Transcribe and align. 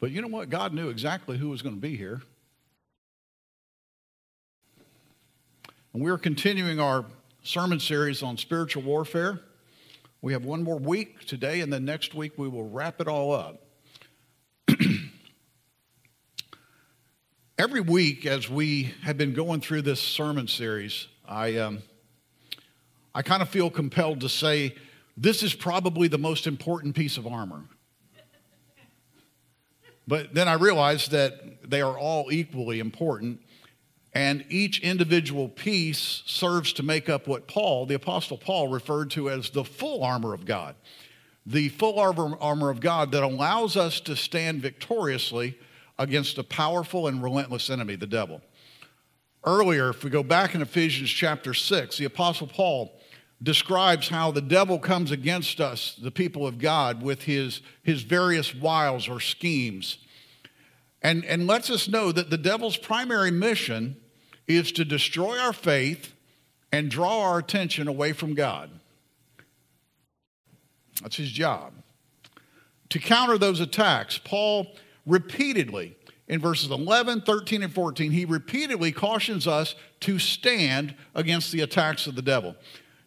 But 0.00 0.10
you 0.12 0.22
know 0.22 0.28
what? 0.28 0.48
God 0.48 0.72
knew 0.72 0.88
exactly 0.88 1.36
who 1.36 1.50
was 1.50 1.60
going 1.60 1.74
to 1.74 1.80
be 1.80 1.94
here. 1.94 2.22
And 5.92 6.02
we're 6.02 6.16
continuing 6.16 6.80
our 6.80 7.04
sermon 7.42 7.78
series 7.80 8.22
on 8.22 8.38
spiritual 8.38 8.82
warfare. 8.82 9.40
We 10.22 10.32
have 10.32 10.44
one 10.44 10.62
more 10.62 10.78
week 10.78 11.26
today, 11.26 11.60
and 11.60 11.70
then 11.70 11.84
next 11.84 12.14
week 12.14 12.32
we 12.38 12.48
will 12.48 12.68
wrap 12.68 13.00
it 13.00 13.08
all 13.08 13.32
up. 13.32 13.62
Every 17.58 17.82
week, 17.82 18.24
as 18.24 18.48
we 18.48 18.94
have 19.02 19.18
been 19.18 19.34
going 19.34 19.60
through 19.60 19.82
this 19.82 20.00
sermon 20.00 20.48
series, 20.48 21.08
I, 21.28 21.56
um, 21.56 21.82
I 23.14 23.20
kind 23.20 23.42
of 23.42 23.50
feel 23.50 23.68
compelled 23.68 24.20
to 24.20 24.30
say 24.30 24.76
this 25.16 25.42
is 25.42 25.52
probably 25.52 26.08
the 26.08 26.18
most 26.18 26.46
important 26.46 26.94
piece 26.94 27.18
of 27.18 27.26
armor. 27.26 27.64
But 30.10 30.34
then 30.34 30.48
I 30.48 30.54
realized 30.54 31.12
that 31.12 31.70
they 31.70 31.80
are 31.80 31.96
all 31.96 32.32
equally 32.32 32.80
important, 32.80 33.40
and 34.12 34.44
each 34.48 34.80
individual 34.80 35.48
piece 35.48 36.24
serves 36.26 36.72
to 36.72 36.82
make 36.82 37.08
up 37.08 37.28
what 37.28 37.46
Paul, 37.46 37.86
the 37.86 37.94
Apostle 37.94 38.36
Paul, 38.36 38.66
referred 38.66 39.12
to 39.12 39.30
as 39.30 39.50
the 39.50 39.62
full 39.62 40.02
armor 40.02 40.34
of 40.34 40.44
God. 40.44 40.74
The 41.46 41.68
full 41.68 42.00
armor 42.00 42.70
of 42.70 42.80
God 42.80 43.12
that 43.12 43.22
allows 43.22 43.76
us 43.76 44.00
to 44.00 44.16
stand 44.16 44.62
victoriously 44.62 45.56
against 45.96 46.38
a 46.38 46.42
powerful 46.42 47.06
and 47.06 47.22
relentless 47.22 47.70
enemy, 47.70 47.94
the 47.94 48.08
devil. 48.08 48.42
Earlier, 49.44 49.90
if 49.90 50.02
we 50.02 50.10
go 50.10 50.24
back 50.24 50.56
in 50.56 50.60
Ephesians 50.60 51.10
chapter 51.10 51.54
6, 51.54 51.98
the 51.98 52.06
Apostle 52.06 52.48
Paul 52.48 52.99
describes 53.42 54.08
how 54.08 54.30
the 54.30 54.42
devil 54.42 54.78
comes 54.78 55.10
against 55.10 55.60
us, 55.60 55.96
the 56.00 56.10
people 56.10 56.46
of 56.46 56.58
God, 56.58 57.02
with 57.02 57.22
his, 57.22 57.62
his 57.82 58.02
various 58.02 58.54
wiles 58.54 59.08
or 59.08 59.20
schemes. 59.20 59.98
And, 61.02 61.24
and 61.24 61.46
lets 61.46 61.70
us 61.70 61.88
know 61.88 62.12
that 62.12 62.28
the 62.28 62.36
devil's 62.36 62.76
primary 62.76 63.30
mission 63.30 63.96
is 64.46 64.72
to 64.72 64.84
destroy 64.84 65.38
our 65.38 65.54
faith 65.54 66.12
and 66.72 66.90
draw 66.90 67.22
our 67.22 67.38
attention 67.38 67.88
away 67.88 68.12
from 68.12 68.34
God. 68.34 68.70
That's 71.02 71.16
his 71.16 71.30
job. 71.30 71.72
To 72.90 72.98
counter 72.98 73.38
those 73.38 73.60
attacks, 73.60 74.18
Paul 74.18 74.66
repeatedly 75.06 75.96
in 76.28 76.40
verses 76.40 76.70
11, 76.70 77.22
13, 77.22 77.62
and 77.62 77.72
14, 77.72 78.12
he 78.12 78.24
repeatedly 78.24 78.92
cautions 78.92 79.46
us 79.46 79.74
to 80.00 80.18
stand 80.18 80.94
against 81.14 81.52
the 81.52 81.62
attacks 81.62 82.06
of 82.06 82.14
the 82.14 82.22
devil. 82.22 82.54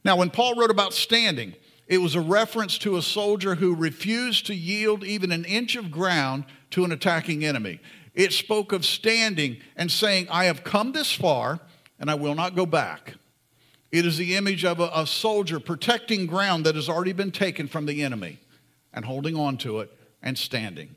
Now, 0.04 0.18
when 0.18 0.30
Paul 0.30 0.56
wrote 0.56 0.72
about 0.72 0.94
standing, 0.94 1.54
it 1.88 2.00
was 2.00 2.16
a 2.16 2.22
reference 2.22 2.78
to 2.80 2.98
a 2.98 3.02
soldier 3.02 3.56
who 3.56 3.76
refused 3.76 4.45
to 4.48 4.56
yield 4.56 5.04
even 5.04 5.32
an 5.32 5.45
inch 5.45 5.76
of 5.76 5.92
ground 5.92 6.45
to 6.72 6.84
an 6.84 6.92
attacking 6.92 7.45
enemy. 7.45 7.80
It 8.14 8.34
spoke 8.34 8.72
of 8.72 8.86
standing 8.86 9.58
and 9.76 9.90
saying, 9.92 10.28
I 10.30 10.45
have 10.45 10.64
come 10.64 10.92
this 10.92 11.12
far 11.12 11.60
and 12.00 12.10
I 12.10 12.16
will 12.16 12.36
not 12.36 12.56
go 12.56 12.66
back. 12.66 13.16
It 13.92 14.06
is 14.06 14.18
the 14.18 14.36
image 14.36 14.66
of 14.66 14.80
a, 14.80 14.90
a 14.94 15.08
soldier 15.08 15.60
protecting 15.60 16.26
ground 16.26 16.66
that 16.66 16.76
has 16.76 16.90
already 16.90 17.14
been 17.14 17.32
taken 17.32 17.67
from 17.67 17.86
the 17.86 18.04
enemy 18.04 18.40
and 18.94 19.06
holding 19.06 19.36
on 19.36 19.58
to 19.58 19.80
it 19.80 19.92
and 20.22 20.38
standing. 20.38 20.95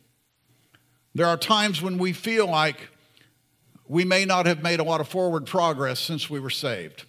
There 1.15 1.27
are 1.27 1.37
times 1.37 1.81
when 1.81 1.98
we 1.98 2.13
feel 2.13 2.47
like 2.47 2.89
we 3.89 4.05
may 4.05 4.25
not 4.25 4.47
have 4.47 4.63
made 4.63 4.81
a 4.81 4.85
lot 4.85 5.01
of 5.01 5.09
forward 5.09 5.47
progress 5.47 6.01
since 6.01 6.29
we 6.29 6.41
were 6.41 6.51
saved. 6.51 7.05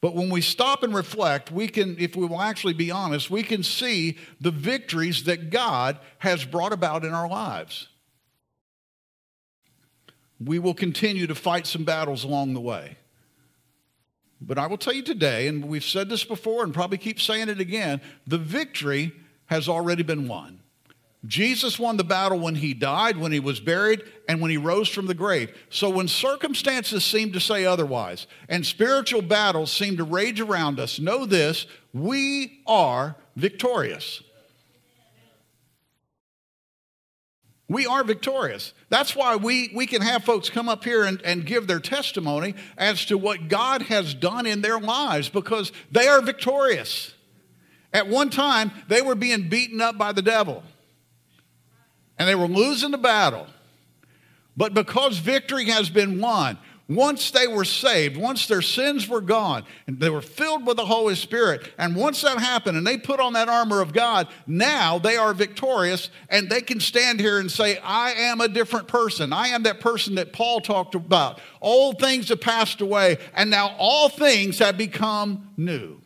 But 0.00 0.14
when 0.14 0.30
we 0.30 0.40
stop 0.40 0.82
and 0.82 0.94
reflect, 0.94 1.50
we 1.50 1.66
can, 1.66 1.96
if 1.98 2.14
we 2.14 2.26
will 2.26 2.40
actually 2.40 2.74
be 2.74 2.90
honest, 2.90 3.30
we 3.30 3.42
can 3.42 3.62
see 3.62 4.16
the 4.40 4.52
victories 4.52 5.24
that 5.24 5.50
God 5.50 5.98
has 6.18 6.44
brought 6.44 6.72
about 6.72 7.04
in 7.04 7.12
our 7.12 7.28
lives. 7.28 7.88
We 10.40 10.60
will 10.60 10.74
continue 10.74 11.26
to 11.26 11.34
fight 11.34 11.66
some 11.66 11.82
battles 11.82 12.22
along 12.22 12.54
the 12.54 12.60
way. 12.60 12.96
But 14.40 14.56
I 14.56 14.68
will 14.68 14.78
tell 14.78 14.92
you 14.92 15.02
today, 15.02 15.48
and 15.48 15.64
we've 15.64 15.82
said 15.82 16.08
this 16.08 16.22
before 16.22 16.62
and 16.62 16.72
probably 16.72 16.98
keep 16.98 17.20
saying 17.20 17.48
it 17.48 17.58
again 17.58 18.00
the 18.24 18.38
victory 18.38 19.12
has 19.46 19.68
already 19.68 20.04
been 20.04 20.28
won. 20.28 20.57
Jesus 21.26 21.78
won 21.78 21.96
the 21.96 22.04
battle 22.04 22.38
when 22.38 22.54
he 22.54 22.74
died, 22.74 23.16
when 23.16 23.32
he 23.32 23.40
was 23.40 23.58
buried, 23.58 24.02
and 24.28 24.40
when 24.40 24.52
he 24.52 24.56
rose 24.56 24.88
from 24.88 25.06
the 25.06 25.14
grave. 25.14 25.52
So 25.68 25.90
when 25.90 26.06
circumstances 26.06 27.04
seem 27.04 27.32
to 27.32 27.40
say 27.40 27.64
otherwise 27.64 28.28
and 28.48 28.64
spiritual 28.64 29.22
battles 29.22 29.72
seem 29.72 29.96
to 29.96 30.04
rage 30.04 30.40
around 30.40 30.78
us, 30.78 31.00
know 31.00 31.26
this 31.26 31.66
we 31.92 32.60
are 32.66 33.16
victorious. 33.34 34.22
We 37.70 37.84
are 37.84 38.02
victorious. 38.04 38.72
That's 38.88 39.14
why 39.14 39.36
we, 39.36 39.70
we 39.74 39.86
can 39.86 40.00
have 40.00 40.24
folks 40.24 40.48
come 40.48 40.70
up 40.70 40.84
here 40.84 41.04
and, 41.04 41.20
and 41.22 41.44
give 41.44 41.66
their 41.66 41.80
testimony 41.80 42.54
as 42.78 43.04
to 43.06 43.18
what 43.18 43.48
God 43.48 43.82
has 43.82 44.14
done 44.14 44.46
in 44.46 44.62
their 44.62 44.78
lives 44.78 45.28
because 45.28 45.72
they 45.90 46.06
are 46.06 46.22
victorious. 46.22 47.12
At 47.92 48.08
one 48.08 48.30
time, 48.30 48.70
they 48.88 49.02
were 49.02 49.14
being 49.14 49.50
beaten 49.50 49.82
up 49.82 49.98
by 49.98 50.12
the 50.12 50.22
devil 50.22 50.62
and 52.18 52.28
they 52.28 52.34
were 52.34 52.48
losing 52.48 52.90
the 52.90 52.98
battle. 52.98 53.46
But 54.56 54.74
because 54.74 55.18
victory 55.18 55.66
has 55.66 55.88
been 55.88 56.20
won, 56.20 56.58
once 56.88 57.30
they 57.32 57.46
were 57.46 57.66
saved, 57.66 58.16
once 58.16 58.46
their 58.46 58.62
sins 58.62 59.06
were 59.06 59.20
gone, 59.20 59.62
and 59.86 60.00
they 60.00 60.08
were 60.08 60.22
filled 60.22 60.66
with 60.66 60.78
the 60.78 60.86
Holy 60.86 61.14
Spirit, 61.14 61.70
and 61.76 61.94
once 61.94 62.22
that 62.22 62.38
happened 62.38 62.78
and 62.78 62.86
they 62.86 62.96
put 62.96 63.20
on 63.20 63.34
that 63.34 63.48
armor 63.48 63.82
of 63.82 63.92
God, 63.92 64.26
now 64.46 64.98
they 64.98 65.16
are 65.16 65.34
victorious 65.34 66.08
and 66.30 66.48
they 66.48 66.62
can 66.62 66.80
stand 66.80 67.20
here 67.20 67.40
and 67.40 67.52
say, 67.52 67.78
I 67.84 68.12
am 68.12 68.40
a 68.40 68.48
different 68.48 68.88
person. 68.88 69.34
I 69.34 69.48
am 69.48 69.64
that 69.64 69.80
person 69.80 70.14
that 70.14 70.32
Paul 70.32 70.60
talked 70.60 70.94
about. 70.94 71.40
Old 71.60 71.98
things 71.98 72.30
have 72.30 72.40
passed 72.40 72.80
away, 72.80 73.18
and 73.34 73.50
now 73.50 73.76
all 73.78 74.08
things 74.08 74.58
have 74.58 74.78
become 74.78 75.50
new. 75.58 76.00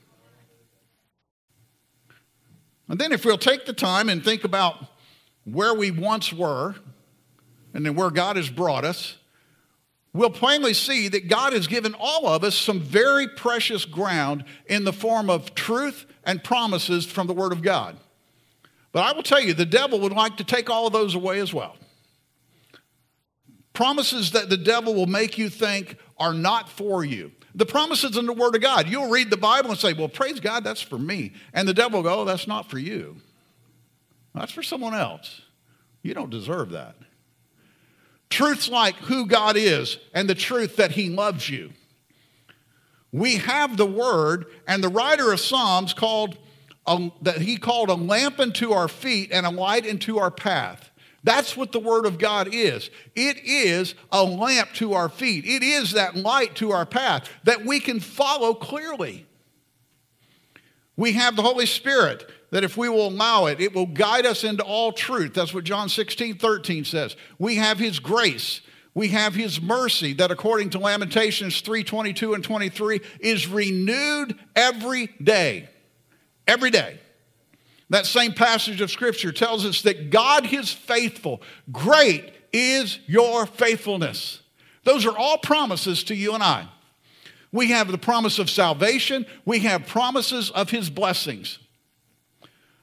And 2.88 2.98
then, 2.98 3.12
if 3.12 3.24
we'll 3.24 3.38
take 3.38 3.64
the 3.64 3.72
time 3.72 4.08
and 4.08 4.22
think 4.22 4.42
about 4.44 4.84
where 5.44 5.74
we 5.74 5.90
once 5.90 6.32
were 6.32 6.74
and 7.74 7.84
then 7.84 7.94
where 7.94 8.10
God 8.10 8.36
has 8.36 8.50
brought 8.50 8.84
us, 8.84 9.16
we'll 10.12 10.30
plainly 10.30 10.74
see 10.74 11.08
that 11.08 11.28
God 11.28 11.52
has 11.52 11.66
given 11.66 11.94
all 11.98 12.26
of 12.26 12.44
us 12.44 12.54
some 12.54 12.80
very 12.80 13.26
precious 13.28 13.84
ground 13.84 14.44
in 14.66 14.84
the 14.84 14.92
form 14.92 15.30
of 15.30 15.54
truth 15.54 16.06
and 16.24 16.44
promises 16.44 17.06
from 17.06 17.26
the 17.26 17.34
Word 17.34 17.52
of 17.52 17.62
God. 17.62 17.96
But 18.92 19.04
I 19.04 19.12
will 19.12 19.22
tell 19.22 19.40
you, 19.40 19.54
the 19.54 19.64
devil 19.64 20.00
would 20.00 20.12
like 20.12 20.36
to 20.36 20.44
take 20.44 20.68
all 20.68 20.86
of 20.86 20.92
those 20.92 21.14
away 21.14 21.40
as 21.40 21.52
well. 21.52 21.76
Promises 23.72 24.32
that 24.32 24.50
the 24.50 24.58
devil 24.58 24.94
will 24.94 25.06
make 25.06 25.38
you 25.38 25.48
think 25.48 25.96
are 26.18 26.34
not 26.34 26.68
for 26.68 27.04
you. 27.04 27.32
The 27.54 27.66
promises 27.66 28.16
in 28.16 28.26
the 28.26 28.32
Word 28.32 28.54
of 28.54 28.60
God. 28.60 28.88
You'll 28.88 29.10
read 29.10 29.30
the 29.30 29.36
Bible 29.36 29.70
and 29.70 29.78
say, 29.78 29.92
Well, 29.92 30.08
praise 30.08 30.40
God, 30.40 30.64
that's 30.64 30.80
for 30.80 30.98
me. 30.98 31.32
And 31.52 31.66
the 31.66 31.74
devil 31.74 32.02
will 32.02 32.10
go, 32.10 32.20
oh, 32.20 32.24
That's 32.24 32.46
not 32.46 32.70
for 32.70 32.78
you. 32.78 33.16
That's 34.34 34.52
for 34.52 34.62
someone 34.62 34.94
else. 34.94 35.42
You 36.02 36.14
don't 36.14 36.30
deserve 36.30 36.70
that. 36.70 36.96
Truths 38.30 38.68
like 38.68 38.96
who 38.96 39.26
God 39.26 39.56
is 39.56 39.98
and 40.14 40.28
the 40.28 40.34
truth 40.34 40.76
that 40.76 40.92
He 40.92 41.10
loves 41.10 41.48
you. 41.48 41.72
We 43.12 43.36
have 43.36 43.76
the 43.76 43.86
Word, 43.86 44.46
and 44.66 44.82
the 44.82 44.88
writer 44.88 45.32
of 45.32 45.40
Psalms 45.40 45.92
called 45.92 46.38
a, 46.86 47.10
that 47.22 47.42
he 47.42 47.56
called 47.56 47.90
a 47.90 47.94
lamp 47.94 48.40
unto 48.40 48.72
our 48.72 48.88
feet 48.88 49.30
and 49.32 49.46
a 49.46 49.50
light 49.50 49.86
into 49.86 50.18
our 50.18 50.30
path. 50.30 50.90
That's 51.24 51.56
what 51.56 51.70
the 51.70 51.78
Word 51.78 52.06
of 52.06 52.18
God 52.18 52.48
is. 52.52 52.90
It 53.14 53.38
is 53.44 53.94
a 54.10 54.24
lamp 54.24 54.72
to 54.74 54.94
our 54.94 55.08
feet. 55.08 55.44
It 55.44 55.62
is 55.62 55.92
that 55.92 56.16
light 56.16 56.56
to 56.56 56.72
our 56.72 56.86
path 56.86 57.28
that 57.44 57.64
we 57.64 57.78
can 57.78 58.00
follow 58.00 58.54
clearly. 58.54 59.26
We 60.96 61.12
have 61.12 61.36
the 61.36 61.42
Holy 61.42 61.66
Spirit 61.66 62.28
that 62.52 62.64
if 62.64 62.76
we 62.76 62.88
will 62.90 63.08
allow 63.08 63.46
it, 63.46 63.60
it 63.60 63.74
will 63.74 63.86
guide 63.86 64.26
us 64.26 64.44
into 64.44 64.62
all 64.62 64.92
truth. 64.92 65.32
That's 65.32 65.54
what 65.54 65.64
John 65.64 65.88
16, 65.88 66.36
13 66.36 66.84
says. 66.84 67.16
We 67.38 67.56
have 67.56 67.78
His 67.78 67.98
grace. 67.98 68.60
We 68.94 69.08
have 69.08 69.34
His 69.34 69.60
mercy 69.60 70.12
that 70.12 70.30
according 70.30 70.70
to 70.70 70.78
Lamentations 70.78 71.62
3, 71.62 71.82
22 71.82 72.34
and 72.34 72.44
23 72.44 73.00
is 73.20 73.48
renewed 73.48 74.38
every 74.54 75.08
day. 75.22 75.70
Every 76.46 76.70
day. 76.70 77.00
That 77.88 78.04
same 78.04 78.34
passage 78.34 78.82
of 78.82 78.90
Scripture 78.90 79.32
tells 79.32 79.64
us 79.64 79.80
that 79.82 80.10
God 80.10 80.52
is 80.52 80.70
faithful. 80.70 81.40
Great 81.72 82.32
is 82.52 82.98
your 83.06 83.46
faithfulness. 83.46 84.42
Those 84.84 85.06
are 85.06 85.16
all 85.16 85.38
promises 85.38 86.04
to 86.04 86.14
you 86.14 86.34
and 86.34 86.42
I. 86.42 86.68
We 87.50 87.68
have 87.68 87.90
the 87.90 87.98
promise 87.98 88.38
of 88.38 88.50
salvation. 88.50 89.24
We 89.46 89.60
have 89.60 89.86
promises 89.86 90.50
of 90.50 90.68
his 90.68 90.90
blessings. 90.90 91.58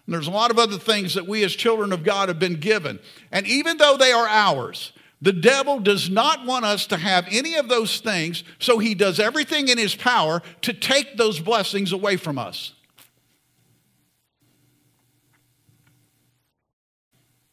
And 0.10 0.16
there's 0.16 0.26
a 0.26 0.32
lot 0.32 0.50
of 0.50 0.58
other 0.58 0.80
things 0.80 1.14
that 1.14 1.28
we 1.28 1.44
as 1.44 1.56
children 1.56 1.94
of 1.94 2.04
God 2.04 2.30
have 2.30 2.40
been 2.40 2.56
given. 2.56 2.98
And 3.32 3.46
even 3.46 3.78
though 3.78 3.96
they 3.96 4.12
are 4.12 4.28
ours, 4.28 4.92
the 5.22 5.32
devil 5.32 5.80
does 5.80 6.10
not 6.10 6.48
want 6.48 6.66
us 6.66 6.88
to 6.88 6.98
have 6.98 7.28
any 7.30 7.54
of 7.54 7.70
those 7.70 8.00
things, 8.00 8.44
so 8.58 8.80
he 8.80 8.96
does 8.96 9.20
everything 9.20 9.68
in 9.68 9.78
his 9.78 9.94
power 9.94 10.42
to 10.64 10.74
take 10.74 11.16
those 11.16 11.40
blessings 11.40 11.92
away 11.92 12.18
from 12.18 12.40
us. 12.40 12.74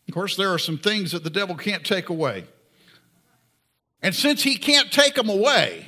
Of 0.08 0.14
course, 0.14 0.34
there 0.34 0.54
are 0.54 0.58
some 0.58 0.78
things 0.78 1.12
that 1.12 1.24
the 1.24 1.28
devil 1.28 1.56
can't 1.56 1.84
take 1.84 2.08
away. 2.08 2.46
And 4.00 4.14
since 4.14 4.42
he 4.42 4.56
can't 4.56 4.90
take 4.90 5.16
them 5.16 5.28
away, 5.28 5.84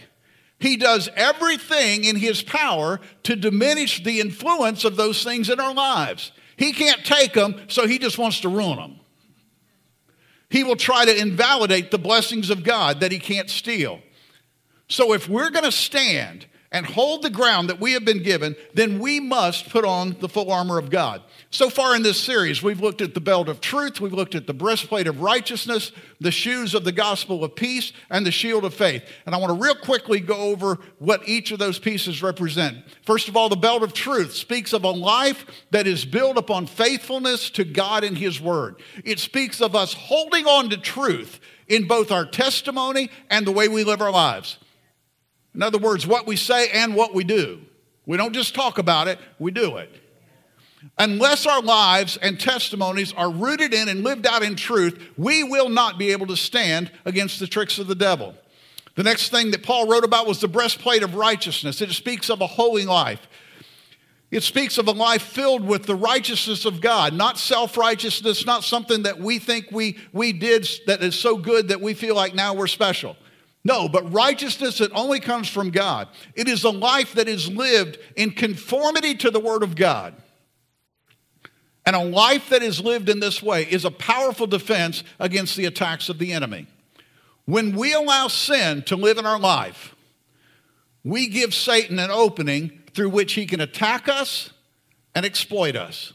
he 0.58 0.76
does 0.76 1.08
everything 1.16 2.04
in 2.04 2.16
his 2.16 2.42
power 2.42 3.00
to 3.22 3.36
diminish 3.36 4.04
the 4.04 4.20
influence 4.20 4.84
of 4.84 4.96
those 4.96 5.24
things 5.24 5.48
in 5.48 5.60
our 5.60 5.72
lives. 5.72 6.30
He 6.58 6.72
can't 6.72 7.04
take 7.04 7.34
them, 7.34 7.54
so 7.68 7.86
he 7.86 7.98
just 7.98 8.18
wants 8.18 8.40
to 8.40 8.48
ruin 8.48 8.76
them. 8.76 9.00
He 10.50 10.64
will 10.64 10.76
try 10.76 11.04
to 11.04 11.16
invalidate 11.16 11.90
the 11.90 11.98
blessings 11.98 12.50
of 12.50 12.64
God 12.64 13.00
that 13.00 13.12
he 13.12 13.20
can't 13.20 13.48
steal. 13.48 14.00
So 14.88 15.12
if 15.12 15.28
we're 15.28 15.50
going 15.50 15.64
to 15.64 15.72
stand 15.72 16.46
and 16.72 16.84
hold 16.84 17.22
the 17.22 17.30
ground 17.30 17.68
that 17.70 17.80
we 17.80 17.92
have 17.92 18.04
been 18.04 18.22
given, 18.22 18.56
then 18.74 18.98
we 18.98 19.20
must 19.20 19.68
put 19.68 19.84
on 19.84 20.16
the 20.18 20.28
full 20.28 20.50
armor 20.50 20.78
of 20.78 20.90
God. 20.90 21.22
So 21.50 21.70
far 21.70 21.96
in 21.96 22.02
this 22.02 22.20
series, 22.20 22.62
we've 22.62 22.82
looked 22.82 23.00
at 23.00 23.14
the 23.14 23.22
belt 23.22 23.48
of 23.48 23.62
truth, 23.62 24.02
we've 24.02 24.12
looked 24.12 24.34
at 24.34 24.46
the 24.46 24.52
breastplate 24.52 25.06
of 25.06 25.22
righteousness, 25.22 25.92
the 26.20 26.30
shoes 26.30 26.74
of 26.74 26.84
the 26.84 26.92
gospel 26.92 27.42
of 27.42 27.56
peace, 27.56 27.94
and 28.10 28.26
the 28.26 28.30
shield 28.30 28.66
of 28.66 28.74
faith. 28.74 29.02
And 29.24 29.34
I 29.34 29.38
want 29.38 29.56
to 29.56 29.64
real 29.64 29.74
quickly 29.74 30.20
go 30.20 30.36
over 30.36 30.78
what 30.98 31.26
each 31.26 31.50
of 31.50 31.58
those 31.58 31.78
pieces 31.78 32.22
represent. 32.22 32.76
First 33.02 33.28
of 33.28 33.36
all, 33.36 33.48
the 33.48 33.56
belt 33.56 33.82
of 33.82 33.94
truth 33.94 34.34
speaks 34.34 34.74
of 34.74 34.84
a 34.84 34.90
life 34.90 35.46
that 35.70 35.86
is 35.86 36.04
built 36.04 36.36
upon 36.36 36.66
faithfulness 36.66 37.48
to 37.50 37.64
God 37.64 38.04
and 38.04 38.18
His 38.18 38.42
Word. 38.42 38.76
It 39.02 39.18
speaks 39.18 39.62
of 39.62 39.74
us 39.74 39.94
holding 39.94 40.46
on 40.46 40.68
to 40.68 40.76
truth 40.76 41.40
in 41.66 41.88
both 41.88 42.12
our 42.12 42.26
testimony 42.26 43.10
and 43.30 43.46
the 43.46 43.52
way 43.52 43.68
we 43.68 43.84
live 43.84 44.02
our 44.02 44.12
lives. 44.12 44.58
In 45.54 45.62
other 45.62 45.78
words, 45.78 46.06
what 46.06 46.26
we 46.26 46.36
say 46.36 46.68
and 46.72 46.94
what 46.94 47.14
we 47.14 47.24
do. 47.24 47.62
We 48.04 48.18
don't 48.18 48.34
just 48.34 48.54
talk 48.54 48.76
about 48.76 49.08
it, 49.08 49.18
we 49.38 49.50
do 49.50 49.78
it. 49.78 49.90
Unless 50.98 51.46
our 51.46 51.62
lives 51.62 52.16
and 52.16 52.38
testimonies 52.38 53.12
are 53.12 53.30
rooted 53.30 53.74
in 53.74 53.88
and 53.88 54.04
lived 54.04 54.26
out 54.26 54.42
in 54.42 54.56
truth, 54.56 55.00
we 55.16 55.44
will 55.44 55.68
not 55.68 55.98
be 55.98 56.12
able 56.12 56.26
to 56.26 56.36
stand 56.36 56.90
against 57.04 57.40
the 57.40 57.46
tricks 57.46 57.78
of 57.78 57.86
the 57.86 57.94
devil. 57.94 58.34
The 58.94 59.02
next 59.02 59.30
thing 59.30 59.52
that 59.52 59.62
Paul 59.62 59.88
wrote 59.88 60.04
about 60.04 60.26
was 60.26 60.40
the 60.40 60.48
breastplate 60.48 61.02
of 61.02 61.14
righteousness. 61.14 61.80
It 61.80 61.90
speaks 61.90 62.30
of 62.30 62.40
a 62.40 62.46
holy 62.46 62.84
life. 62.84 63.28
It 64.30 64.42
speaks 64.42 64.76
of 64.76 64.88
a 64.88 64.92
life 64.92 65.22
filled 65.22 65.64
with 65.64 65.84
the 65.84 65.94
righteousness 65.94 66.64
of 66.64 66.80
God, 66.80 67.14
not 67.14 67.38
self 67.38 67.76
righteousness, 67.76 68.44
not 68.44 68.62
something 68.62 69.04
that 69.04 69.18
we 69.18 69.38
think 69.38 69.66
we, 69.70 69.96
we 70.12 70.32
did 70.32 70.68
that 70.86 71.02
is 71.02 71.14
so 71.14 71.36
good 71.36 71.68
that 71.68 71.80
we 71.80 71.94
feel 71.94 72.14
like 72.14 72.34
now 72.34 72.54
we're 72.54 72.66
special. 72.66 73.16
No, 73.64 73.88
but 73.88 74.12
righteousness 74.12 74.78
that 74.78 74.92
only 74.92 75.20
comes 75.20 75.48
from 75.48 75.70
God. 75.70 76.08
It 76.34 76.48
is 76.48 76.64
a 76.64 76.70
life 76.70 77.14
that 77.14 77.28
is 77.28 77.48
lived 77.48 77.98
in 78.16 78.32
conformity 78.32 79.14
to 79.16 79.30
the 79.30 79.40
Word 79.40 79.62
of 79.62 79.76
God. 79.76 80.14
And 81.88 81.96
a 81.96 82.04
life 82.04 82.50
that 82.50 82.62
is 82.62 82.82
lived 82.82 83.08
in 83.08 83.18
this 83.18 83.42
way 83.42 83.62
is 83.62 83.86
a 83.86 83.90
powerful 83.90 84.46
defense 84.46 85.02
against 85.18 85.56
the 85.56 85.64
attacks 85.64 86.10
of 86.10 86.18
the 86.18 86.34
enemy. 86.34 86.66
When 87.46 87.74
we 87.74 87.94
allow 87.94 88.28
sin 88.28 88.82
to 88.82 88.94
live 88.94 89.16
in 89.16 89.24
our 89.24 89.40
life, 89.40 89.94
we 91.02 91.28
give 91.28 91.54
Satan 91.54 91.98
an 91.98 92.10
opening 92.10 92.82
through 92.92 93.08
which 93.08 93.32
he 93.32 93.46
can 93.46 93.62
attack 93.62 94.06
us 94.06 94.50
and 95.14 95.24
exploit 95.24 95.76
us. 95.76 96.12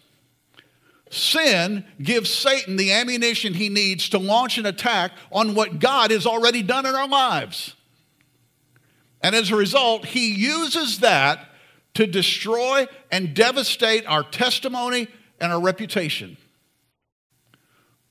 Sin 1.09 1.83
gives 1.99 2.31
Satan 2.31 2.75
the 2.75 2.91
ammunition 2.91 3.55
he 3.55 3.69
needs 3.69 4.09
to 4.09 4.19
launch 4.19 4.59
an 4.59 4.67
attack 4.67 5.13
on 5.31 5.55
what 5.55 5.79
God 5.79 6.11
has 6.11 6.27
already 6.27 6.61
done 6.61 6.85
in 6.85 6.93
our 6.93 7.07
lives. 7.07 7.73
And 9.21 9.33
as 9.33 9.49
a 9.49 9.55
result, 9.55 10.05
he 10.05 10.35
uses 10.35 10.99
that 10.99 11.49
to 11.95 12.05
destroy 12.05 12.85
and 13.11 13.33
devastate 13.33 14.05
our 14.05 14.21
testimony 14.21 15.07
and 15.39 15.51
our 15.51 15.61
reputation. 15.61 16.37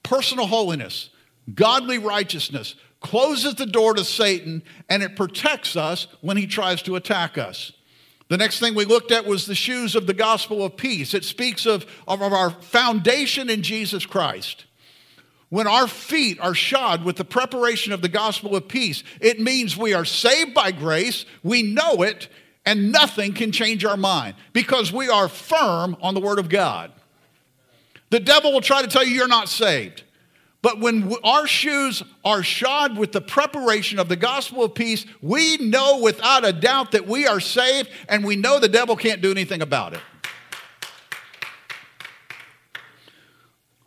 Personal 0.03 0.47
holiness, 0.47 1.11
godly 1.55 1.99
righteousness 1.99 2.75
closes 3.01 3.55
the 3.57 3.67
door 3.67 3.95
to 3.95 4.05
Satan 4.05 4.63
and 4.89 5.03
it 5.03 5.17
protects 5.17 5.77
us 5.77 6.07
when 6.21 6.37
he 6.37 6.47
tries 6.47 6.83
to 6.83 6.97
attack 6.97 7.37
us. 7.37 7.73
The 8.29 8.39
next 8.39 8.61
thing 8.61 8.75
we 8.75 8.87
looked 8.87 9.13
at 9.13 9.27
was 9.27 9.45
the 9.45 9.55
shoes 9.55 9.95
of 9.95 10.07
the 10.07 10.15
gospel 10.15 10.65
of 10.65 10.77
peace. 10.77 11.13
It 11.13 11.25
speaks 11.25 11.67
of, 11.67 11.85
of, 12.09 12.23
our 12.23 12.51
foundation 12.51 13.51
in 13.51 13.63
Jesus 13.63 14.07
Christ. 14.07 14.65
When 15.51 15.67
our 15.67 15.87
feet 15.87 16.41
are 16.41 16.55
shod 16.55 17.05
with 17.05 17.17
the 17.17 17.27
preparation 17.27 17.93
of 17.93 18.01
the 18.01 18.09
gospel 18.09 18.57
of 18.57 18.69
peace, 18.69 19.05
it 19.21 19.39
means 19.39 19.77
we 19.77 19.93
are 19.93 20.07
saved 20.07 20.55
by 20.55 20.73
grace, 20.73 21.27
we 21.43 21.63
know 21.63 22.03
it, 22.03 22.29
and 22.65 22.91
nothing 22.91 23.35
can 23.35 23.53
change 23.53 23.85
our 23.85 23.99
mind 23.99 24.35
because 24.55 24.93
we 24.93 25.11
are 25.11 25.29
firm 25.29 25.95
on 26.01 26.15
the 26.15 26.21
word 26.21 26.39
of 26.39 26.49
God. 26.49 26.91
The 28.13 28.21
devil 28.21 28.53
will 28.53 28.61
try 28.61 28.83
to 28.83 28.89
tell 28.89 29.03
you 29.03 29.15
you're 29.15 29.27
not 29.27 29.49
saved. 29.49 30.03
But 30.61 30.81
when 30.81 31.15
our 31.25 31.47
shoes 31.47 32.03
are 32.27 32.43
shod 32.43 32.99
with 32.99 33.13
the 33.13 33.23
preparation 33.23 33.99
of 33.99 34.11
the 34.11 34.17
gospel 34.17 34.63
of 34.63 34.75
peace, 34.75 35.07
we 35.23 35.57
know 35.57 35.99
without 35.99 36.45
a 36.45 36.53
doubt 36.53 36.91
that 36.91 37.07
we 37.07 37.27
are 37.27 37.41
saved 37.41 37.89
and 38.11 38.23
we 38.23 38.37
know 38.37 38.61
the 38.61 38.69
devil 38.69 38.97
can't 38.97 39.23
do 39.23 39.31
anything 39.31 39.63
about 39.63 39.95
it. 39.95 40.01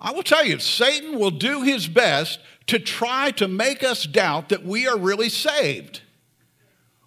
I 0.01 0.11
will 0.11 0.23
tell 0.23 0.43
you, 0.43 0.57
Satan 0.57 1.19
will 1.19 1.29
do 1.29 1.61
his 1.61 1.87
best 1.87 2.39
to 2.65 2.79
try 2.79 3.29
to 3.29 3.47
make 3.47 3.83
us 3.83 4.05
doubt 4.05 4.49
that 4.49 4.65
we 4.65 4.87
are 4.87 4.97
really 4.97 5.29
saved. 5.29 6.01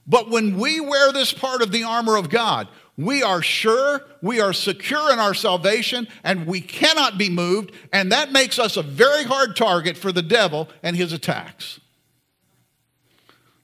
But 0.06 0.31
when 0.31 0.56
we 0.56 0.79
wear 0.79 1.11
this 1.11 1.32
part 1.32 1.62
of 1.62 1.73
the 1.73 1.82
armor 1.82 2.14
of 2.14 2.31
God, 2.31 2.69
we 2.99 3.23
are 3.23 3.41
sure, 3.41 4.03
we 4.21 4.41
are 4.41 4.53
secure 4.53 5.12
in 5.12 5.21
our 5.21 5.33
salvation, 5.33 6.09
and 6.25 6.49
we 6.49 6.61
cannot 6.61 7.17
be 7.17 7.31
moved, 7.31 7.71
and 7.93 8.11
that 8.11 8.33
makes 8.33 8.59
us 8.59 8.77
a 8.77 8.83
very 8.83 9.23
hard 9.23 9.55
target 9.55 9.97
for 9.97 10.11
the 10.11 10.21
devil 10.21 10.69
and 10.83 10.97
his 10.97 11.12
attacks. 11.12 11.79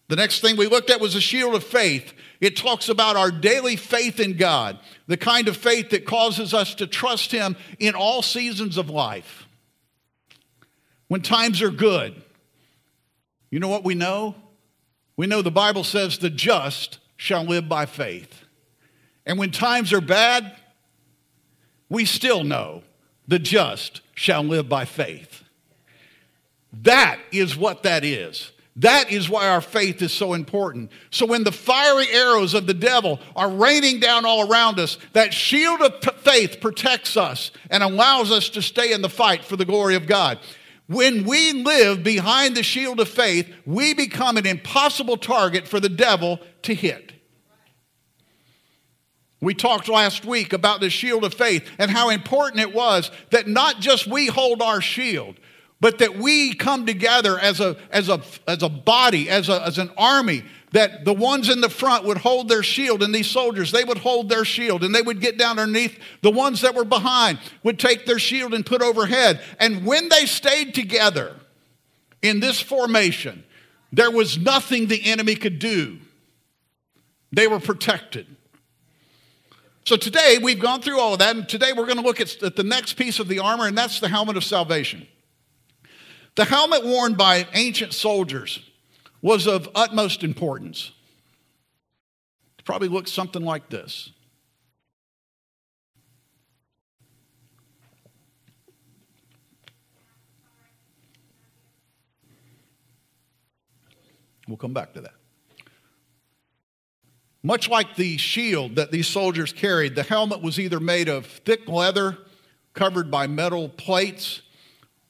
The 0.07 0.15
next 0.15 0.41
thing 0.41 0.57
we 0.57 0.69
looked 0.69 0.89
at 0.89 1.01
was 1.01 1.17
a 1.17 1.21
shield 1.21 1.57
of 1.57 1.65
faith. 1.65 2.13
It 2.41 2.57
talks 2.57 2.89
about 2.89 3.17
our 3.17 3.33
daily 3.33 3.75
faith 3.75 4.21
in 4.21 4.37
God, 4.37 4.79
the 5.09 5.17
kind 5.17 5.49
of 5.49 5.57
faith 5.57 5.91
that 5.91 6.05
causes 6.07 6.55
us 6.55 6.77
to 6.77 6.87
trust 6.87 7.33
Him 7.33 7.57
in 7.81 7.95
all 7.95 8.23
seasons 8.23 8.77
of 8.77 8.89
life. 8.89 9.49
When 11.09 11.23
times 11.23 11.61
are 11.61 11.71
good, 11.71 12.23
you 13.51 13.59
know 13.59 13.69
what 13.69 13.85
we 13.85 13.95
know? 13.95 14.37
We 15.17 15.27
know 15.27 15.43
the 15.43 15.51
Bible 15.51 15.85
says 15.85 16.19
the 16.19 16.31
just 16.31 16.99
shall 17.17 17.45
live 17.45 17.69
by 17.69 17.87
faith. 17.87 18.44
And 19.27 19.39
when 19.39 19.51
times 19.51 19.93
are 19.93 20.01
bad, 20.01 20.57
we 21.89 22.05
still 22.05 22.45
know 22.45 22.83
the 23.27 23.39
just 23.39 24.01
shall 24.15 24.43
live 24.43 24.69
by 24.69 24.85
faith. 24.85 25.45
That 26.83 27.19
is 27.33 27.57
what 27.57 27.85
that 27.85 28.05
is. 28.05 28.51
That 28.77 29.13
is 29.13 29.31
why 29.31 29.49
our 29.49 29.61
faith 29.61 30.03
is 30.03 30.13
so 30.13 30.35
important. 30.35 30.91
So 31.11 31.27
when 31.27 31.45
the 31.45 31.53
fiery 31.53 32.09
arrows 32.11 32.55
of 32.55 32.67
the 32.67 32.75
devil 32.75 33.21
are 33.37 33.49
raining 33.49 34.01
down 34.01 34.25
all 34.25 34.51
around 34.51 34.81
us, 34.81 34.99
that 35.13 35.33
shield 35.33 35.81
of 35.81 36.03
faith 36.23 36.61
protects 36.61 37.17
us 37.17 37.53
and 37.71 37.85
allows 37.85 38.33
us 38.33 38.49
to 38.51 38.63
stay 38.63 38.93
in 38.93 39.01
the 39.01 39.09
fight 39.09 39.45
for 39.45 39.57
the 39.57 39.65
glory 39.65 39.95
of 39.95 40.09
God. 40.09 40.41
When 40.89 41.25
we 41.25 41.53
live 41.53 42.03
behind 42.03 42.57
the 42.57 42.65
shield 42.65 42.99
of 42.99 43.09
faith, 43.09 43.49
we 43.65 43.95
become 43.95 44.37
an 44.37 44.47
impossible 44.47 45.17
target 45.17 45.69
for 45.69 45.79
the 45.79 45.89
devil 45.89 46.41
to 46.63 46.75
hit. 46.75 47.14
We 49.45 49.53
talked 49.53 49.89
last 49.89 50.25
week 50.25 50.55
about 50.55 50.81
the 50.81 50.89
shield 50.89 51.23
of 51.23 51.35
faith 51.35 51.69
and 51.79 51.91
how 51.91 52.09
important 52.09 52.63
it 52.63 52.75
was 52.75 53.11
that 53.29 53.47
not 53.47 53.79
just 53.79 54.07
we 54.07 54.27
hold 54.27 54.63
our 54.63 54.81
shield, 54.81 55.37
but 55.81 55.99
that 55.99 56.17
we 56.17 56.55
come 56.55 56.87
together 56.87 57.39
as 57.39 57.61
a, 57.61 57.77
as 57.91 58.09
a, 58.09 58.23
as 58.49 58.63
a 58.63 58.71
body, 58.71 59.29
as, 59.29 59.51
a, 59.51 59.63
as 59.67 59.77
an 59.77 59.91
army, 59.99 60.45
that 60.73 61.05
the 61.05 61.13
ones 61.13 61.51
in 61.51 61.61
the 61.61 61.69
front 61.69 62.07
would 62.07 62.17
hold 62.17 62.49
their 62.49 62.63
shield, 62.63 63.03
and 63.03 63.15
these 63.15 63.29
soldiers, 63.29 63.71
they 63.71 63.85
would 63.85 63.99
hold 63.99 64.31
their 64.31 64.47
shield, 64.47 64.83
and 64.83 64.95
they 64.95 65.03
would 65.03 65.21
get 65.21 65.37
down 65.37 65.59
underneath. 65.59 65.99
The 66.23 66.31
ones 66.31 66.63
that 66.63 66.75
were 66.75 66.87
behind 66.87 67.39
would 67.63 67.79
take 67.79 68.07
their 68.07 68.19
shield 68.19 68.55
and 68.55 68.65
put 68.65 68.81
overhead. 68.81 69.43
And 69.61 69.85
when 69.85 70.09
they 70.09 70.25
stayed 70.25 70.75
together 70.75 71.37
in 72.23 72.41
this 72.41 72.63
formation, 72.63 73.45
there 73.93 74.11
was 74.11 74.39
nothing 74.39 74.87
the 74.87 75.05
enemy 75.05 75.37
could 75.37 75.59
do. 75.59 75.99
They 77.31 77.47
were 77.47 77.61
protected. 77.61 78.34
So 79.87 79.97
today 79.97 80.39
we've 80.43 80.59
gone 80.59 80.81
through 80.81 80.99
all 80.99 81.13
of 81.13 81.19
that, 81.19 81.37
and 81.37 81.47
today 81.47 81.73
we're 81.75 81.85
going 81.85 81.99
to 81.99 82.03
look 82.03 82.19
at, 82.19 82.43
at, 82.43 82.57
the 82.57 82.65
next 82.65 82.95
piece 82.95 83.19
of 83.19 83.29
the 83.29 83.41
armor, 83.41 83.67
and 83.67 83.77
that's 83.77 84.01
the 84.01 84.09
helmet 84.09 84.37
of 84.39 84.45
salvation. 84.45 85.07
The 86.37 86.47
helmet 86.47 86.85
worn 86.85 87.15
by 87.15 87.47
ancient 87.53 87.93
soldiers 87.93 88.61
was 89.21 89.47
of 89.47 89.69
utmost 89.75 90.25
importance. 90.25 90.91
It 92.59 92.65
probably 92.65 92.89
looked 92.89 93.11
something 93.11 93.45
like 93.45 93.69
this. 93.69 94.11
We'll 104.49 104.57
come 104.57 104.75
back 104.75 104.95
to 104.95 105.03
that. 105.03 105.24
Much 107.47 107.69
like 107.69 107.95
the 107.97 108.17
shield 108.17 108.75
that 108.75 108.91
these 108.91 109.07
soldiers 109.07 109.53
carried, 109.53 109.95
the 109.95 110.03
helmet 110.03 110.41
was 110.41 110.59
either 110.59 110.81
made 110.81 111.11
of 111.11 111.27
thick 111.27 111.69
leather 111.69 112.17
covered 112.73 113.11
by 113.11 113.27
metal 113.27 113.69
plates, 113.69 114.41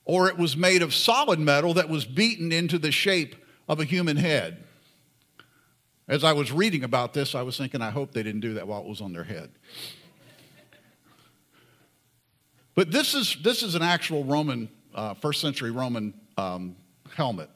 or 0.04 0.28
it 0.28 0.36
was 0.36 0.56
made 0.56 0.82
of 0.82 0.92
solid 0.92 1.38
metal 1.38 1.72
that 1.74 1.88
was 1.88 2.04
beaten 2.04 2.50
into 2.50 2.76
the 2.76 2.90
shape 2.90 3.36
of 3.68 3.78
a 3.78 3.84
human 3.84 4.16
head. 4.16 4.64
As 6.08 6.24
I 6.24 6.32
was 6.32 6.50
reading 6.50 6.82
about 6.82 7.14
this, 7.14 7.36
I 7.36 7.42
was 7.42 7.56
thinking, 7.56 7.80
I 7.80 7.90
hope 7.90 8.10
they 8.10 8.24
didn't 8.24 8.40
do 8.40 8.54
that 8.54 8.66
while 8.66 8.80
it 8.80 8.88
was 8.88 9.00
on 9.00 9.12
their 9.12 9.24
head. 9.24 9.50
But 12.74 12.90
this 12.90 13.14
is, 13.14 13.36
this 13.44 13.62
is 13.62 13.76
an 13.76 13.82
actual 13.82 14.24
Roman, 14.24 14.68
uh, 14.92 15.14
first 15.14 15.40
century 15.40 15.70
Roman 15.70 16.12
um, 16.36 16.74
helmet. 17.14 17.48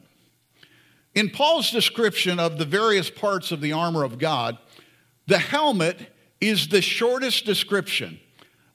In 1.15 1.29
Paul's 1.29 1.69
description 1.69 2.39
of 2.39 2.57
the 2.57 2.65
various 2.65 3.09
parts 3.09 3.51
of 3.51 3.59
the 3.59 3.73
armor 3.73 4.05
of 4.05 4.17
God, 4.17 4.57
the 5.29 5.37
helmet 5.37 5.97
is 6.41 6.67
the 6.67 6.81
shortest 6.81 7.45
description. 7.45 8.19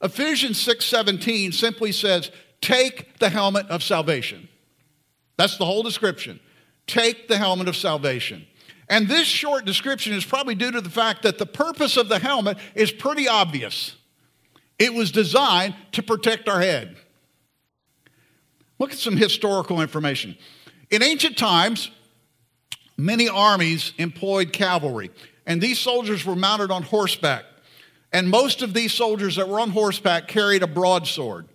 Ephesians 0.02 0.60
6:17 0.60 1.52
simply 1.52 1.92
says, 1.92 2.30
"Take 2.60 3.18
the 3.18 3.28
helmet 3.28 3.66
of 3.66 3.82
salvation." 3.82 4.48
That's 5.36 5.56
the 5.56 5.66
whole 5.66 5.82
description. 5.82 6.40
Take 6.86 7.28
the 7.28 7.38
helmet 7.38 7.66
of 7.68 7.76
salvation. 7.76 8.46
And 8.88 9.08
this 9.08 9.26
short 9.26 9.64
description 9.64 10.12
is 10.12 10.24
probably 10.24 10.54
due 10.54 10.70
to 10.70 10.80
the 10.80 10.90
fact 10.90 11.22
that 11.22 11.38
the 11.38 11.46
purpose 11.46 11.96
of 11.96 12.08
the 12.08 12.18
helmet 12.18 12.58
is 12.74 12.92
pretty 12.92 13.26
obvious. 13.26 13.96
It 14.78 14.94
was 14.94 15.10
designed 15.10 15.74
to 15.92 16.02
protect 16.02 16.48
our 16.48 16.60
head. 16.60 16.96
Look 18.78 18.92
at 18.92 18.98
some 18.98 19.16
historical 19.16 19.80
information. 19.80 20.36
In 20.90 21.02
ancient 21.02 21.36
times, 21.36 21.90
many 22.96 23.28
armies 23.28 23.92
employed 23.98 24.52
cavalry, 24.52 25.10
and 25.46 25.60
these 25.60 25.78
soldiers 25.78 26.24
were 26.24 26.36
mounted 26.36 26.70
on 26.70 26.82
horseback. 26.82 27.44
And 28.12 28.28
most 28.28 28.62
of 28.62 28.74
these 28.74 28.92
soldiers 28.92 29.36
that 29.36 29.48
were 29.48 29.60
on 29.60 29.70
horseback 29.70 30.28
carried 30.28 30.62
a 30.62 30.66
broadsword. 30.66 31.48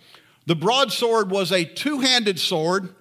The 0.45 0.55
broadsword 0.55 1.31
was 1.31 1.51
a 1.51 1.63
two 1.63 1.99
handed 1.99 2.39
sword 2.39 2.93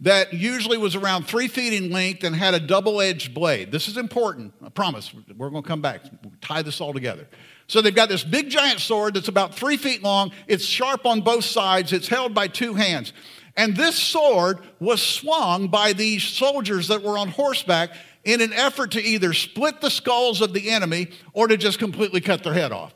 that 0.00 0.32
usually 0.32 0.78
was 0.78 0.96
around 0.96 1.26
three 1.26 1.48
feet 1.48 1.72
in 1.72 1.90
length 1.90 2.24
and 2.24 2.34
had 2.34 2.54
a 2.54 2.60
double 2.60 3.00
edged 3.00 3.32
blade. 3.34 3.70
This 3.70 3.88
is 3.88 3.96
important, 3.96 4.52
I 4.64 4.68
promise. 4.68 5.12
We're 5.36 5.50
going 5.50 5.62
to 5.62 5.68
come 5.68 5.80
back, 5.80 6.02
we'll 6.22 6.32
tie 6.40 6.62
this 6.62 6.80
all 6.80 6.92
together. 6.92 7.26
So 7.68 7.80
they've 7.80 7.94
got 7.94 8.08
this 8.08 8.24
big 8.24 8.50
giant 8.50 8.80
sword 8.80 9.14
that's 9.14 9.28
about 9.28 9.54
three 9.54 9.76
feet 9.76 10.02
long. 10.02 10.32
It's 10.48 10.64
sharp 10.64 11.06
on 11.06 11.20
both 11.20 11.44
sides, 11.44 11.92
it's 11.92 12.08
held 12.08 12.34
by 12.34 12.48
two 12.48 12.74
hands. 12.74 13.12
And 13.56 13.76
this 13.76 13.96
sword 13.96 14.58
was 14.80 15.00
swung 15.00 15.68
by 15.68 15.92
these 15.92 16.24
soldiers 16.24 16.88
that 16.88 17.02
were 17.02 17.18
on 17.18 17.28
horseback 17.28 17.90
in 18.24 18.40
an 18.40 18.52
effort 18.52 18.92
to 18.92 19.02
either 19.02 19.32
split 19.32 19.80
the 19.80 19.90
skulls 19.90 20.40
of 20.40 20.52
the 20.52 20.70
enemy 20.70 21.08
or 21.32 21.48
to 21.48 21.56
just 21.56 21.78
completely 21.78 22.20
cut 22.20 22.42
their 22.42 22.54
head 22.54 22.72
off. 22.72 22.94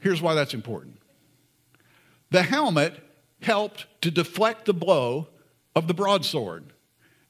Here's 0.00 0.22
why 0.22 0.34
that's 0.34 0.54
important 0.54 0.96
the 2.30 2.42
helmet 2.42 2.94
helped 3.42 3.86
to 4.02 4.10
deflect 4.10 4.64
the 4.64 4.74
blow 4.74 5.28
of 5.74 5.88
the 5.88 5.94
broadsword. 5.94 6.72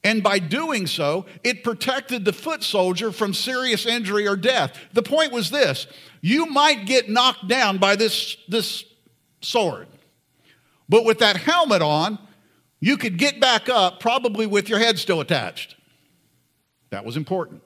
And 0.03 0.23
by 0.23 0.39
doing 0.39 0.87
so, 0.87 1.27
it 1.45 1.63
protected 1.63 2.25
the 2.25 2.33
foot 2.33 2.63
soldier 2.63 3.13
from 3.13 3.35
serious 3.35 3.85
injury 3.85 4.27
or 4.27 4.37
death. 4.37 4.75
The 4.93 5.03
point 5.03 5.33
was 5.33 5.51
this 5.51 5.87
you 6.21 6.47
might 6.47 6.87
get 6.87 7.09
knocked 7.09 7.49
down 7.49 7.79
by 7.79 7.97
this, 7.97 8.37
this 8.49 8.85
sword, 9.43 9.89
but 10.89 11.05
with 11.05 11.19
that 11.19 11.37
helmet 11.37 11.83
on, 11.83 12.19
you 12.81 12.97
could 12.97 13.19
get 13.19 13.41
back 13.41 13.69
up, 13.69 14.01
probably 14.01 14.47
with 14.47 14.69
your 14.69 14.79
head 14.79 14.99
still 14.99 15.21
attached. 15.21 15.77
That 16.91 17.05
was 17.05 17.17
important. 17.17 17.63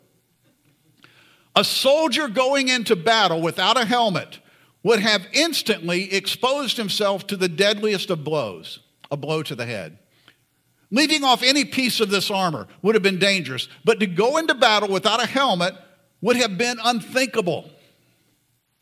A 1.57 1.65
soldier 1.65 2.29
going 2.29 2.69
into 2.69 2.97
battle 2.97 3.41
without 3.41 3.81
a 3.81 3.85
helmet 3.85 4.41
would 4.83 4.99
have 4.99 5.27
instantly 5.33 6.13
exposed 6.13 6.77
himself 6.77 7.27
to 7.29 7.37
the 7.37 7.49
deadliest 7.49 8.11
of 8.11 8.25
blows, 8.25 8.81
a 9.11 9.17
blow 9.17 9.43
to 9.45 9.55
the 9.55 9.65
head. 9.65 9.99
Leaving 10.91 11.25
off 11.25 11.43
any 11.43 11.65
piece 11.65 12.01
of 12.01 12.11
this 12.11 12.31
armor 12.31 12.67
would 12.83 12.95
have 12.95 13.03
been 13.03 13.19
dangerous, 13.19 13.69
but 13.85 14.01
to 14.01 14.07
go 14.07 14.37
into 14.37 14.55
battle 14.55 14.89
without 14.89 15.23
a 15.23 15.27
helmet 15.27 15.75
would 16.21 16.37
have 16.37 16.59
been 16.59 16.77
unthinkable. 16.85 17.71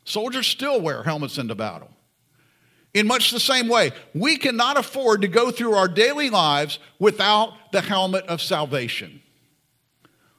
Soldiers 0.04 0.46
still 0.46 0.80
wear 0.80 1.02
helmets 1.02 1.38
into 1.38 1.54
battle. 1.54 1.91
In 2.94 3.06
much 3.06 3.30
the 3.30 3.40
same 3.40 3.68
way, 3.68 3.92
we 4.14 4.36
cannot 4.36 4.76
afford 4.76 5.22
to 5.22 5.28
go 5.28 5.50
through 5.50 5.74
our 5.74 5.88
daily 5.88 6.28
lives 6.28 6.78
without 6.98 7.72
the 7.72 7.80
helmet 7.80 8.26
of 8.26 8.42
salvation. 8.42 9.22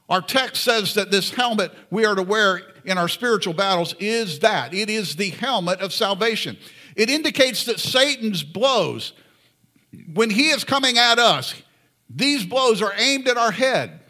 Our 0.08 0.20
text 0.20 0.62
says 0.62 0.94
that 0.94 1.10
this 1.10 1.30
helmet 1.30 1.72
we 1.90 2.04
are 2.04 2.14
to 2.14 2.22
wear 2.22 2.60
in 2.84 2.98
our 2.98 3.08
spiritual 3.08 3.54
battles 3.54 3.94
is 3.98 4.40
that 4.40 4.74
it 4.74 4.90
is 4.90 5.16
the 5.16 5.30
helmet 5.30 5.80
of 5.80 5.92
salvation. 5.92 6.56
It 6.94 7.10
indicates 7.10 7.64
that 7.64 7.80
Satan's 7.80 8.42
blows, 8.44 9.14
when 10.12 10.30
he 10.30 10.50
is 10.50 10.62
coming 10.62 10.98
at 10.98 11.18
us, 11.18 11.54
these 12.08 12.44
blows 12.44 12.82
are 12.82 12.92
aimed 12.96 13.26
at 13.26 13.36
our 13.36 13.50
head, 13.50 14.00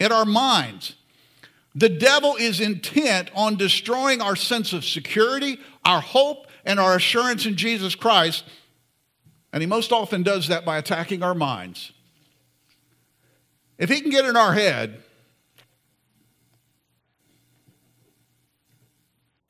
at 0.00 0.12
our 0.12 0.24
minds. 0.24 0.94
The 1.74 1.88
devil 1.88 2.36
is 2.36 2.60
intent 2.60 3.30
on 3.34 3.56
destroying 3.56 4.22
our 4.22 4.36
sense 4.36 4.72
of 4.72 4.84
security, 4.84 5.58
our 5.84 6.00
hope, 6.00 6.46
and 6.64 6.78
our 6.78 6.96
assurance 6.96 7.46
in 7.46 7.56
Jesus 7.56 7.94
Christ. 7.94 8.44
And 9.52 9.62
he 9.62 9.66
most 9.66 9.92
often 9.92 10.22
does 10.22 10.48
that 10.48 10.64
by 10.64 10.78
attacking 10.78 11.22
our 11.22 11.34
minds. 11.34 11.92
If 13.78 13.90
he 13.90 14.00
can 14.00 14.10
get 14.10 14.24
in 14.24 14.36
our 14.36 14.54
head, 14.54 15.02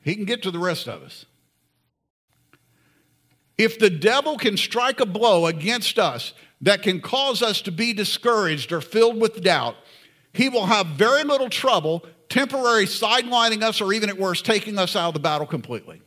he 0.03 0.15
can 0.15 0.25
get 0.25 0.43
to 0.43 0.51
the 0.51 0.59
rest 0.59 0.89
of 0.89 1.03
us. 1.03 1.27
If 3.59 3.79
the 3.79 3.91
devil 3.91 4.39
can 4.39 4.57
strike 4.57 5.01
a 5.01 5.07
blow 5.07 5.47
against 5.47 5.99
us 5.99 6.33
that 6.63 6.83
can 6.83 7.01
cause 7.01 7.43
us 7.43 7.61
to 7.63 7.73
be 7.73 7.93
discouraged 7.93 8.73
or 8.73 8.81
filled 8.81 9.21
with 9.21 9.43
doubt, 9.43 9.77
he 10.33 10.49
will 10.49 10.67
have 10.67 10.87
very 10.87 11.25
little 11.25 11.51
trouble 11.51 12.05
temporary 12.29 12.87
sidelining 12.87 13.63
us 13.63 13.81
or 13.81 13.93
even 13.93 14.09
at 14.09 14.19
worst 14.19 14.47
taking 14.47 14.79
us 14.79 14.97
out 14.97 15.09
of 15.09 15.15
the 15.15 15.21
battle 15.21 15.47
completely. 15.47 16.01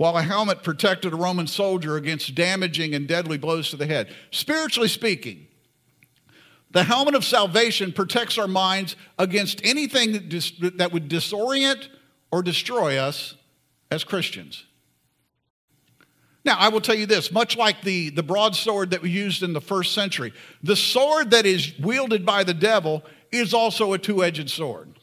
While 0.00 0.16
a 0.16 0.22
helmet 0.22 0.62
protected 0.62 1.12
a 1.12 1.16
Roman 1.16 1.46
soldier 1.46 1.96
against 1.96 2.34
damaging 2.34 2.94
and 2.94 3.06
deadly 3.06 3.36
blows 3.36 3.68
to 3.68 3.76
the 3.76 3.84
head. 3.84 4.08
Spiritually 4.30 4.88
speaking, 4.88 5.46
the 6.70 6.84
helmet 6.84 7.14
of 7.14 7.22
salvation 7.22 7.92
protects 7.92 8.38
our 8.38 8.48
minds 8.48 8.96
against 9.18 9.60
anything 9.62 10.12
that, 10.12 10.30
dis- 10.30 10.54
that 10.76 10.94
would 10.94 11.10
disorient 11.10 11.88
or 12.30 12.42
destroy 12.42 12.96
us 12.96 13.34
as 13.90 14.02
Christians. 14.02 14.64
Now, 16.46 16.56
I 16.58 16.70
will 16.70 16.80
tell 16.80 16.96
you 16.96 17.04
this 17.04 17.30
much 17.30 17.58
like 17.58 17.82
the, 17.82 18.08
the 18.08 18.22
broadsword 18.22 18.92
that 18.92 19.02
we 19.02 19.10
used 19.10 19.42
in 19.42 19.52
the 19.52 19.60
first 19.60 19.92
century, 19.92 20.32
the 20.62 20.76
sword 20.76 21.30
that 21.32 21.44
is 21.44 21.78
wielded 21.78 22.24
by 22.24 22.42
the 22.42 22.54
devil 22.54 23.02
is 23.30 23.52
also 23.52 23.92
a 23.92 23.98
two 23.98 24.24
edged 24.24 24.48
sword. 24.48 24.99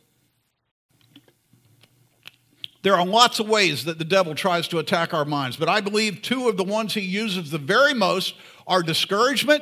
There 2.87 2.95
are 2.95 3.05
lots 3.05 3.41
of 3.41 3.49
ways 3.49 3.83
that 3.83 3.97
the 3.97 4.05
devil 4.05 4.33
tries 4.33 4.65
to 4.69 4.79
attack 4.79 5.13
our 5.13 5.25
minds, 5.25 5.57
but 5.57 5.67
I 5.67 5.81
believe 5.81 6.21
two 6.21 6.47
of 6.47 6.55
the 6.55 6.63
ones 6.63 6.93
he 6.93 7.01
uses 7.01 7.51
the 7.51 7.57
very 7.57 7.93
most 7.93 8.33
are 8.65 8.81
discouragement 8.81 9.61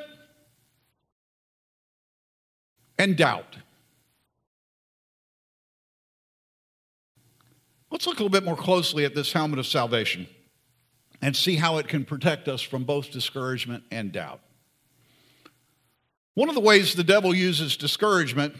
and 3.00 3.18
doubt. 3.18 3.58
Let's 7.90 8.06
look 8.06 8.20
a 8.20 8.22
little 8.22 8.30
bit 8.30 8.44
more 8.44 8.56
closely 8.56 9.06
at 9.06 9.16
this 9.16 9.34
helmet 9.34 9.58
of 9.58 9.66
salvation 9.66 10.28
and 11.20 11.36
see 11.36 11.56
how 11.56 11.80
it 11.80 11.88
can 11.88 12.06
protect 12.06 12.48
us 12.48 12.62
from 12.62 12.84
both 12.84 13.10
discouragement 13.10 13.86
and 13.90 14.12
doubt. 14.12 14.40
One 16.36 16.48
of 16.48 16.54
the 16.54 16.62
ways 16.62 16.94
the 16.94 17.04
devil 17.04 17.34
uses 17.34 17.76
discouragement 17.76 18.56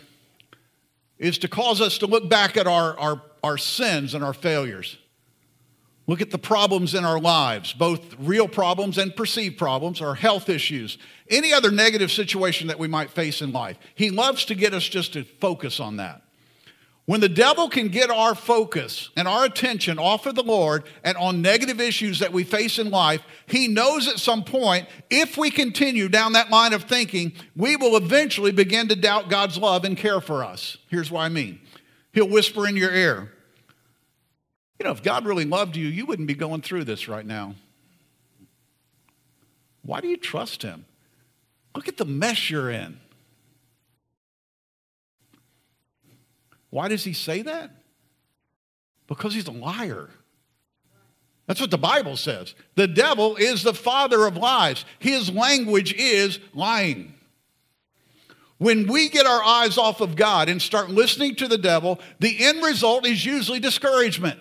is 1.18 1.38
to 1.40 1.48
cause 1.48 1.82
us 1.82 1.98
to 2.00 2.08
look 2.08 2.30
back 2.30 2.58
at 2.58 2.68
our, 2.68 2.98
our, 3.00 3.22
our 3.44 3.58
sins 3.58 4.14
and 4.14 4.24
our 4.24 4.34
failures. 4.34 4.98
Look 6.08 6.22
at 6.22 6.30
the 6.30 6.38
problems 6.38 6.94
in 6.94 7.04
our 7.04 7.20
lives, 7.20 7.74
both 7.74 8.16
real 8.20 8.48
problems 8.48 8.98
and 8.98 9.16
perceived 9.16 9.58
problems, 9.58 10.02
our 10.02 10.14
health 10.14 10.50
issues, 10.50 11.00
any 11.30 11.52
other 11.52 11.72
negative 11.72 12.12
situation 12.12 12.68
that 12.68 12.78
we 12.78 12.88
might 12.88 13.10
face 13.10 13.42
in 13.42 13.52
life. 13.52 13.78
He 13.96 14.12
loves 14.12 14.46
to 14.46 14.56
get 14.56 14.74
us 14.74 14.84
just 14.84 15.14
to 15.14 15.24
focus 15.24 15.80
on 15.80 15.98
that. 15.98 16.22
When 17.06 17.22
the 17.22 17.30
devil 17.30 17.70
can 17.70 17.90
get 17.90 18.10
our 18.10 18.34
focus 18.34 19.12
and 19.16 19.28
our 19.28 19.46
attention 19.46 20.00
off 20.00 20.26
of 20.26 20.34
the 20.34 20.42
Lord 20.42 20.86
and 21.04 21.16
on 21.18 21.42
negative 21.42 21.80
issues 21.80 22.18
that 22.18 22.34
we 22.34 22.44
face 22.44 22.80
in 22.80 22.90
life, 22.90 23.22
he 23.46 23.68
knows 23.68 24.08
at 24.08 24.18
some 24.18 24.44
point, 24.44 24.88
if 25.12 25.38
we 25.38 25.52
continue 25.52 26.10
down 26.10 26.34
that 26.34 26.50
line 26.50 26.74
of 26.74 26.86
thinking, 26.86 27.34
we 27.56 27.76
will 27.76 27.96
eventually 27.96 28.52
begin 28.52 28.88
to 28.88 28.96
doubt 28.96 29.30
God's 29.30 29.60
love 29.60 29.86
and 29.86 29.96
care 29.96 30.20
for 30.20 30.44
us. 30.44 30.78
Here's 30.90 31.12
what 31.12 31.22
I 31.22 31.30
mean 31.30 31.60
He'll 32.12 32.30
whisper 32.30 32.68
in 32.68 32.76
your 32.76 32.94
ear, 32.94 33.32
You 34.80 34.86
know, 34.86 34.92
if 34.92 35.04
God 35.04 35.26
really 35.26 35.46
loved 35.46 35.76
you, 35.76 35.88
you 35.88 36.08
wouldn't 36.08 36.28
be 36.28 36.34
going 36.34 36.62
through 36.62 36.86
this 36.86 37.08
right 37.08 37.26
now. 37.26 37.54
Why 39.84 40.02
do 40.02 40.08
you 40.08 40.18
trust 40.18 40.64
Him? 40.64 40.86
Look 41.76 41.88
at 41.88 41.98
the 41.98 42.06
mess 42.06 42.50
you're 42.50 42.72
in. 42.72 43.00
Why 46.76 46.90
does 46.90 47.06
he 47.06 47.14
say 47.14 47.42
that? 47.44 47.72
Because 49.08 49.34
he's 49.34 49.48
a 49.48 49.52
liar. 49.52 50.10
That's 51.48 51.62
what 51.62 51.72
the 51.72 51.78
Bible 51.78 52.18
says. 52.18 52.54
The 52.76 52.86
devil 52.86 53.38
is 53.38 53.64
the 53.64 53.74
father 53.74 54.26
of 54.26 54.36
lies. 54.36 54.84
His 55.00 55.32
language 55.32 55.94
is 55.94 56.38
lying. 56.54 57.14
When 58.58 58.88
we 58.88 59.08
get 59.08 59.26
our 59.26 59.42
eyes 59.42 59.78
off 59.78 60.02
of 60.02 60.18
God 60.18 60.50
and 60.50 60.62
start 60.62 60.90
listening 60.90 61.36
to 61.36 61.48
the 61.48 61.58
devil, 61.58 61.98
the 62.20 62.44
end 62.44 62.62
result 62.62 63.08
is 63.08 63.26
usually 63.26 63.62
discouragement. 63.62 64.38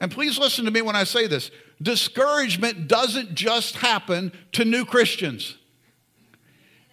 And 0.00 0.10
please 0.10 0.38
listen 0.38 0.64
to 0.64 0.70
me 0.70 0.80
when 0.80 0.96
I 0.96 1.04
say 1.04 1.26
this 1.26 1.50
discouragement 1.82 2.88
doesn't 2.88 3.34
just 3.34 3.76
happen 3.76 4.32
to 4.52 4.64
new 4.64 4.86
Christians. 4.86 5.58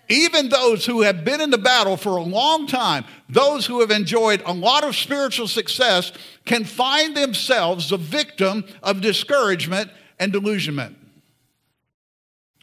Even 0.10 0.50
those 0.50 0.88
who 0.88 1.02
have 1.02 1.24
been 1.24 1.40
in 1.40 1.52
the 1.52 1.58
battle 1.60 1.96
for 1.96 2.18
a 2.18 2.24
long 2.24 2.66
time, 2.66 3.06
those 3.30 3.68
who 3.68 3.80
have 3.82 3.92
enjoyed 3.92 4.42
a 4.44 4.54
lot 4.54 4.84
of 4.84 4.96
spiritual 4.96 5.48
success, 5.48 6.12
can 6.46 6.66
find 6.66 7.16
themselves 7.16 7.92
a 7.92 7.98
victim 7.98 8.66
of 8.82 9.02
discouragement 9.02 9.92
and 10.20 10.32
delusionment. 10.32 10.98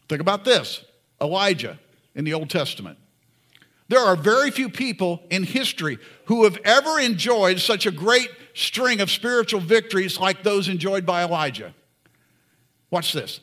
Think 0.09 0.21
about 0.21 0.45
this 0.45 0.85
Elijah 1.21 1.79
in 2.17 2.25
the 2.25 2.35
Old 2.35 2.51
Testament. 2.51 2.99
There 3.89 4.01
are 4.01 4.17
very 4.17 4.51
few 4.51 4.69
people 4.69 5.23
in 5.31 5.45
history 5.45 5.99
who 6.25 6.43
have 6.45 6.59
ever 6.65 6.99
enjoyed 6.99 7.61
such 7.61 7.87
a 7.87 7.93
great 7.93 8.31
string 8.55 9.01
of 9.01 9.11
spiritual 9.11 9.61
victories 9.61 10.19
like 10.19 10.43
those 10.43 10.69
enjoyed 10.69 11.07
by 11.07 11.23
Elijah. 11.23 11.73
Watch 12.91 13.13
this. 13.13 13.39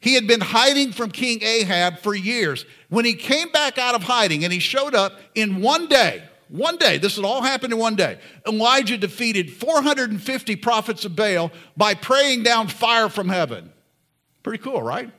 He 0.00 0.14
had 0.14 0.26
been 0.26 0.40
hiding 0.40 0.92
from 0.92 1.10
King 1.10 1.42
Ahab 1.42 1.98
for 1.98 2.14
years. 2.14 2.64
When 2.88 3.04
he 3.04 3.14
came 3.14 3.50
back 3.50 3.78
out 3.78 3.94
of 3.94 4.02
hiding 4.02 4.44
and 4.44 4.52
he 4.52 4.60
showed 4.60 4.94
up 4.94 5.18
in 5.34 5.60
one 5.60 5.88
day, 5.88 6.22
one 6.48 6.76
day, 6.76 6.98
this 6.98 7.16
had 7.16 7.24
all 7.24 7.42
happened 7.42 7.72
in 7.72 7.78
one 7.78 7.96
day. 7.96 8.18
Elijah 8.46 8.96
defeated 8.96 9.52
450 9.52 10.56
prophets 10.56 11.04
of 11.04 11.14
Baal 11.14 11.52
by 11.76 11.94
praying 11.94 12.42
down 12.42 12.68
fire 12.68 13.08
from 13.08 13.28
heaven. 13.28 13.72
Pretty 14.42 14.62
cool, 14.62 14.82
right? 14.82 15.10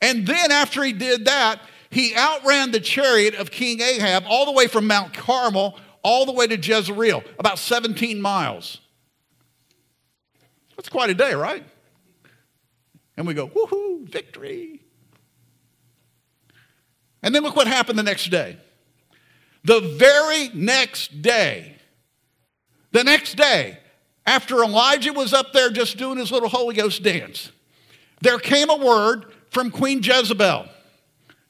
And 0.00 0.26
then 0.26 0.50
after 0.50 0.82
he 0.82 0.92
did 0.92 1.26
that, 1.26 1.60
he 1.90 2.14
outran 2.14 2.70
the 2.70 2.80
chariot 2.80 3.34
of 3.34 3.50
King 3.50 3.80
Ahab 3.80 4.24
all 4.26 4.46
the 4.46 4.52
way 4.52 4.66
from 4.66 4.86
Mount 4.86 5.12
Carmel 5.12 5.78
all 6.02 6.24
the 6.24 6.32
way 6.32 6.46
to 6.46 6.56
Jezreel, 6.56 7.22
about 7.38 7.58
17 7.58 8.20
miles. 8.20 8.80
That's 10.76 10.88
quite 10.88 11.10
a 11.10 11.14
day, 11.14 11.34
right? 11.34 11.64
And 13.16 13.26
we 13.26 13.34
go, 13.34 13.48
woohoo, 13.48 14.08
victory. 14.08 14.82
And 17.22 17.34
then 17.34 17.42
look 17.42 17.56
what 17.56 17.66
happened 17.66 17.98
the 17.98 18.02
next 18.02 18.30
day. 18.30 18.56
The 19.64 19.80
very 19.80 20.48
next 20.54 21.22
day, 21.22 21.76
the 22.92 23.02
next 23.02 23.34
day, 23.34 23.78
after 24.24 24.62
Elijah 24.62 25.12
was 25.12 25.32
up 25.32 25.52
there 25.52 25.70
just 25.70 25.96
doing 25.96 26.18
his 26.18 26.30
little 26.30 26.48
Holy 26.48 26.74
Ghost 26.74 27.02
dance, 27.02 27.50
there 28.20 28.38
came 28.38 28.70
a 28.70 28.76
word 28.76 29.26
from 29.50 29.70
Queen 29.70 30.02
Jezebel. 30.02 30.68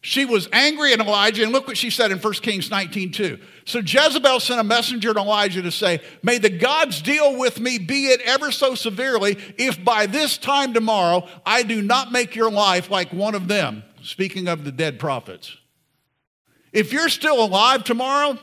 She 0.07 0.25
was 0.25 0.49
angry 0.53 0.93
at 0.93 1.01
Elijah, 1.01 1.43
and 1.43 1.51
look 1.51 1.67
what 1.67 1.77
she 1.77 1.91
said 1.91 2.13
in 2.13 2.19
1 2.19 2.33
Kings 2.35 2.71
19 2.71 3.11
2. 3.11 3.41
So 3.65 3.81
Jezebel 3.81 4.39
sent 4.39 4.61
a 4.61 4.63
messenger 4.63 5.13
to 5.13 5.19
Elijah 5.19 5.63
to 5.63 5.73
say, 5.73 6.01
May 6.23 6.39
the 6.39 6.49
gods 6.49 7.03
deal 7.03 7.37
with 7.37 7.59
me, 7.59 7.79
be 7.79 8.07
it 8.07 8.21
ever 8.21 8.53
so 8.53 8.77
severely, 8.77 9.37
if 9.59 9.85
by 9.85 10.07
this 10.07 10.39
time 10.39 10.73
tomorrow 10.73 11.29
I 11.45 11.65
do 11.65 11.83
not 11.83 12.13
make 12.13 12.37
your 12.37 12.53
life 12.53 12.89
like 12.89 13.13
one 13.13 13.35
of 13.35 13.49
them. 13.49 13.83
Speaking 14.01 14.47
of 14.47 14.63
the 14.63 14.71
dead 14.71 15.01
prophets. 15.01 15.57
If 16.73 16.93
you're 16.93 17.09
still 17.09 17.45
alive 17.45 17.83
tomorrow, 17.83 18.39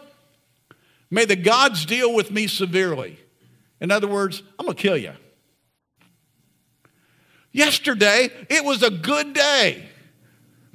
may 1.10 1.24
the 1.24 1.38
gods 1.38 1.86
deal 1.86 2.14
with 2.14 2.30
me 2.30 2.48
severely. 2.48 3.18
In 3.80 3.90
other 3.90 4.10
words, 4.10 4.44
I'm 4.60 4.66
going 4.66 4.76
to 4.76 4.82
kill 4.82 4.98
you. 4.98 5.14
Yesterday, 7.54 8.32
it 8.50 8.66
was 8.66 8.84
a 8.84 8.92
good 8.92 9.32
day 9.32 9.92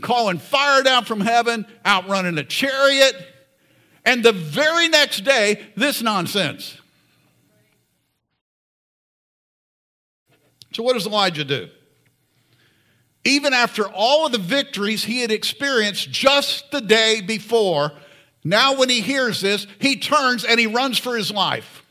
calling 0.01 0.39
fire 0.39 0.83
down 0.83 1.05
from 1.05 1.21
heaven, 1.21 1.67
outrunning 1.85 2.39
a 2.39 2.45
chariot. 2.45 3.15
And 4.05 4.25
the 4.25 4.33
very 4.33 4.89
next 4.89 5.25
day, 5.25 5.67
this 5.77 6.03
nonsense. 6.03 6.79
So, 10.73 10.83
what 10.83 10.95
does 10.95 11.07
Elijah 11.07 11.45
do? 11.45 11.69
Even 13.25 13.53
after 13.53 13.87
all 13.89 14.27
of 14.27 14.33
the 14.33 14.39
victories 14.39 15.05
he 15.05 15.21
had 15.21 15.31
experienced 15.31 16.11
just 16.11 16.71
the 16.71 16.81
day 16.81 17.21
before, 17.21 17.93
now 18.45 18.77
when 18.77 18.89
he 18.89 19.01
hears 19.01 19.41
this, 19.41 19.67
he 19.81 19.97
turns 19.97 20.45
and 20.45 20.59
he 20.59 20.67
runs 20.67 20.99
for 20.99 21.17
his 21.17 21.31
life. 21.31 21.83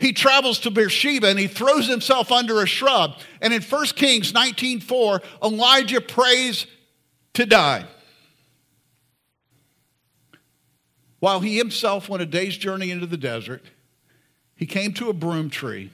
He 0.00 0.12
travels 0.12 0.60
to 0.60 0.70
Beersheba 0.70 1.28
and 1.28 1.38
he 1.38 1.48
throws 1.48 1.86
himself 1.88 2.30
under 2.32 2.62
a 2.62 2.66
shrub. 2.66 3.18
And 3.40 3.52
in 3.52 3.62
1 3.62 3.96
Kings 3.96 4.32
19:4, 4.32 5.20
Elijah 5.42 6.00
prays 6.00 6.66
to 7.34 7.46
die. 7.46 7.86
While 11.20 11.40
he 11.40 11.56
himself 11.56 12.08
went 12.08 12.22
a 12.22 12.26
day's 12.26 12.56
journey 12.56 12.90
into 12.90 13.06
the 13.06 13.16
desert, 13.16 13.64
he 14.54 14.66
came 14.66 14.92
to 14.94 15.08
a 15.08 15.12
broom 15.12 15.50
tree 15.50 15.90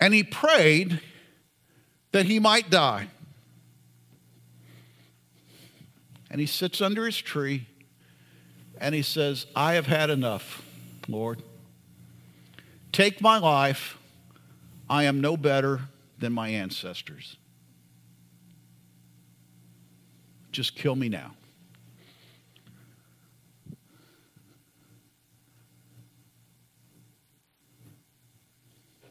and 0.00 0.14
he 0.14 0.22
prayed 0.22 1.00
that 2.12 2.26
he 2.26 2.38
might 2.38 2.70
die. 2.70 3.08
And 6.30 6.40
he 6.40 6.46
sits 6.46 6.80
under 6.80 7.06
his 7.06 7.16
tree 7.16 7.66
and 8.78 8.94
he 8.94 9.02
says, 9.02 9.46
I 9.54 9.74
have 9.74 9.86
had 9.86 10.10
enough, 10.10 10.62
Lord. 11.08 11.42
Take 12.92 13.20
my 13.20 13.38
life. 13.38 13.98
I 14.88 15.04
am 15.04 15.20
no 15.20 15.36
better 15.36 15.82
than 16.18 16.32
my 16.32 16.48
ancestors. 16.48 17.36
Just 20.54 20.76
kill 20.76 20.94
me 20.94 21.08
now. 21.08 21.32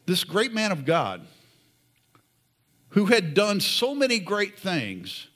This 0.06 0.24
great 0.24 0.54
man 0.54 0.72
of 0.72 0.86
God, 0.86 1.26
who 2.90 3.06
had 3.06 3.34
done 3.34 3.60
so 3.60 3.94
many 3.94 4.18
great 4.18 4.58
things, 4.58 5.28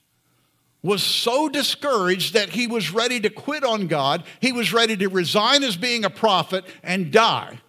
was 0.83 1.03
so 1.03 1.51
discouraged 1.51 2.33
that 2.33 2.49
he 2.49 2.67
was 2.67 2.91
ready 2.91 3.21
to 3.21 3.29
quit 3.29 3.63
on 3.63 3.87
God. 3.87 4.25
He 4.41 4.53
was 4.53 4.73
ready 4.73 4.97
to 4.97 5.09
resign 5.09 5.63
as 5.63 5.77
being 5.77 6.07
a 6.07 6.11
prophet 6.11 6.65
and 6.83 7.13
die. 7.13 7.61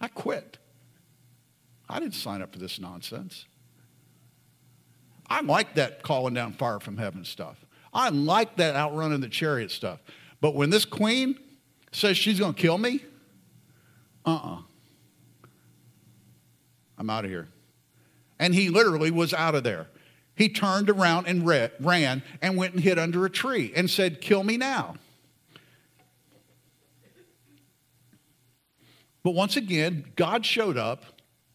I 0.00 0.08
quit. 0.08 0.58
I 1.92 2.00
didn't 2.00 2.14
sign 2.14 2.40
up 2.40 2.52
for 2.52 2.58
this 2.58 2.80
nonsense. 2.80 3.44
I 5.28 5.42
like 5.42 5.74
that 5.74 6.02
calling 6.02 6.32
down 6.32 6.54
fire 6.54 6.80
from 6.80 6.96
heaven 6.96 7.22
stuff. 7.24 7.64
I 7.92 8.08
like 8.08 8.56
that 8.56 8.74
outrunning 8.74 9.20
the 9.20 9.28
chariot 9.28 9.70
stuff. 9.70 10.00
But 10.40 10.54
when 10.54 10.70
this 10.70 10.86
queen 10.86 11.38
says 11.92 12.16
she's 12.16 12.38
going 12.38 12.54
to 12.54 12.60
kill 12.60 12.78
me, 12.78 13.00
uh 14.24 14.30
uh-uh. 14.30 14.54
uh. 14.54 14.62
i 16.96 17.00
am 17.00 17.10
out 17.10 17.26
of 17.26 17.30
here. 17.30 17.48
And 18.38 18.54
he 18.54 18.70
literally 18.70 19.10
was 19.10 19.34
out 19.34 19.54
of 19.54 19.62
there. 19.62 19.88
He 20.34 20.48
turned 20.48 20.88
around 20.88 21.26
and 21.26 21.46
ran 21.46 22.22
and 22.40 22.56
went 22.56 22.72
and 22.72 22.82
hid 22.82 22.98
under 22.98 23.26
a 23.26 23.30
tree 23.30 23.70
and 23.76 23.90
said, 23.90 24.22
Kill 24.22 24.42
me 24.42 24.56
now. 24.56 24.94
But 29.22 29.32
once 29.32 29.58
again, 29.58 30.06
God 30.16 30.46
showed 30.46 30.78
up 30.78 31.04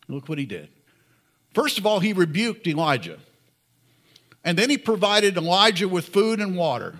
Look 0.07 0.29
what 0.29 0.37
he 0.37 0.45
did. 0.45 0.69
First 1.53 1.77
of 1.77 1.85
all, 1.85 1.99
he 1.99 2.13
rebuked 2.13 2.67
Elijah. 2.67 3.17
And 4.43 4.57
then 4.57 4.69
he 4.69 4.77
provided 4.77 5.37
Elijah 5.37 5.87
with 5.87 6.07
food 6.07 6.39
and 6.39 6.55
water. 6.55 6.95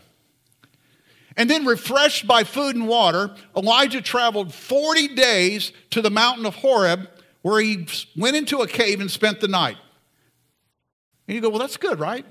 And 1.37 1.49
then, 1.49 1.65
refreshed 1.65 2.25
by 2.25 2.43
food 2.43 2.75
and 2.75 2.87
water, 2.87 3.35
Elijah 3.55 4.01
traveled 4.01 4.53
40 4.53 5.15
days 5.15 5.71
to 5.91 6.01
the 6.01 6.09
mountain 6.09 6.47
of 6.47 6.55
Horeb, 6.55 7.07
where 7.43 7.61
he 7.61 7.87
went 8.17 8.35
into 8.35 8.61
a 8.61 8.67
cave 8.67 8.99
and 8.99 9.09
spent 9.09 9.39
the 9.39 9.47
night. 9.47 9.77
And 11.27 11.35
you 11.35 11.41
go, 11.41 11.49
well, 11.49 11.59
that's 11.59 11.77
good, 11.77 11.99
right? 11.99 12.25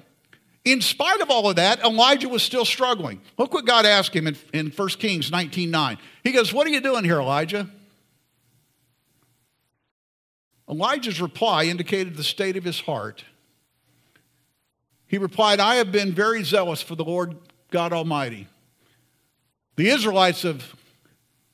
In 0.65 0.81
spite 0.81 1.21
of 1.21 1.31
all 1.31 1.49
of 1.49 1.57
that, 1.57 1.81
Elijah 1.85 2.29
was 2.29 2.43
still 2.43 2.65
struggling. 2.65 3.21
Look 3.39 3.55
what 3.55 3.65
God 3.65 3.87
asked 3.87 4.15
him 4.15 4.27
in, 4.27 4.37
in 4.53 4.71
1 4.71 4.89
Kings 4.89 5.31
19.9. 5.31 5.99
He 6.25 6.33
goes, 6.33 6.53
what 6.53 6.67
are 6.67 6.71
you 6.71 6.81
doing 6.81 7.05
here, 7.05 7.21
Elijah? 7.21 7.71
Elijah's 10.69 11.21
reply 11.21 11.65
indicated 11.65 12.17
the 12.17 12.25
state 12.25 12.57
of 12.57 12.65
his 12.65 12.81
heart. 12.81 13.25
He 15.07 15.19
replied, 15.19 15.61
I 15.61 15.77
have 15.77 15.93
been 15.93 16.13
very 16.13 16.43
zealous 16.43 16.83
for 16.83 16.97
the 16.97 17.05
Lord 17.05 17.37
God 17.71 17.93
Almighty. 17.93 18.49
The 19.77 19.89
Israelites 19.89 20.43
have 20.43 20.75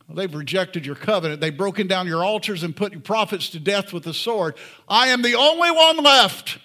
they've 0.09 0.35
rejected 0.35 0.85
your 0.85 0.95
covenant. 0.95 1.41
They've 1.41 1.57
broken 1.57 1.87
down 1.87 2.07
your 2.07 2.23
altars 2.23 2.63
and 2.63 2.77
put 2.77 2.93
your 2.93 3.01
prophets 3.01 3.51
to 3.51 3.61
death 3.61 3.93
with 3.93 4.05
the 4.05 4.15
sword. 4.15 4.57
I 4.89 5.09
am 5.09 5.23
the 5.23 5.35
only 5.35 5.71
one 5.71 5.99
left. 5.99 6.59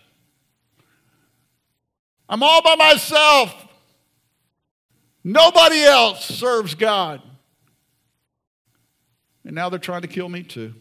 I'm 2.29 2.43
all 2.43 2.61
by 2.61 2.75
myself. 2.75 3.53
Nobody 5.23 5.81
else 5.83 6.25
serves 6.25 6.75
God. 6.75 7.21
And 9.45 9.55
now 9.55 9.69
they're 9.69 9.79
trying 9.79 10.01
to 10.01 10.07
kill 10.07 10.27
me 10.27 10.43
too. 10.43 10.73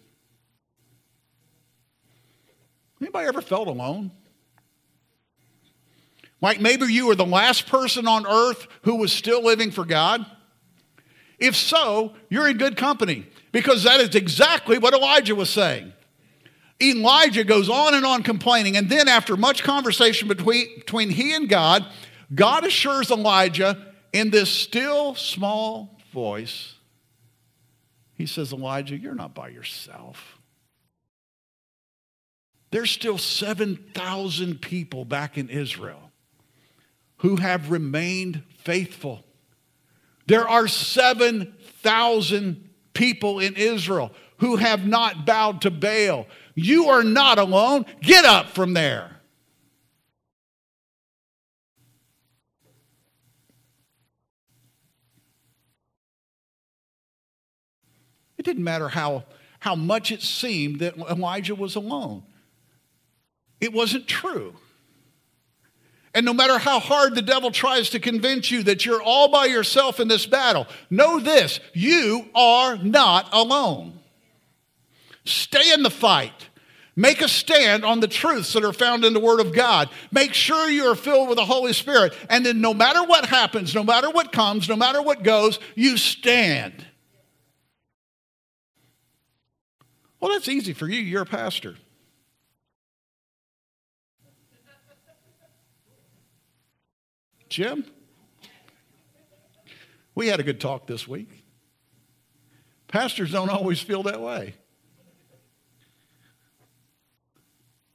Anybody 3.00 3.28
ever 3.28 3.42
felt 3.42 3.68
alone? 3.68 4.10
Like 6.40 6.60
maybe 6.60 6.86
you 6.92 7.06
were 7.06 7.14
the 7.14 7.26
last 7.26 7.66
person 7.66 8.06
on 8.06 8.26
earth 8.26 8.66
who 8.82 8.96
was 8.96 9.12
still 9.12 9.42
living 9.42 9.70
for 9.70 9.84
God? 9.84 10.24
If 11.38 11.56
so, 11.56 12.14
you're 12.28 12.48
in 12.48 12.56
good 12.56 12.76
company 12.76 13.26
because 13.52 13.84
that 13.84 14.00
is 14.00 14.14
exactly 14.14 14.78
what 14.78 14.94
Elijah 14.94 15.34
was 15.34 15.50
saying. 15.50 15.92
Elijah 16.80 17.44
goes 17.44 17.70
on 17.70 17.94
and 17.94 18.04
on 18.04 18.22
complaining, 18.22 18.76
and 18.76 18.90
then 18.90 19.08
after 19.08 19.34
much 19.36 19.62
conversation 19.62 20.28
between, 20.28 20.66
between 20.76 21.08
he 21.08 21.34
and 21.34 21.48
God, 21.48 21.86
God 22.34 22.66
assures 22.66 23.10
Elijah 23.10 23.94
in 24.12 24.30
this 24.30 24.50
still 24.50 25.14
small 25.14 25.98
voice, 26.12 26.74
he 28.14 28.26
says, 28.26 28.52
Elijah, 28.52 28.96
you're 28.96 29.14
not 29.14 29.34
by 29.34 29.48
yourself. 29.48 30.35
There's 32.76 32.90
still 32.90 33.16
7,000 33.16 34.60
people 34.60 35.06
back 35.06 35.38
in 35.38 35.48
Israel 35.48 36.10
who 37.20 37.36
have 37.36 37.70
remained 37.70 38.42
faithful. 38.64 39.24
There 40.26 40.46
are 40.46 40.68
7,000 40.68 42.68
people 42.92 43.40
in 43.40 43.54
Israel 43.54 44.12
who 44.40 44.56
have 44.56 44.86
not 44.86 45.24
bowed 45.24 45.62
to 45.62 45.70
Baal. 45.70 46.26
You 46.54 46.90
are 46.90 47.02
not 47.02 47.38
alone. 47.38 47.86
Get 48.02 48.26
up 48.26 48.50
from 48.50 48.74
there. 48.74 49.22
It 58.36 58.44
didn't 58.44 58.64
matter 58.64 58.88
how, 58.88 59.24
how 59.60 59.74
much 59.74 60.12
it 60.12 60.20
seemed 60.20 60.80
that 60.80 60.98
Elijah 60.98 61.54
was 61.54 61.74
alone. 61.74 62.22
It 63.60 63.72
wasn't 63.72 64.06
true. 64.06 64.54
And 66.14 66.24
no 66.24 66.32
matter 66.32 66.56
how 66.56 66.80
hard 66.80 67.14
the 67.14 67.22
devil 67.22 67.50
tries 67.50 67.90
to 67.90 68.00
convince 68.00 68.50
you 68.50 68.62
that 68.62 68.86
you're 68.86 69.02
all 69.02 69.28
by 69.28 69.44
yourself 69.44 70.00
in 70.00 70.08
this 70.08 70.24
battle, 70.24 70.66
know 70.88 71.20
this 71.20 71.60
you 71.74 72.28
are 72.34 72.76
not 72.78 73.28
alone. 73.32 74.00
Stay 75.24 75.72
in 75.72 75.82
the 75.82 75.90
fight. 75.90 76.48
Make 76.98 77.20
a 77.20 77.28
stand 77.28 77.84
on 77.84 78.00
the 78.00 78.08
truths 78.08 78.54
that 78.54 78.64
are 78.64 78.72
found 78.72 79.04
in 79.04 79.12
the 79.12 79.20
Word 79.20 79.40
of 79.40 79.52
God. 79.52 79.90
Make 80.10 80.32
sure 80.32 80.70
you 80.70 80.84
are 80.90 80.94
filled 80.94 81.28
with 81.28 81.36
the 81.36 81.44
Holy 81.44 81.74
Spirit. 81.74 82.14
And 82.30 82.46
then, 82.46 82.62
no 82.62 82.72
matter 82.72 83.04
what 83.04 83.26
happens, 83.26 83.74
no 83.74 83.84
matter 83.84 84.08
what 84.08 84.32
comes, 84.32 84.66
no 84.66 84.76
matter 84.76 85.02
what 85.02 85.22
goes, 85.22 85.58
you 85.74 85.98
stand. 85.98 86.86
Well, 90.18 90.32
that's 90.32 90.48
easy 90.48 90.72
for 90.72 90.88
you. 90.88 91.00
You're 91.00 91.22
a 91.22 91.26
pastor. 91.26 91.76
Jim, 97.56 97.86
we 100.14 100.26
had 100.26 100.40
a 100.40 100.42
good 100.42 100.60
talk 100.60 100.86
this 100.86 101.08
week. 101.08 101.42
Pastors 102.86 103.32
don't 103.32 103.48
always 103.48 103.80
feel 103.80 104.02
that 104.02 104.20
way. 104.20 104.52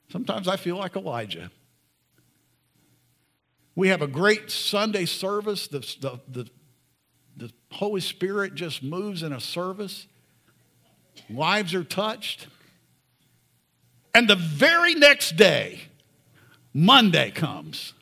Sometimes 0.10 0.48
I 0.48 0.58
feel 0.58 0.78
like 0.78 0.96
Elijah. 0.96 1.52
We 3.76 3.90
have 3.90 4.02
a 4.02 4.08
great 4.08 4.50
Sunday 4.50 5.06
service. 5.06 5.68
The, 5.68 5.82
the, 5.82 6.20
the, 6.28 6.50
the 7.38 7.54
Holy 7.72 8.02
Spirit 8.02 8.56
just 8.56 8.82
moves 8.82 9.22
in 9.22 9.32
a 9.32 9.40
service. 9.40 10.08
Lives 11.30 11.76
are 11.76 11.84
touched. 11.84 12.48
And 14.16 14.28
the 14.28 14.36
very 14.36 14.96
next 14.96 15.36
day, 15.36 15.82
Monday 16.74 17.30
comes. 17.30 17.94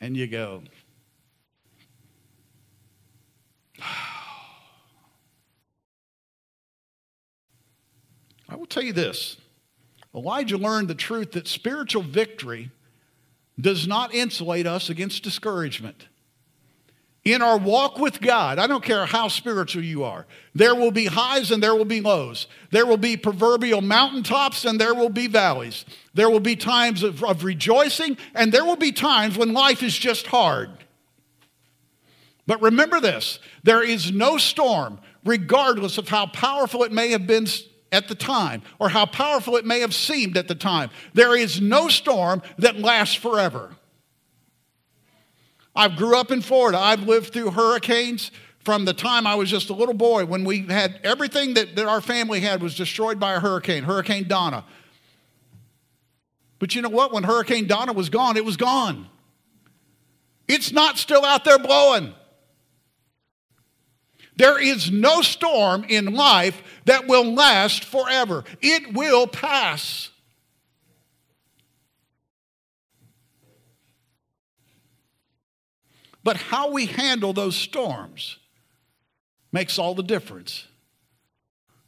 And 0.00 0.16
you 0.16 0.26
go, 0.26 0.62
I 8.48 8.56
will 8.56 8.66
tell 8.66 8.82
you 8.82 8.92
this 8.92 9.36
Elijah 10.14 10.56
learned 10.56 10.88
the 10.88 10.94
truth 10.94 11.32
that 11.32 11.46
spiritual 11.46 12.02
victory 12.02 12.70
does 13.60 13.86
not 13.86 14.14
insulate 14.14 14.66
us 14.66 14.88
against 14.88 15.22
discouragement. 15.22 16.06
In 17.28 17.42
our 17.42 17.58
walk 17.58 17.98
with 17.98 18.22
God, 18.22 18.58
I 18.58 18.66
don't 18.66 18.82
care 18.82 19.04
how 19.04 19.28
spiritual 19.28 19.84
you 19.84 20.02
are, 20.02 20.26
there 20.54 20.74
will 20.74 20.90
be 20.90 21.04
highs 21.04 21.50
and 21.50 21.62
there 21.62 21.74
will 21.74 21.84
be 21.84 22.00
lows. 22.00 22.46
There 22.70 22.86
will 22.86 22.96
be 22.96 23.18
proverbial 23.18 23.82
mountaintops 23.82 24.64
and 24.64 24.80
there 24.80 24.94
will 24.94 25.10
be 25.10 25.26
valleys. 25.26 25.84
There 26.14 26.30
will 26.30 26.40
be 26.40 26.56
times 26.56 27.02
of, 27.02 27.22
of 27.22 27.44
rejoicing 27.44 28.16
and 28.34 28.50
there 28.50 28.64
will 28.64 28.76
be 28.76 28.92
times 28.92 29.36
when 29.36 29.52
life 29.52 29.82
is 29.82 29.96
just 29.96 30.28
hard. 30.28 30.70
But 32.46 32.62
remember 32.62 32.98
this 32.98 33.40
there 33.62 33.82
is 33.82 34.10
no 34.10 34.38
storm, 34.38 34.98
regardless 35.22 35.98
of 35.98 36.08
how 36.08 36.28
powerful 36.28 36.82
it 36.82 36.92
may 36.92 37.10
have 37.10 37.26
been 37.26 37.46
at 37.92 38.08
the 38.08 38.14
time 38.14 38.62
or 38.78 38.88
how 38.88 39.04
powerful 39.04 39.56
it 39.56 39.66
may 39.66 39.80
have 39.80 39.94
seemed 39.94 40.38
at 40.38 40.48
the 40.48 40.54
time. 40.54 40.88
There 41.12 41.36
is 41.36 41.60
no 41.60 41.88
storm 41.88 42.40
that 42.56 42.78
lasts 42.78 43.16
forever. 43.16 43.76
I 45.78 45.86
grew 45.86 46.18
up 46.18 46.32
in 46.32 46.42
Florida. 46.42 46.76
I've 46.76 47.04
lived 47.04 47.32
through 47.32 47.52
hurricanes 47.52 48.32
from 48.64 48.84
the 48.84 48.92
time 48.92 49.28
I 49.28 49.36
was 49.36 49.48
just 49.48 49.70
a 49.70 49.72
little 49.72 49.94
boy 49.94 50.24
when 50.24 50.44
we 50.44 50.66
had 50.66 50.98
everything 51.04 51.54
that, 51.54 51.76
that 51.76 51.86
our 51.86 52.00
family 52.00 52.40
had 52.40 52.60
was 52.60 52.74
destroyed 52.74 53.20
by 53.20 53.34
a 53.34 53.40
hurricane, 53.40 53.84
Hurricane 53.84 54.26
Donna. 54.26 54.64
But 56.58 56.74
you 56.74 56.82
know 56.82 56.88
what? 56.88 57.12
When 57.12 57.22
Hurricane 57.22 57.68
Donna 57.68 57.92
was 57.92 58.08
gone, 58.08 58.36
it 58.36 58.44
was 58.44 58.56
gone. 58.56 59.08
It's 60.48 60.72
not 60.72 60.98
still 60.98 61.24
out 61.24 61.44
there 61.44 61.60
blowing. 61.60 62.12
There 64.34 64.60
is 64.60 64.90
no 64.90 65.22
storm 65.22 65.84
in 65.88 66.14
life 66.14 66.60
that 66.86 67.06
will 67.06 67.34
last 67.34 67.84
forever, 67.84 68.42
it 68.60 68.94
will 68.94 69.28
pass. 69.28 70.10
But 76.28 76.36
how 76.36 76.72
we 76.72 76.84
handle 76.84 77.32
those 77.32 77.56
storms 77.56 78.36
makes 79.50 79.78
all 79.78 79.94
the 79.94 80.02
difference. 80.02 80.66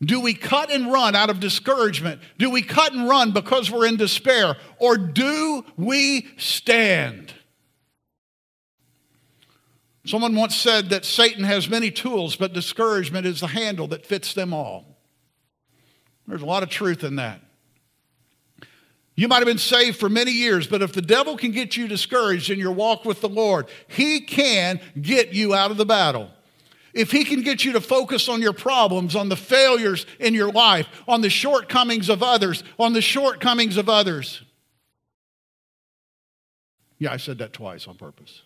Do 0.01 0.19
we 0.19 0.33
cut 0.33 0.71
and 0.73 0.91
run 0.91 1.15
out 1.15 1.29
of 1.29 1.41
discouragement? 1.41 2.23
Do 2.39 2.49
we 2.49 2.63
cut 2.63 2.95
and 2.95 3.07
run 3.07 3.33
because 3.33 3.71
we're 3.71 3.87
in 3.87 3.99
despair? 3.99 4.57
Or 4.79 4.97
do 4.97 5.63
we 5.77 6.27
stand? 6.39 7.35
Someone 10.07 10.35
once 10.35 10.57
said 10.57 10.89
that 10.89 11.05
Satan 11.05 11.45
has 11.45 11.69
many 11.69 11.91
tools, 11.91 12.35
but 12.35 12.55
discouragement 12.55 13.27
is 13.27 13.41
the 13.41 13.49
handle 13.49 13.89
that 13.89 14.07
fits 14.07 14.33
them 14.33 14.55
all. 14.55 14.97
There's 16.27 16.41
a 16.41 16.47
lot 16.47 16.63
of 16.63 16.71
truth 16.71 17.05
in 17.05 17.17
that. 17.17 17.43
You 19.21 19.29
might 19.29 19.41
have 19.41 19.47
been 19.47 19.59
saved 19.59 19.99
for 19.99 20.09
many 20.09 20.31
years, 20.31 20.67
but 20.67 20.81
if 20.81 20.95
the 20.95 21.03
devil 21.03 21.37
can 21.37 21.51
get 21.51 21.77
you 21.77 21.87
discouraged 21.87 22.49
in 22.49 22.59
your 22.59 22.73
walk 22.73 23.05
with 23.05 23.21
the 23.21 23.29
Lord, 23.29 23.69
he 23.87 24.21
can 24.21 24.81
get 24.99 25.35
you 25.35 25.53
out 25.53 25.71
of 25.71 25.77
the 25.77 25.85
battle. 25.85 26.31
If 26.95 27.11
he 27.11 27.25
can 27.25 27.43
get 27.43 27.63
you 27.63 27.73
to 27.73 27.83
focus 27.83 28.31
on 28.31 28.41
your 28.41 28.55
problems, 28.55 29.15
on 29.15 29.29
the 29.29 29.37
failures 29.37 30.07
in 30.19 30.33
your 30.33 30.51
life, 30.51 30.87
on 31.07 31.21
the 31.21 31.29
shortcomings 31.29 32.09
of 32.09 32.23
others, 32.23 32.65
on 32.79 32.95
the 32.95 33.03
shortcomings 33.03 33.77
of 33.77 33.91
others. 33.91 34.43
Yeah, 36.99 37.13
I 37.13 37.19
said 37.19 37.37
that 37.41 37.53
twice 37.53 37.87
on 37.87 37.99
purpose. 37.99 38.41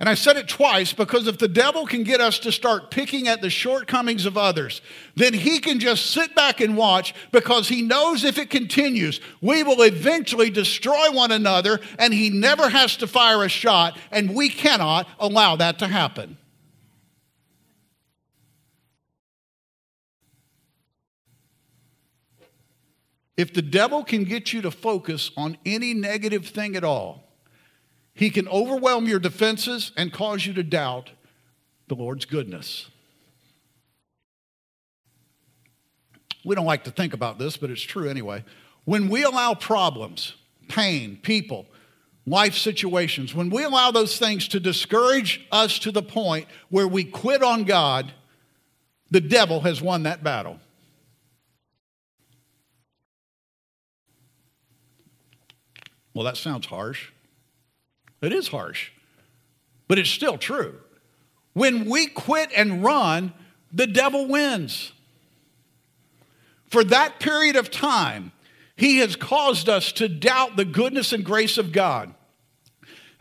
And 0.00 0.08
I 0.08 0.14
said 0.14 0.38
it 0.38 0.48
twice 0.48 0.94
because 0.94 1.26
if 1.26 1.36
the 1.36 1.46
devil 1.46 1.86
can 1.86 2.04
get 2.04 2.22
us 2.22 2.38
to 2.40 2.50
start 2.50 2.90
picking 2.90 3.28
at 3.28 3.42
the 3.42 3.50
shortcomings 3.50 4.24
of 4.24 4.38
others, 4.38 4.80
then 5.14 5.34
he 5.34 5.58
can 5.58 5.78
just 5.78 6.06
sit 6.06 6.34
back 6.34 6.62
and 6.62 6.74
watch 6.74 7.14
because 7.32 7.68
he 7.68 7.82
knows 7.82 8.24
if 8.24 8.38
it 8.38 8.48
continues, 8.48 9.20
we 9.42 9.62
will 9.62 9.82
eventually 9.82 10.48
destroy 10.48 11.12
one 11.12 11.30
another 11.30 11.80
and 11.98 12.14
he 12.14 12.30
never 12.30 12.70
has 12.70 12.96
to 12.96 13.06
fire 13.06 13.44
a 13.44 13.48
shot, 13.50 13.98
and 14.10 14.34
we 14.34 14.48
cannot 14.48 15.06
allow 15.18 15.54
that 15.56 15.78
to 15.80 15.86
happen. 15.86 16.38
If 23.36 23.52
the 23.52 23.62
devil 23.62 24.02
can 24.02 24.24
get 24.24 24.54
you 24.54 24.62
to 24.62 24.70
focus 24.70 25.30
on 25.36 25.58
any 25.66 25.92
negative 25.92 26.46
thing 26.46 26.74
at 26.74 26.84
all, 26.84 27.29
he 28.14 28.30
can 28.30 28.48
overwhelm 28.48 29.06
your 29.06 29.18
defenses 29.18 29.92
and 29.96 30.12
cause 30.12 30.46
you 30.46 30.52
to 30.54 30.62
doubt 30.62 31.10
the 31.88 31.94
Lord's 31.94 32.24
goodness. 32.24 32.88
We 36.44 36.54
don't 36.54 36.66
like 36.66 36.84
to 36.84 36.90
think 36.90 37.12
about 37.12 37.38
this, 37.38 37.56
but 37.56 37.70
it's 37.70 37.82
true 37.82 38.08
anyway. 38.08 38.44
When 38.84 39.08
we 39.08 39.22
allow 39.24 39.54
problems, 39.54 40.34
pain, 40.68 41.18
people, 41.22 41.66
life 42.26 42.54
situations, 42.56 43.34
when 43.34 43.50
we 43.50 43.64
allow 43.64 43.90
those 43.90 44.18
things 44.18 44.48
to 44.48 44.60
discourage 44.60 45.46
us 45.52 45.78
to 45.80 45.92
the 45.92 46.02
point 46.02 46.46
where 46.70 46.88
we 46.88 47.04
quit 47.04 47.42
on 47.42 47.64
God, 47.64 48.12
the 49.10 49.20
devil 49.20 49.60
has 49.60 49.82
won 49.82 50.04
that 50.04 50.22
battle. 50.22 50.58
Well, 56.14 56.24
that 56.24 56.36
sounds 56.36 56.66
harsh. 56.66 57.10
It 58.22 58.32
is 58.32 58.48
harsh, 58.48 58.90
but 59.88 59.98
it's 59.98 60.10
still 60.10 60.38
true. 60.38 60.78
When 61.52 61.88
we 61.88 62.06
quit 62.06 62.50
and 62.56 62.84
run, 62.84 63.32
the 63.72 63.86
devil 63.86 64.26
wins. 64.26 64.92
For 66.68 66.84
that 66.84 67.18
period 67.18 67.56
of 67.56 67.70
time, 67.70 68.32
he 68.76 68.98
has 68.98 69.16
caused 69.16 69.68
us 69.68 69.92
to 69.92 70.08
doubt 70.08 70.56
the 70.56 70.64
goodness 70.64 71.12
and 71.12 71.24
grace 71.24 71.58
of 71.58 71.72
God. 71.72 72.14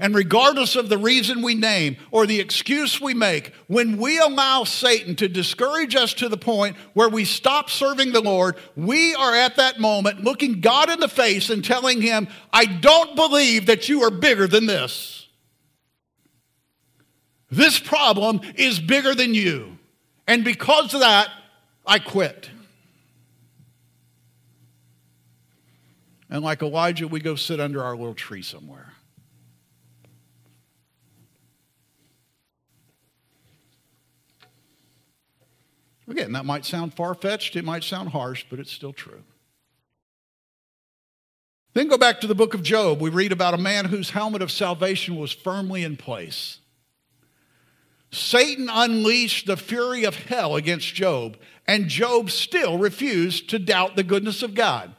And 0.01 0.15
regardless 0.15 0.77
of 0.77 0.87
the 0.87 0.97
reason 0.97 1.41
we 1.41 1.55
name 1.55 1.97
or 2.09 2.25
the 2.25 2.39
excuse 2.39 3.01
we 3.01 3.13
make, 3.13 3.53
when 3.67 3.97
we 3.97 4.17
allow 4.17 4.63
Satan 4.63 5.13
to 5.17 5.27
discourage 5.27 5.93
us 5.93 6.13
to 6.15 6.29
the 6.29 6.37
point 6.37 6.77
where 6.93 7.09
we 7.09 7.25
stop 7.25 7.69
serving 7.69 8.13
the 8.13 8.21
Lord, 8.21 8.55
we 8.77 9.13
are 9.13 9.35
at 9.35 9.57
that 9.57 9.77
moment 9.77 10.23
looking 10.23 10.61
God 10.61 10.89
in 10.89 11.01
the 11.01 11.09
face 11.09 11.49
and 11.49 11.63
telling 11.63 12.01
him, 12.01 12.29
I 12.53 12.65
don't 12.65 13.13
believe 13.17 13.65
that 13.65 13.89
you 13.89 14.03
are 14.03 14.09
bigger 14.09 14.47
than 14.47 14.67
this. 14.67 15.27
This 17.51 17.77
problem 17.77 18.39
is 18.55 18.79
bigger 18.79 19.13
than 19.13 19.33
you. 19.33 19.77
And 20.27 20.45
because 20.45 20.93
of 20.93 21.01
that, 21.01 21.29
I 21.85 21.99
quit. 21.99 22.49
And 26.29 26.41
like 26.41 26.61
Elijah, 26.61 27.07
we 27.07 27.19
go 27.19 27.35
sit 27.35 27.59
under 27.59 27.83
our 27.83 27.97
little 27.97 28.13
tree 28.13 28.43
somewhere. 28.43 28.93
Again, 36.09 36.31
that 36.31 36.45
might 36.45 36.65
sound 36.65 36.95
far 36.95 37.13
fetched, 37.13 37.55
it 37.55 37.63
might 37.63 37.83
sound 37.83 38.09
harsh, 38.09 38.43
but 38.49 38.59
it's 38.59 38.71
still 38.71 38.93
true. 38.93 39.21
Then 41.73 41.87
go 41.87 41.99
back 41.99 42.19
to 42.21 42.27
the 42.27 42.35
book 42.35 42.55
of 42.55 42.63
Job. 42.63 42.99
We 42.99 43.11
read 43.11 43.31
about 43.31 43.53
a 43.53 43.57
man 43.57 43.85
whose 43.85 44.09
helmet 44.09 44.41
of 44.41 44.51
salvation 44.51 45.15
was 45.15 45.31
firmly 45.31 45.83
in 45.83 45.97
place. 45.97 46.59
Satan 48.11 48.69
unleashed 48.71 49.45
the 49.45 49.55
fury 49.55 50.03
of 50.03 50.15
hell 50.15 50.55
against 50.55 50.95
Job, 50.95 51.37
and 51.67 51.87
Job 51.87 52.31
still 52.31 52.79
refused 52.79 53.47
to 53.51 53.59
doubt 53.59 53.95
the 53.95 54.03
goodness 54.03 54.41
of 54.41 54.55
God. 54.55 54.95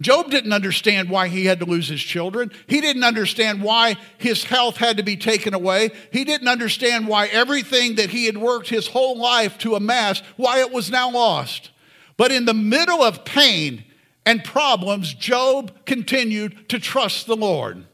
Job 0.00 0.30
didn't 0.30 0.52
understand 0.52 1.10
why 1.10 1.26
he 1.26 1.46
had 1.46 1.58
to 1.58 1.66
lose 1.66 1.88
his 1.88 2.00
children. 2.00 2.52
He 2.68 2.80
didn't 2.80 3.02
understand 3.02 3.62
why 3.62 3.96
his 4.18 4.44
health 4.44 4.76
had 4.76 4.96
to 4.98 5.02
be 5.02 5.16
taken 5.16 5.54
away. 5.54 5.90
He 6.12 6.24
didn't 6.24 6.46
understand 6.46 7.08
why 7.08 7.26
everything 7.26 7.96
that 7.96 8.10
he 8.10 8.26
had 8.26 8.38
worked 8.38 8.68
his 8.68 8.86
whole 8.86 9.18
life 9.18 9.58
to 9.58 9.74
amass, 9.74 10.22
why 10.36 10.60
it 10.60 10.72
was 10.72 10.90
now 10.90 11.10
lost. 11.10 11.70
But 12.16 12.30
in 12.30 12.44
the 12.44 12.54
middle 12.54 13.02
of 13.02 13.24
pain 13.24 13.84
and 14.24 14.44
problems, 14.44 15.14
Job 15.14 15.84
continued 15.84 16.68
to 16.68 16.78
trust 16.78 17.26
the 17.26 17.36
Lord. 17.36 17.84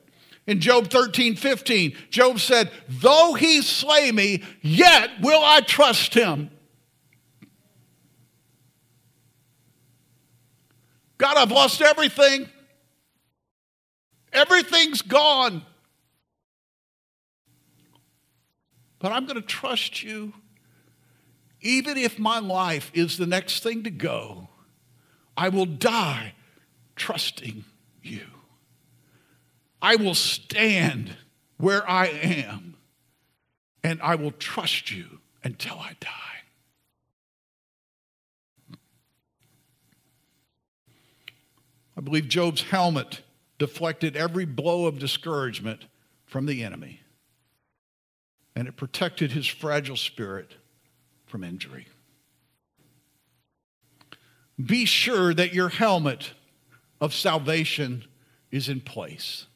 In 0.47 0.61
Job 0.61 0.91
13, 0.91 1.37
15, 1.37 1.97
Job 2.11 2.39
said, 2.39 2.71
Though 2.87 3.33
he 3.33 3.63
slay 3.63 4.13
me, 4.13 4.43
yet 4.61 5.11
will 5.23 5.43
I 5.43 5.63
trust 5.63 6.13
him. 6.13 6.51
God, 11.25 11.39
I've 11.39 11.51
lost 11.51 11.81
everything. 11.81 12.51
Everything's 14.31 15.01
gone. 15.01 15.63
But 18.99 19.11
I'm 19.11 19.25
going 19.25 19.41
to 19.41 19.47
trust 19.47 20.03
you. 20.03 20.35
Even 21.63 21.97
if 21.97 22.19
my 22.19 22.41
life 22.41 22.91
is 22.93 23.17
the 23.17 23.25
next 23.25 23.63
thing 23.63 23.85
to 23.85 23.91
go, 23.91 24.51
I 25.35 25.49
will 25.49 25.65
die 25.65 26.35
trusting 26.95 27.65
you. 28.03 28.27
I 29.81 29.97
will 29.97 30.15
stand 30.15 31.17
where 31.57 31.89
I 31.89 32.05
am 32.09 32.77
and 33.83 33.99
I 34.03 34.17
will 34.17 34.33
trust 34.33 34.91
you 34.91 35.21
until 35.43 35.79
I 35.79 35.97
die. 36.01 36.34
I 41.97 42.01
believe 42.01 42.29
Job's 42.29 42.63
helmet 42.63 43.23
deflected 43.59 44.17
every 44.17 44.45
blow 44.45 44.87
of 44.87 44.99
discouragement 44.99 45.87
from 46.27 46.47
the 46.47 46.65
enemy, 46.65 47.01
and 48.57 48.67
it 48.67 48.77
protected 48.77 49.33
his 49.33 49.47
fragile 49.47 49.97
spirit 49.97 50.55
from 51.27 51.45
injury. 51.45 51.87
Be 54.65 54.85
sure 54.85 55.35
that 55.35 55.53
your 55.53 55.69
helmet 55.69 56.33
of 57.01 57.13
salvation 57.13 58.05
is 58.51 58.69
in 58.69 58.81
place. 58.81 59.47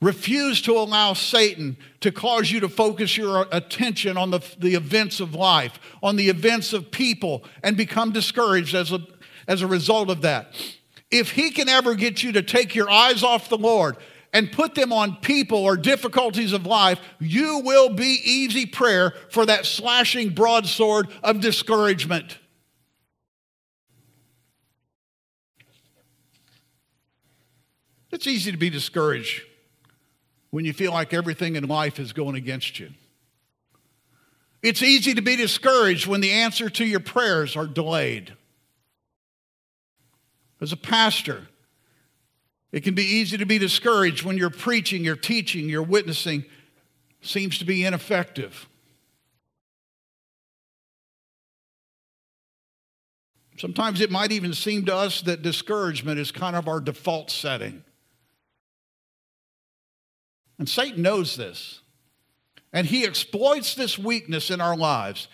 Refuse 0.00 0.62
to 0.62 0.72
allow 0.72 1.12
Satan 1.12 1.76
to 2.00 2.12
cause 2.12 2.50
you 2.50 2.60
to 2.60 2.68
focus 2.68 3.16
your 3.16 3.48
attention 3.50 4.16
on 4.16 4.30
the, 4.30 4.40
the 4.58 4.74
events 4.74 5.18
of 5.18 5.34
life, 5.34 5.80
on 6.02 6.16
the 6.16 6.28
events 6.28 6.72
of 6.72 6.90
people, 6.90 7.44
and 7.64 7.76
become 7.76 8.12
discouraged 8.12 8.74
as 8.74 8.92
a, 8.92 9.00
as 9.48 9.60
a 9.60 9.66
result 9.66 10.08
of 10.08 10.22
that. 10.22 10.54
If 11.10 11.30
he 11.30 11.50
can 11.50 11.68
ever 11.68 11.94
get 11.94 12.22
you 12.22 12.32
to 12.32 12.42
take 12.42 12.74
your 12.74 12.90
eyes 12.90 13.22
off 13.22 13.48
the 13.48 13.56
Lord 13.56 13.96
and 14.32 14.52
put 14.52 14.74
them 14.74 14.92
on 14.92 15.16
people 15.16 15.58
or 15.58 15.76
difficulties 15.76 16.52
of 16.52 16.66
life, 16.66 17.00
you 17.18 17.60
will 17.60 17.90
be 17.90 18.20
easy 18.24 18.66
prayer 18.66 19.14
for 19.30 19.46
that 19.46 19.64
slashing 19.64 20.30
broadsword 20.30 21.08
of 21.22 21.40
discouragement. 21.40 22.38
It's 28.10 28.26
easy 28.26 28.50
to 28.50 28.58
be 28.58 28.70
discouraged 28.70 29.42
when 30.50 30.64
you 30.64 30.72
feel 30.72 30.92
like 30.92 31.12
everything 31.12 31.56
in 31.56 31.68
life 31.68 31.98
is 31.98 32.12
going 32.12 32.34
against 32.34 32.78
you. 32.80 32.90
It's 34.62 34.82
easy 34.82 35.14
to 35.14 35.22
be 35.22 35.36
discouraged 35.36 36.06
when 36.06 36.20
the 36.20 36.32
answer 36.32 36.68
to 36.68 36.84
your 36.84 37.00
prayers 37.00 37.56
are 37.56 37.66
delayed. 37.66 38.34
As 40.60 40.72
a 40.72 40.76
pastor, 40.76 41.48
it 42.72 42.82
can 42.82 42.94
be 42.94 43.04
easy 43.04 43.38
to 43.38 43.46
be 43.46 43.58
discouraged 43.58 44.24
when 44.24 44.36
your 44.36 44.50
preaching, 44.50 45.04
your 45.04 45.16
teaching, 45.16 45.68
your 45.68 45.82
witnessing 45.82 46.44
seems 47.20 47.58
to 47.58 47.64
be 47.64 47.84
ineffective. 47.84 48.68
Sometimes 53.56 54.00
it 54.00 54.10
might 54.10 54.30
even 54.30 54.54
seem 54.54 54.84
to 54.86 54.94
us 54.94 55.20
that 55.22 55.42
discouragement 55.42 56.20
is 56.20 56.30
kind 56.30 56.54
of 56.54 56.68
our 56.68 56.80
default 56.80 57.30
setting. 57.30 57.82
And 60.58 60.68
Satan 60.68 61.02
knows 61.02 61.36
this. 61.36 61.80
And 62.72 62.86
he 62.86 63.04
exploits 63.04 63.74
this 63.74 63.98
weakness 63.98 64.50
in 64.50 64.60
our 64.60 64.76
lives. 64.76 65.28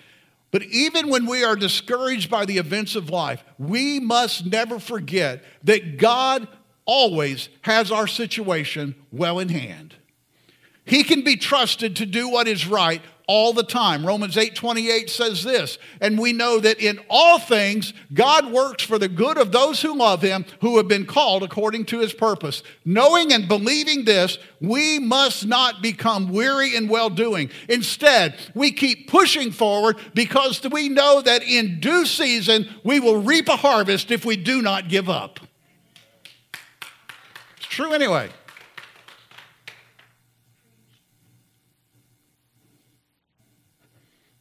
But 0.54 0.62
even 0.66 1.08
when 1.08 1.26
we 1.26 1.42
are 1.42 1.56
discouraged 1.56 2.30
by 2.30 2.44
the 2.44 2.58
events 2.58 2.94
of 2.94 3.10
life, 3.10 3.42
we 3.58 3.98
must 3.98 4.46
never 4.46 4.78
forget 4.78 5.42
that 5.64 5.96
God 5.96 6.46
always 6.84 7.48
has 7.62 7.90
our 7.90 8.06
situation 8.06 8.94
well 9.10 9.40
in 9.40 9.48
hand. 9.48 9.96
He 10.84 11.02
can 11.02 11.24
be 11.24 11.34
trusted 11.34 11.96
to 11.96 12.06
do 12.06 12.28
what 12.28 12.46
is 12.46 12.68
right 12.68 13.02
all 13.26 13.52
the 13.52 13.62
time. 13.62 14.06
Romans 14.06 14.36
8 14.36 14.54
28 14.54 15.08
says 15.08 15.42
this, 15.42 15.78
and 16.00 16.18
we 16.18 16.32
know 16.32 16.60
that 16.60 16.80
in 16.80 17.00
all 17.08 17.38
things 17.38 17.92
God 18.12 18.52
works 18.52 18.82
for 18.82 18.98
the 18.98 19.08
good 19.08 19.38
of 19.38 19.52
those 19.52 19.80
who 19.80 19.96
love 19.96 20.22
him, 20.22 20.44
who 20.60 20.76
have 20.76 20.88
been 20.88 21.06
called 21.06 21.42
according 21.42 21.86
to 21.86 22.00
his 22.00 22.12
purpose. 22.12 22.62
Knowing 22.84 23.32
and 23.32 23.48
believing 23.48 24.04
this, 24.04 24.38
we 24.60 24.98
must 24.98 25.46
not 25.46 25.82
become 25.82 26.32
weary 26.32 26.74
in 26.74 26.88
well 26.88 27.10
doing. 27.10 27.50
Instead, 27.68 28.36
we 28.54 28.70
keep 28.70 29.08
pushing 29.08 29.50
forward 29.50 29.96
because 30.14 30.62
we 30.70 30.88
know 30.88 31.22
that 31.22 31.42
in 31.42 31.80
due 31.80 32.06
season 32.06 32.68
we 32.84 33.00
will 33.00 33.22
reap 33.22 33.48
a 33.48 33.56
harvest 33.56 34.10
if 34.10 34.24
we 34.24 34.36
do 34.36 34.60
not 34.60 34.88
give 34.88 35.08
up. 35.08 35.40
It's 37.56 37.66
true 37.66 37.92
anyway. 37.92 38.30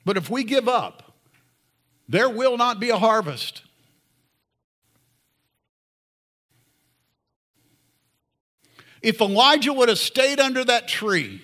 But 0.05 0.17
if 0.17 0.29
we 0.29 0.43
give 0.43 0.67
up, 0.67 1.13
there 2.07 2.29
will 2.29 2.57
not 2.57 2.79
be 2.79 2.89
a 2.89 2.97
harvest. 2.97 3.63
If 9.01 9.19
Elijah 9.19 9.73
would 9.73 9.89
have 9.89 9.99
stayed 9.99 10.39
under 10.39 10.63
that 10.63 10.87
tree, 10.87 11.41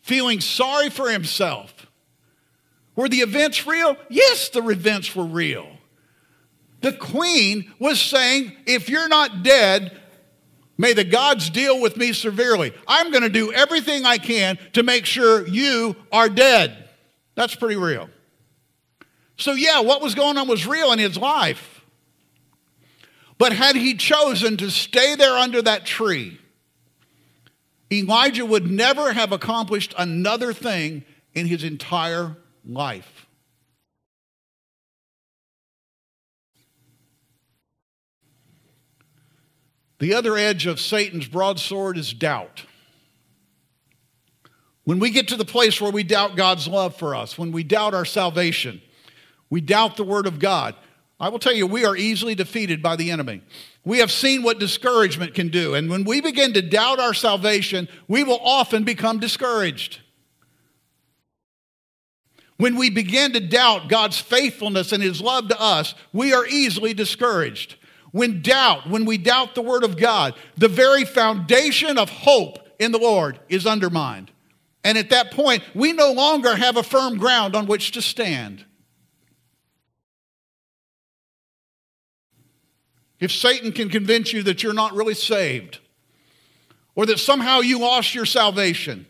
feeling 0.00 0.40
sorry 0.40 0.90
for 0.90 1.10
himself, 1.10 1.86
were 2.94 3.08
the 3.08 3.20
events 3.20 3.66
real? 3.66 3.96
Yes, 4.08 4.48
the 4.48 4.66
events 4.66 5.14
were 5.14 5.24
real. 5.24 5.68
The 6.80 6.92
queen 6.92 7.72
was 7.78 8.00
saying, 8.00 8.56
if 8.66 8.88
you're 8.88 9.08
not 9.08 9.42
dead, 9.42 10.00
May 10.78 10.92
the 10.92 11.04
gods 11.04 11.48
deal 11.48 11.80
with 11.80 11.96
me 11.96 12.12
severely. 12.12 12.72
I'm 12.86 13.10
going 13.10 13.22
to 13.22 13.30
do 13.30 13.52
everything 13.52 14.04
I 14.04 14.18
can 14.18 14.58
to 14.74 14.82
make 14.82 15.06
sure 15.06 15.46
you 15.46 15.96
are 16.12 16.28
dead. 16.28 16.85
That's 17.36 17.54
pretty 17.54 17.76
real. 17.76 18.10
So, 19.36 19.52
yeah, 19.52 19.80
what 19.80 20.02
was 20.02 20.14
going 20.14 20.38
on 20.38 20.48
was 20.48 20.66
real 20.66 20.90
in 20.92 20.98
his 20.98 21.16
life. 21.16 21.84
But 23.38 23.52
had 23.52 23.76
he 23.76 23.94
chosen 23.94 24.56
to 24.56 24.70
stay 24.70 25.14
there 25.14 25.36
under 25.36 25.60
that 25.62 25.84
tree, 25.84 26.40
Elijah 27.92 28.46
would 28.46 28.68
never 28.68 29.12
have 29.12 29.30
accomplished 29.30 29.94
another 29.98 30.52
thing 30.52 31.04
in 31.34 31.46
his 31.46 31.62
entire 31.62 32.36
life. 32.64 33.26
The 39.98 40.14
other 40.14 40.36
edge 40.36 40.66
of 40.66 40.80
Satan's 40.80 41.28
broadsword 41.28 41.96
is 41.96 42.12
doubt. 42.12 42.64
When 44.86 45.00
we 45.00 45.10
get 45.10 45.26
to 45.28 45.36
the 45.36 45.44
place 45.44 45.80
where 45.80 45.90
we 45.90 46.04
doubt 46.04 46.36
God's 46.36 46.68
love 46.68 46.94
for 46.94 47.16
us, 47.16 47.36
when 47.36 47.50
we 47.50 47.64
doubt 47.64 47.92
our 47.92 48.04
salvation, 48.04 48.80
we 49.50 49.60
doubt 49.60 49.96
the 49.96 50.04
Word 50.04 50.28
of 50.28 50.38
God, 50.38 50.76
I 51.18 51.28
will 51.28 51.40
tell 51.40 51.52
you, 51.52 51.66
we 51.66 51.84
are 51.84 51.96
easily 51.96 52.36
defeated 52.36 52.84
by 52.84 52.94
the 52.94 53.10
enemy. 53.10 53.42
We 53.84 53.98
have 53.98 54.12
seen 54.12 54.44
what 54.44 54.60
discouragement 54.60 55.34
can 55.34 55.48
do. 55.48 55.74
And 55.74 55.90
when 55.90 56.04
we 56.04 56.20
begin 56.20 56.52
to 56.52 56.62
doubt 56.62 57.00
our 57.00 57.14
salvation, 57.14 57.88
we 58.06 58.22
will 58.22 58.38
often 58.40 58.84
become 58.84 59.18
discouraged. 59.18 60.02
When 62.56 62.76
we 62.76 62.88
begin 62.88 63.32
to 63.32 63.40
doubt 63.40 63.88
God's 63.88 64.20
faithfulness 64.20 64.92
and 64.92 65.02
His 65.02 65.20
love 65.20 65.48
to 65.48 65.60
us, 65.60 65.96
we 66.12 66.32
are 66.32 66.46
easily 66.46 66.94
discouraged. 66.94 67.74
When 68.12 68.40
doubt, 68.40 68.88
when 68.88 69.04
we 69.04 69.18
doubt 69.18 69.56
the 69.56 69.62
Word 69.62 69.82
of 69.82 69.96
God, 69.96 70.34
the 70.56 70.68
very 70.68 71.04
foundation 71.04 71.98
of 71.98 72.08
hope 72.08 72.60
in 72.78 72.92
the 72.92 72.98
Lord 72.98 73.40
is 73.48 73.66
undermined. 73.66 74.30
And 74.86 74.96
at 74.96 75.10
that 75.10 75.32
point, 75.32 75.64
we 75.74 75.92
no 75.92 76.12
longer 76.12 76.54
have 76.54 76.76
a 76.76 76.82
firm 76.84 77.18
ground 77.18 77.56
on 77.56 77.66
which 77.66 77.90
to 77.90 78.00
stand. 78.00 78.64
If 83.18 83.32
Satan 83.32 83.72
can 83.72 83.88
convince 83.88 84.32
you 84.32 84.44
that 84.44 84.62
you're 84.62 84.72
not 84.72 84.94
really 84.94 85.14
saved, 85.14 85.80
or 86.94 87.04
that 87.06 87.18
somehow 87.18 87.62
you 87.62 87.80
lost 87.80 88.14
your 88.14 88.26
salvation, 88.26 89.06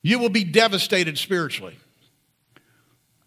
you 0.00 0.18
will 0.18 0.30
be 0.30 0.44
devastated 0.44 1.18
spiritually. 1.18 1.78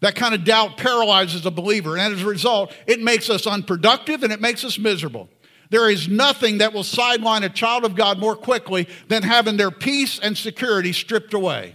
That 0.00 0.16
kind 0.16 0.34
of 0.34 0.42
doubt 0.42 0.78
paralyzes 0.78 1.46
a 1.46 1.52
believer, 1.52 1.96
and 1.96 2.12
as 2.12 2.22
a 2.22 2.26
result, 2.26 2.74
it 2.88 3.00
makes 3.00 3.30
us 3.30 3.46
unproductive 3.46 4.24
and 4.24 4.32
it 4.32 4.40
makes 4.40 4.64
us 4.64 4.80
miserable. 4.80 5.28
There 5.70 5.90
is 5.90 6.08
nothing 6.08 6.58
that 6.58 6.72
will 6.72 6.84
sideline 6.84 7.42
a 7.42 7.48
child 7.48 7.84
of 7.84 7.94
God 7.94 8.18
more 8.18 8.36
quickly 8.36 8.88
than 9.08 9.22
having 9.22 9.56
their 9.56 9.70
peace 9.70 10.18
and 10.18 10.36
security 10.36 10.92
stripped 10.92 11.34
away. 11.34 11.74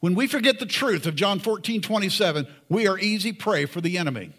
When 0.00 0.14
we 0.14 0.26
forget 0.26 0.58
the 0.58 0.66
truth 0.66 1.06
of 1.06 1.16
John 1.16 1.38
14, 1.40 1.80
27, 1.80 2.46
we 2.68 2.86
are 2.86 2.98
easy 2.98 3.32
prey 3.32 3.66
for 3.66 3.80
the 3.80 3.98
enemy. 3.98 4.32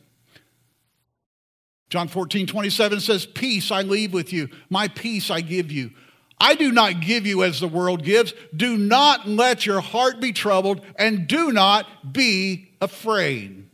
John 1.90 2.08
14, 2.08 2.48
27 2.48 3.00
says, 3.00 3.26
Peace 3.26 3.72
I 3.72 3.82
leave 3.82 4.14
with 4.14 4.32
you, 4.34 4.50
my 4.70 4.88
peace 4.88 5.32
I 5.32 5.42
give 5.42 5.72
you. 5.72 5.92
I 6.40 6.56
do 6.56 6.72
not 6.72 7.02
give 7.02 7.26
you 7.26 7.44
as 7.44 7.60
the 7.60 7.68
world 7.68 8.04
gives. 8.04 8.34
Do 8.56 8.78
not 8.78 9.28
let 9.28 9.66
your 9.66 9.82
heart 9.82 10.20
be 10.20 10.32
troubled, 10.32 10.82
and 10.96 11.28
do 11.28 11.52
not 11.52 12.14
be 12.14 12.70
afraid. 12.80 13.70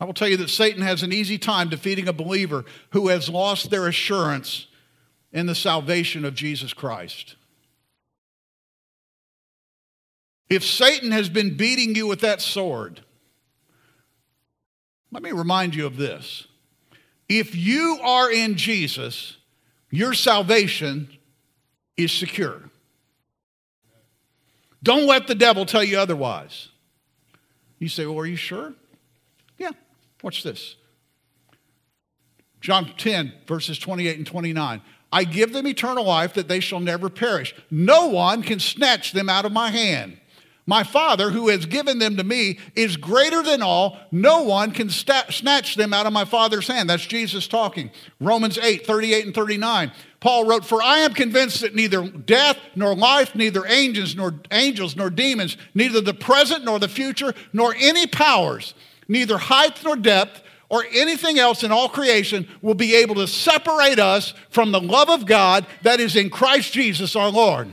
I 0.00 0.06
will 0.06 0.14
tell 0.14 0.28
you 0.28 0.38
that 0.38 0.48
Satan 0.48 0.82
has 0.82 1.02
an 1.02 1.12
easy 1.12 1.36
time 1.36 1.68
defeating 1.68 2.08
a 2.08 2.12
believer 2.12 2.64
who 2.92 3.08
has 3.08 3.28
lost 3.28 3.70
their 3.70 3.86
assurance 3.86 4.66
in 5.30 5.44
the 5.46 5.54
salvation 5.54 6.24
of 6.24 6.34
Jesus 6.34 6.72
Christ. 6.72 7.36
If 10.48 10.64
Satan 10.64 11.12
has 11.12 11.28
been 11.28 11.56
beating 11.56 11.94
you 11.94 12.06
with 12.06 12.20
that 12.20 12.40
sword, 12.40 13.02
let 15.12 15.22
me 15.22 15.32
remind 15.32 15.74
you 15.74 15.86
of 15.86 15.96
this. 15.96 16.46
If 17.28 17.54
you 17.54 18.00
are 18.02 18.32
in 18.32 18.56
Jesus, 18.56 19.36
your 19.90 20.14
salvation 20.14 21.08
is 21.96 22.10
secure. 22.10 22.62
Don't 24.82 25.06
let 25.06 25.26
the 25.26 25.34
devil 25.34 25.66
tell 25.66 25.84
you 25.84 25.98
otherwise. 25.98 26.68
You 27.78 27.88
say, 27.88 28.06
Well, 28.06 28.18
are 28.18 28.26
you 28.26 28.36
sure? 28.36 28.74
Watch 30.22 30.42
this. 30.42 30.76
John 32.60 32.92
10, 32.96 33.32
verses 33.46 33.78
28 33.78 34.18
and 34.18 34.26
29. 34.26 34.82
I 35.12 35.24
give 35.24 35.52
them 35.52 35.66
eternal 35.66 36.04
life 36.04 36.34
that 36.34 36.48
they 36.48 36.60
shall 36.60 36.80
never 36.80 37.08
perish. 37.08 37.54
No 37.70 38.08
one 38.08 38.42
can 38.42 38.60
snatch 38.60 39.12
them 39.12 39.28
out 39.28 39.44
of 39.44 39.52
my 39.52 39.70
hand. 39.70 40.18
My 40.66 40.84
Father, 40.84 41.30
who 41.30 41.48
has 41.48 41.66
given 41.66 41.98
them 41.98 42.16
to 42.16 42.22
me, 42.22 42.60
is 42.76 42.96
greater 42.96 43.42
than 43.42 43.60
all. 43.60 43.98
No 44.12 44.42
one 44.42 44.70
can 44.70 44.88
snatch 44.88 45.74
them 45.74 45.92
out 45.92 46.06
of 46.06 46.12
my 46.12 46.24
Father's 46.24 46.68
hand. 46.68 46.88
That's 46.88 47.04
Jesus 47.04 47.48
talking. 47.48 47.90
Romans 48.20 48.56
8, 48.56 48.86
38 48.86 49.26
and 49.26 49.34
39. 49.34 49.90
Paul 50.20 50.44
wrote, 50.46 50.64
For 50.64 50.80
I 50.80 50.98
am 50.98 51.12
convinced 51.12 51.62
that 51.62 51.74
neither 51.74 52.08
death 52.08 52.58
nor 52.76 52.94
life, 52.94 53.34
neither 53.34 53.66
angels 53.66 54.14
nor 54.14 54.38
angels 54.52 54.94
nor 54.94 55.10
demons, 55.10 55.56
neither 55.74 56.00
the 56.00 56.14
present 56.14 56.64
nor 56.64 56.78
the 56.78 56.88
future, 56.88 57.34
nor 57.52 57.74
any 57.76 58.06
powers, 58.06 58.74
neither 59.10 59.36
height 59.36 59.78
nor 59.84 59.96
depth, 59.96 60.42
or 60.70 60.84
anything 60.92 61.38
else 61.38 61.64
in 61.64 61.72
all 61.72 61.88
creation 61.88 62.48
will 62.62 62.74
be 62.74 62.94
able 62.94 63.16
to 63.16 63.26
separate 63.26 63.98
us 63.98 64.32
from 64.50 64.70
the 64.70 64.80
love 64.80 65.10
of 65.10 65.26
God 65.26 65.66
that 65.82 65.98
is 65.98 66.14
in 66.14 66.30
Christ 66.30 66.72
Jesus 66.72 67.16
our 67.16 67.28
Lord. 67.28 67.68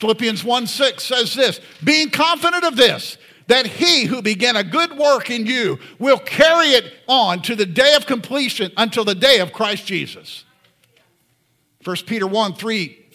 Philippians 0.00 0.42
1 0.42 0.66
6 0.66 1.02
says 1.04 1.34
this 1.34 1.60
being 1.84 2.10
confident 2.10 2.64
of 2.64 2.76
this, 2.76 3.16
that 3.46 3.66
he 3.66 4.04
who 4.04 4.20
began 4.20 4.56
a 4.56 4.64
good 4.64 4.98
work 4.98 5.30
in 5.30 5.46
you 5.46 5.78
will 6.00 6.18
carry 6.18 6.70
it 6.70 6.92
on 7.06 7.40
to 7.42 7.54
the 7.54 7.64
day 7.64 7.94
of 7.94 8.04
completion 8.04 8.72
until 8.76 9.04
the 9.04 9.14
day 9.14 9.38
of 9.38 9.52
Christ 9.52 9.86
Jesus. 9.86 10.44
1 11.84 11.96
Peter 12.04 12.26
1 12.26 12.54
3 12.54 13.06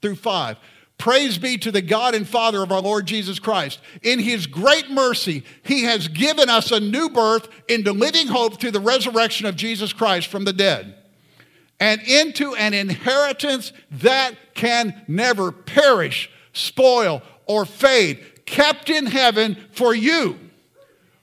through 0.00 0.16
5. 0.16 0.56
Praise 1.00 1.38
be 1.38 1.56
to 1.56 1.72
the 1.72 1.80
God 1.80 2.14
and 2.14 2.28
Father 2.28 2.62
of 2.62 2.70
our 2.70 2.82
Lord 2.82 3.06
Jesus 3.06 3.38
Christ. 3.38 3.80
In 4.02 4.18
his 4.18 4.46
great 4.46 4.90
mercy, 4.90 5.44
he 5.62 5.84
has 5.84 6.08
given 6.08 6.50
us 6.50 6.70
a 6.70 6.78
new 6.78 7.08
birth 7.08 7.48
into 7.68 7.92
living 7.92 8.26
hope 8.26 8.60
through 8.60 8.72
the 8.72 8.80
resurrection 8.80 9.46
of 9.46 9.56
Jesus 9.56 9.94
Christ 9.94 10.26
from 10.26 10.44
the 10.44 10.52
dead 10.52 10.94
and 11.80 12.02
into 12.02 12.54
an 12.54 12.74
inheritance 12.74 13.72
that 13.90 14.34
can 14.52 15.02
never 15.08 15.50
perish, 15.50 16.30
spoil, 16.52 17.22
or 17.46 17.64
fade, 17.64 18.44
kept 18.44 18.90
in 18.90 19.06
heaven 19.06 19.56
for 19.72 19.94
you, 19.94 20.38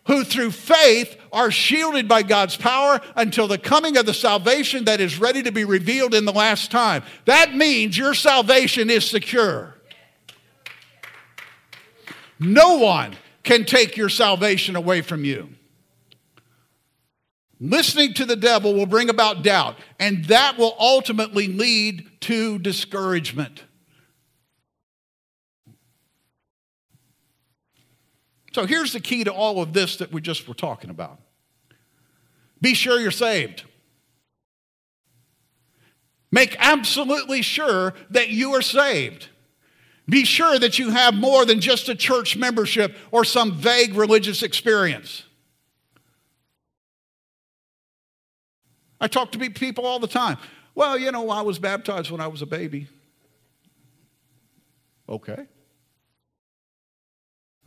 who 0.07 0.23
through 0.23 0.49
faith 0.49 1.16
are 1.31 1.51
shielded 1.51 2.07
by 2.07 2.23
God's 2.23 2.55
power 2.55 3.01
until 3.15 3.47
the 3.47 3.57
coming 3.57 3.97
of 3.97 4.05
the 4.05 4.13
salvation 4.13 4.85
that 4.85 5.01
is 5.01 5.19
ready 5.19 5.43
to 5.43 5.51
be 5.51 5.65
revealed 5.65 6.13
in 6.13 6.25
the 6.25 6.33
last 6.33 6.71
time. 6.71 7.03
That 7.25 7.55
means 7.55 7.97
your 7.97 8.13
salvation 8.13 8.89
is 8.89 9.09
secure. 9.09 9.75
No 12.39 12.77
one 12.77 13.15
can 13.43 13.65
take 13.65 13.97
your 13.97 14.09
salvation 14.09 14.75
away 14.75 15.01
from 15.01 15.23
you. 15.25 15.49
Listening 17.59 18.13
to 18.13 18.25
the 18.25 18.35
devil 18.35 18.73
will 18.73 18.85
bring 18.85 19.09
about 19.09 19.41
doubt, 19.41 19.77
and 19.99 20.25
that 20.25 20.57
will 20.57 20.75
ultimately 20.79 21.47
lead 21.47 22.07
to 22.21 22.59
discouragement. 22.59 23.63
So 28.57 28.65
here's 28.65 28.91
the 28.91 28.99
key 28.99 29.23
to 29.23 29.31
all 29.31 29.61
of 29.61 29.73
this 29.73 29.97
that 29.97 30.11
we 30.11 30.19
just 30.19 30.47
were 30.47 30.55
talking 30.55 30.89
about 30.89 31.19
be 32.59 32.73
sure 32.73 32.99
you're 32.99 33.11
saved. 33.11 33.65
Make 36.31 36.55
absolutely 36.57 37.43
sure 37.43 37.93
that 38.09 38.29
you 38.29 38.55
are 38.55 38.63
saved. 38.63 39.29
Be 40.09 40.25
sure 40.25 40.57
that 40.57 40.79
you 40.79 40.89
have 40.89 41.13
more 41.13 41.45
than 41.45 41.61
just 41.61 41.87
a 41.87 41.93
church 41.93 42.35
membership 42.35 42.95
or 43.11 43.23
some 43.23 43.53
vague 43.53 43.93
religious 43.93 44.41
experience. 44.41 45.21
I 48.99 49.07
talk 49.07 49.31
to 49.33 49.49
people 49.51 49.85
all 49.85 49.99
the 49.99 50.07
time. 50.07 50.39
Well, 50.73 50.97
you 50.97 51.11
know, 51.11 51.29
I 51.29 51.43
was 51.43 51.59
baptized 51.59 52.09
when 52.09 52.21
I 52.21 52.27
was 52.27 52.41
a 52.41 52.47
baby. 52.47 52.87
Okay. 55.07 55.45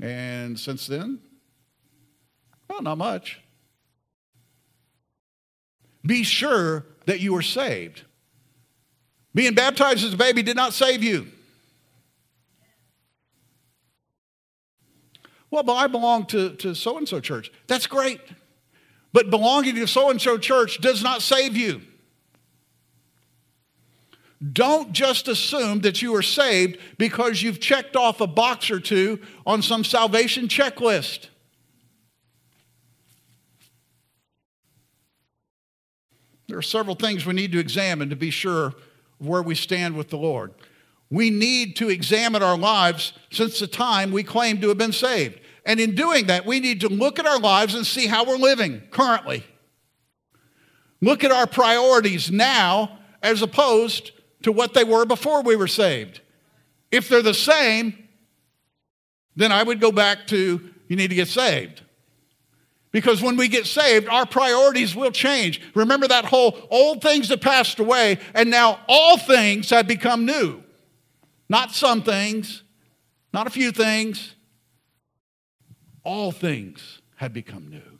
And 0.01 0.59
since 0.59 0.87
then? 0.87 1.21
Well, 2.69 2.83
not 2.83 2.99
much. 2.99 3.41
Be 6.05 6.23
sure 6.23 6.87
that 7.07 7.21
you 7.21 7.37
are 7.37 7.43
saved. 7.43 8.03
Being 9.35 9.55
baptized 9.55 10.05
as 10.05 10.15
a 10.15 10.17
baby 10.17 10.43
did 10.43 10.57
not 10.57 10.73
save 10.73 11.03
you. 11.03 11.29
Well, 15.51 15.63
but 15.63 15.75
I 15.75 15.89
belong 15.89 16.27
to, 16.27 16.55
to 16.57 16.75
so 16.75 16.97
and 16.97 17.09
so 17.09 17.21
church. 17.21 17.53
That's 17.67 17.87
great. 17.87 18.21
But 19.13 19.31
belonging 19.31 19.75
to 19.75 19.87
so 19.87 20.11
and 20.11 20.21
so 20.21 20.39
church 20.39 20.81
does 20.81 21.03
not 21.03 21.23
save 21.23 21.57
you. 21.57 21.83
Don't 24.53 24.93
just 24.93 25.29
assume 25.29 25.81
that 25.81 26.01
you 26.01 26.15
are 26.15 26.23
saved 26.23 26.79
because 26.97 27.43
you've 27.43 27.61
checked 27.61 27.95
off 27.95 28.23
a 28.23 28.27
box 28.27 28.71
or 28.71 28.81
two 28.81 29.21
on 29.47 29.61
some 29.61 29.85
salvation 29.85 30.49
checklist. 30.49 31.29
There 36.49 36.57
are 36.59 36.63
several 36.63 36.97
things 36.97 37.27
we 37.27 37.35
need 37.35 37.53
to 37.53 37.59
examine 37.59 38.09
to 38.11 38.17
be 38.17 38.31
sure 38.31 38.67
of 38.67 38.75
where 39.19 39.43
we 39.43 39.55
stand 39.55 39.97
with 39.97 40.09
the 40.09 40.17
Lord. 40.17 40.53
We 41.11 41.29
need 41.29 41.77
to 41.77 41.91
examine 41.91 42.43
our 42.43 42.57
lives 42.57 43.13
since 43.31 43.59
the 43.59 43.67
time 43.67 44.11
we 44.11 44.23
claim 44.23 44.61
to 44.61 44.69
have 44.69 44.79
been 44.79 44.93
saved. 44.93 45.39
And 45.67 45.79
in 45.79 45.95
doing 45.95 46.27
that, 46.27 46.47
we 46.47 46.61
need 46.61 46.81
to 46.81 46.89
look 46.89 47.19
at 47.19 47.27
our 47.27 47.39
lives 47.39 47.75
and 47.75 47.87
see 47.87 48.07
how 48.07 48.25
we're 48.25 48.37
living 48.37 48.83
currently. 48.91 49.45
Look 51.03 51.25
at 51.25 51.31
our 51.31 51.47
priorities 51.47 52.31
now 52.31 52.99
as 53.23 53.43
opposed 53.43 54.13
to 54.43 54.53
what 54.53 54.75
they 54.75 54.85
were 54.85 55.05
before 55.05 55.43
we 55.43 55.57
were 55.57 55.69
saved. 55.69 56.21
If 56.91 57.09
they're 57.09 57.23
the 57.23 57.35
same, 57.35 58.09
then 59.37 59.53
I 59.53 59.63
would 59.63 59.81
go 59.81 59.93
back 59.93 60.27
to 60.29 60.61
you 60.89 60.97
need 60.97 61.09
to 61.09 61.15
get 61.15 61.29
saved. 61.29 61.83
Because 62.93 63.23
when 63.23 63.37
we 63.37 63.47
get 63.47 63.67
saved, 63.67 64.09
our 64.09 64.27
priorities 64.27 64.97
will 64.97 65.13
change. 65.13 65.61
Remember 65.75 66.09
that 66.09 66.25
whole 66.25 66.67
old 66.71 67.03
things 67.03 67.29
that 67.29 67.41
passed 67.41 67.79
away, 67.79 68.19
and 68.35 68.51
now 68.51 68.81
all 68.89 69.17
things 69.17 69.71
have 69.71 69.87
become 69.87 70.27
new. 70.27 70.63
Not 71.49 71.73
some 71.73 72.03
things, 72.03 72.65
not 73.33 73.47
a 73.47 73.51
few 73.51 73.71
things. 73.71 74.35
All 76.03 76.33
things 76.33 77.01
have 77.17 77.33
become 77.33 77.69
new. 77.69 77.99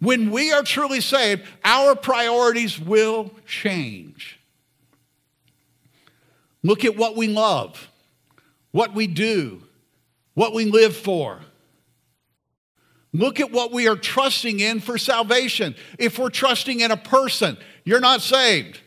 When 0.00 0.30
we 0.30 0.52
are 0.52 0.62
truly 0.62 1.00
saved, 1.00 1.42
our 1.64 1.94
priorities 1.94 2.80
will 2.80 3.32
change. 3.46 4.37
Look 6.62 6.84
at 6.84 6.96
what 6.96 7.16
we 7.16 7.28
love, 7.28 7.90
what 8.72 8.94
we 8.94 9.06
do, 9.06 9.62
what 10.34 10.54
we 10.54 10.64
live 10.64 10.96
for. 10.96 11.40
Look 13.12 13.40
at 13.40 13.50
what 13.50 13.72
we 13.72 13.88
are 13.88 13.96
trusting 13.96 14.60
in 14.60 14.80
for 14.80 14.98
salvation. 14.98 15.74
If 15.98 16.18
we're 16.18 16.30
trusting 16.30 16.80
in 16.80 16.90
a 16.90 16.96
person, 16.96 17.56
you're 17.84 18.00
not 18.00 18.20
saved. 18.20 18.80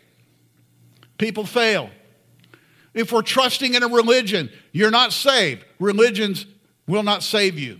People 1.17 1.45
fail. 1.45 1.89
If 2.93 3.11
we're 3.11 3.21
trusting 3.21 3.73
in 3.73 3.83
a 3.83 3.87
religion, 3.87 4.51
you're 4.71 4.91
not 4.91 5.13
saved. 5.13 5.65
Religions 5.79 6.45
will 6.87 7.03
not 7.03 7.23
save 7.23 7.57
you. 7.57 7.79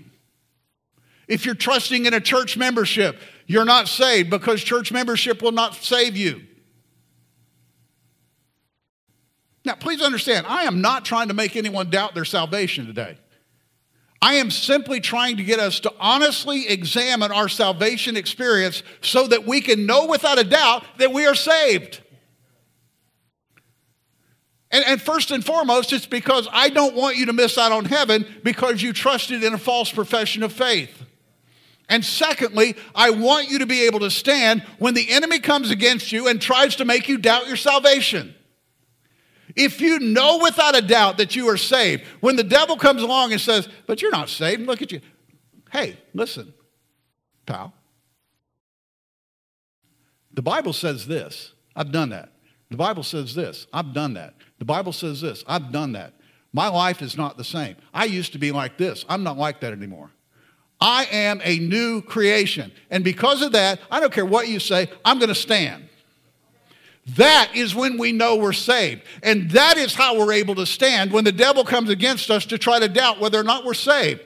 If 1.28 1.46
you're 1.46 1.56
trusting 1.56 2.06
in 2.06 2.14
a 2.14 2.20
church 2.20 2.58
membership, 2.58 3.20
you're 3.46 3.66
not 3.66 3.88
saved 3.88 4.30
because 4.30 4.64
church 4.64 4.92
membership 4.92 5.42
will 5.42 5.52
not 5.52 5.76
save 5.76 6.18
you. 6.18 6.42
Now, 9.64 9.76
please 9.76 10.02
understand, 10.02 10.48
I 10.48 10.64
am 10.64 10.82
not 10.82 11.06
trying 11.06 11.28
to 11.28 11.34
make 11.34 11.56
anyone 11.56 11.90
doubt 11.90 12.16
their 12.16 12.26
salvation 12.26 12.88
today. 12.88 13.18
I 14.22 14.36
am 14.36 14.52
simply 14.52 15.00
trying 15.00 15.38
to 15.38 15.44
get 15.44 15.60
us 15.60 15.80
to 15.82 15.94
honestly 16.00 16.68
examine 16.68 17.32
our 17.32 17.50
salvation 17.50 18.16
experience 18.16 18.84
so 19.02 19.28
that 19.28 19.48
we 19.48 19.62
can 19.62 19.86
know 19.86 20.06
without 20.06 20.38
a 20.38 20.44
doubt 20.44 20.84
that 21.00 21.12
we 21.12 21.26
are 21.26 21.34
saved. 21.34 22.02
And, 24.70 24.86
and, 24.86 25.02
first 25.02 25.32
and 25.32 25.44
foremost, 25.44 25.92
it's 25.92 26.06
because 26.06 26.48
I 26.52 26.70
don't 26.70 26.96
want 26.96 27.18
you 27.18 27.26
to 27.26 27.34
miss 27.34 27.58
out 27.58 27.72
on 27.72 27.86
heaven 27.86 28.26
because 28.42 28.82
you 28.82 28.94
trusted 28.94 29.44
in 29.44 29.54
a 29.54 29.58
false 29.58 29.92
profession 29.92 30.44
of 30.44 30.54
faith. 30.54 31.04
And 31.90 32.06
secondly, 32.06 32.76
I 32.96 33.10
want 33.10 33.50
you 33.50 33.60
to 33.60 33.66
be 33.66 33.86
able 33.86 34.00
to 34.00 34.12
stand 34.12 34.62
when 34.80 34.94
the 34.94 35.10
enemy 35.12 35.40
comes 35.40 35.72
against 35.72 36.14
you 36.14 36.30
and 36.30 36.40
tries 36.40 36.78
to 36.78 36.86
make 36.86 37.10
you 37.10 37.18
doubt 37.18 37.48
your 37.48 37.58
salvation. 37.58 38.34
If 39.56 39.82
you 39.82 40.00
know 40.00 40.40
without 40.42 40.78
a 40.78 40.82
doubt 40.82 41.18
that 41.18 41.36
you 41.36 41.50
are 41.50 41.58
saved, 41.58 42.04
when 42.20 42.36
the 42.36 42.44
devil 42.44 42.78
comes 42.78 43.02
along 43.02 43.32
and 43.32 43.42
says, 43.42 43.68
But 43.88 44.02
you're 44.02 44.12
not 44.12 44.30
saved, 44.30 44.62
look 44.62 44.82
at 44.82 44.92
you. 44.92 45.02
Hey, 45.72 45.98
listen, 46.14 46.54
pal. 47.46 47.74
The 50.34 50.42
Bible 50.42 50.74
says 50.74 51.08
this. 51.08 51.54
I've 51.76 51.92
done 51.92 52.10
that. 52.10 52.32
The 52.70 52.78
Bible 52.78 53.04
says 53.04 53.36
this. 53.36 53.68
I've 53.74 53.94
done 53.94 54.14
that. 54.14 54.34
The 54.60 54.66
Bible 54.66 54.94
says 54.94 55.22
this. 55.22 55.44
I've 55.48 55.72
done 55.72 55.94
that. 55.94 56.14
My 56.54 56.68
life 56.68 57.02
is 57.02 57.18
not 57.18 57.38
the 57.38 57.44
same. 57.44 57.76
I 57.94 58.06
used 58.06 58.34
to 58.34 58.40
be 58.40 58.52
like 58.52 58.78
this. 58.78 59.06
I'm 59.08 59.24
not 59.24 59.38
like 59.38 59.62
that 59.62 59.74
anymore. 59.74 60.12
I 60.80 61.06
am 61.12 61.42
a 61.44 61.60
new 61.60 62.02
creation. 62.02 62.72
And 62.90 63.04
because 63.04 63.42
of 63.42 63.52
that, 63.52 63.80
I 63.90 64.00
don't 64.00 64.12
care 64.12 64.26
what 64.26 64.48
you 64.48 64.60
say, 64.60 64.90
I'm 65.06 65.20
going 65.20 65.30
to 65.30 65.36
stand. 65.36 65.88
That 67.16 67.52
is 67.56 67.74
when 67.74 67.98
we 67.98 68.12
know 68.12 68.36
we're 68.36 68.54
saved. 68.54 69.02
And 69.24 69.50
that 69.52 69.78
is 69.78 69.94
how 69.94 70.20
we're 70.20 70.34
able 70.34 70.56
to 70.56 70.66
stand 70.66 71.12
when 71.12 71.24
the 71.24 71.32
devil 71.32 71.64
comes 71.64 71.90
against 71.90 72.30
us 72.30 72.46
to 72.46 72.58
try 72.58 72.80
to 72.80 72.88
doubt 72.88 73.20
whether 73.20 73.40
or 73.40 73.44
not 73.44 73.66
we're 73.66 73.74
saved. 73.74 74.22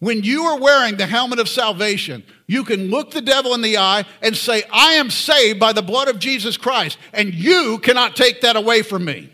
When 0.00 0.22
you 0.22 0.44
are 0.44 0.60
wearing 0.60 0.96
the 0.96 1.06
helmet 1.06 1.40
of 1.40 1.48
salvation, 1.48 2.24
you 2.46 2.64
can 2.64 2.88
look 2.88 3.10
the 3.10 3.20
devil 3.20 3.54
in 3.54 3.62
the 3.62 3.78
eye 3.78 4.04
and 4.22 4.36
say, 4.36 4.62
I 4.72 4.94
am 4.94 5.10
saved 5.10 5.58
by 5.58 5.72
the 5.72 5.82
blood 5.82 6.08
of 6.08 6.20
Jesus 6.20 6.56
Christ, 6.56 6.98
and 7.12 7.34
you 7.34 7.78
cannot 7.78 8.14
take 8.14 8.42
that 8.42 8.54
away 8.54 8.82
from 8.82 9.04
me. 9.04 9.30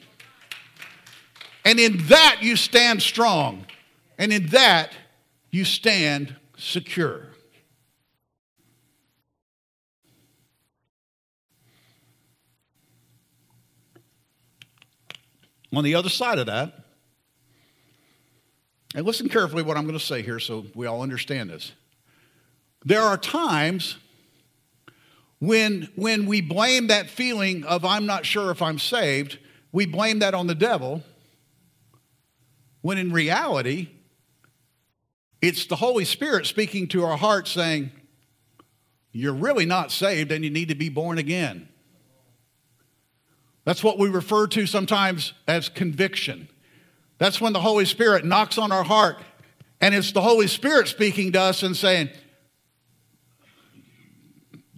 And 1.66 1.78
in 1.78 2.06
that 2.06 2.38
you 2.40 2.56
stand 2.56 3.02
strong, 3.02 3.66
and 4.18 4.32
in 4.32 4.46
that 4.48 4.92
you 5.50 5.64
stand 5.64 6.34
secure. 6.56 7.26
On 15.76 15.84
the 15.84 15.94
other 15.94 16.08
side 16.08 16.38
of 16.38 16.46
that, 16.46 16.84
and 18.94 19.04
listen 19.04 19.28
carefully 19.28 19.62
what 19.62 19.76
I'm 19.76 19.84
going 19.84 19.98
to 19.98 20.04
say 20.04 20.22
here 20.22 20.38
so 20.38 20.66
we 20.74 20.86
all 20.86 21.02
understand 21.02 21.50
this. 21.50 21.72
There 22.84 23.00
are 23.00 23.16
times 23.16 23.96
when, 25.40 25.88
when 25.96 26.26
we 26.26 26.40
blame 26.40 26.86
that 26.86 27.10
feeling 27.10 27.64
of 27.64 27.84
I'm 27.84 28.06
not 28.06 28.24
sure 28.24 28.50
if 28.50 28.62
I'm 28.62 28.78
saved, 28.78 29.38
we 29.72 29.84
blame 29.84 30.20
that 30.20 30.32
on 30.32 30.46
the 30.46 30.54
devil, 30.54 31.02
when 32.82 32.98
in 32.98 33.12
reality, 33.12 33.88
it's 35.42 35.66
the 35.66 35.76
Holy 35.76 36.04
Spirit 36.04 36.46
speaking 36.46 36.86
to 36.88 37.04
our 37.04 37.16
heart 37.16 37.48
saying, 37.48 37.90
You're 39.10 39.34
really 39.34 39.66
not 39.66 39.90
saved 39.90 40.30
and 40.30 40.44
you 40.44 40.50
need 40.50 40.68
to 40.68 40.74
be 40.74 40.88
born 40.88 41.18
again. 41.18 41.68
That's 43.64 43.82
what 43.82 43.98
we 43.98 44.08
refer 44.08 44.46
to 44.48 44.66
sometimes 44.66 45.32
as 45.48 45.68
conviction. 45.68 46.48
That's 47.18 47.40
when 47.40 47.52
the 47.52 47.60
Holy 47.60 47.84
Spirit 47.84 48.24
knocks 48.24 48.58
on 48.58 48.72
our 48.72 48.84
heart, 48.84 49.18
and 49.80 49.94
it's 49.94 50.12
the 50.12 50.20
Holy 50.20 50.46
Spirit 50.46 50.88
speaking 50.88 51.32
to 51.32 51.40
us 51.40 51.62
and 51.62 51.76
saying, 51.76 52.10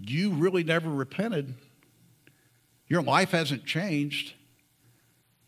You 0.00 0.32
really 0.32 0.62
never 0.62 0.88
repented. 0.88 1.54
Your 2.88 3.02
life 3.02 3.30
hasn't 3.32 3.64
changed. 3.64 4.34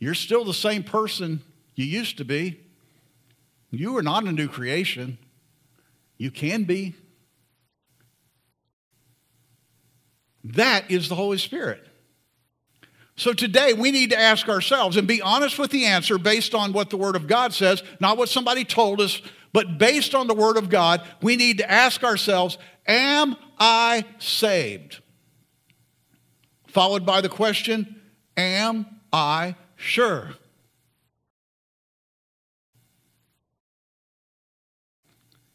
You're 0.01 0.15
still 0.15 0.45
the 0.45 0.55
same 0.55 0.83
person 0.83 1.43
you 1.75 1.85
used 1.85 2.19
to 2.19 2.25
be. 2.25 2.61
You 3.71 3.97
are 3.97 4.03
not 4.03 4.25
a 4.25 4.33
new 4.33 4.49
creation. 4.49 5.19
You 6.17 6.31
can 6.31 6.65
be. 6.65 6.95
That 10.43 10.91
is 10.91 11.09
the 11.09 11.15
Holy 11.15 11.39
Spirit. 11.39 11.88
So 13.19 13.33
today 13.33 13.73
we 13.73 13.91
need 13.91 14.11
to 14.11 14.19
ask 14.19 14.49
ourselves 14.49 14.97
and 14.97 15.09
be 15.09 15.21
honest 15.21 15.59
with 15.59 15.73
the 15.73 15.87
answer 15.87 16.19
based 16.19 16.55
on 16.55 16.73
what 16.73 16.89
the 16.89 16.97
Word 16.97 17.17
of 17.17 17.27
God 17.27 17.53
says, 17.53 17.83
not 17.99 18.17
what 18.17 18.29
somebody 18.29 18.65
told 18.65 19.01
us, 19.01 19.21
but 19.53 19.77
based 19.77 20.15
on 20.15 20.29
the 20.29 20.35
Word 20.35 20.57
of 20.57 20.71
God, 20.71 21.03
we 21.21 21.35
need 21.35 21.59
to 21.59 21.69
ask 21.69 22.05
ourselves, 22.05 22.59
Am 22.87 23.35
I 23.59 24.05
saved? 24.21 25.01
Followed 26.69 27.05
by 27.05 27.21
the 27.21 27.29
question, 27.29 28.01
Am 28.37 28.87
I 29.13 29.57
sure? 29.75 30.35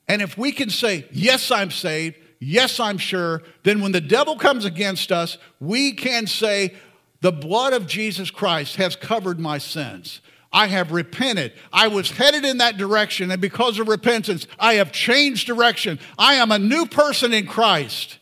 And 0.10 0.22
if 0.22 0.38
we 0.38 0.52
can 0.52 0.70
say, 0.70 1.08
Yes, 1.14 1.50
I'm 1.50 1.72
saved, 1.72 2.18
yes, 2.42 2.82
I'm 2.82 2.98
sure, 2.98 3.42
then 3.64 3.80
when 3.80 3.94
the 3.94 4.02
devil 4.02 4.36
comes 4.36 4.66
against 4.66 5.14
us, 5.14 5.38
we 5.62 5.94
can 5.94 6.28
say, 6.28 6.74
the 7.24 7.32
blood 7.32 7.72
of 7.72 7.88
Jesus 7.88 8.30
Christ 8.30 8.76
has 8.76 8.98
covered 8.98 9.40
my 9.40 9.58
sins. 9.58 10.20
I 10.52 10.68
have 10.68 10.92
repented. 10.92 11.54
I 11.72 11.88
was 11.88 12.12
headed 12.12 12.44
in 12.44 12.58
that 12.58 12.76
direction, 12.76 13.32
and 13.32 13.40
because 13.42 13.80
of 13.80 13.88
repentance, 13.88 14.46
I 14.60 14.74
have 14.74 14.92
changed 14.92 15.48
direction. 15.48 16.00
I 16.20 16.34
am 16.34 16.52
a 16.52 16.60
new 16.60 16.86
person 16.86 17.34
in 17.34 17.48
Christ. 17.48 18.20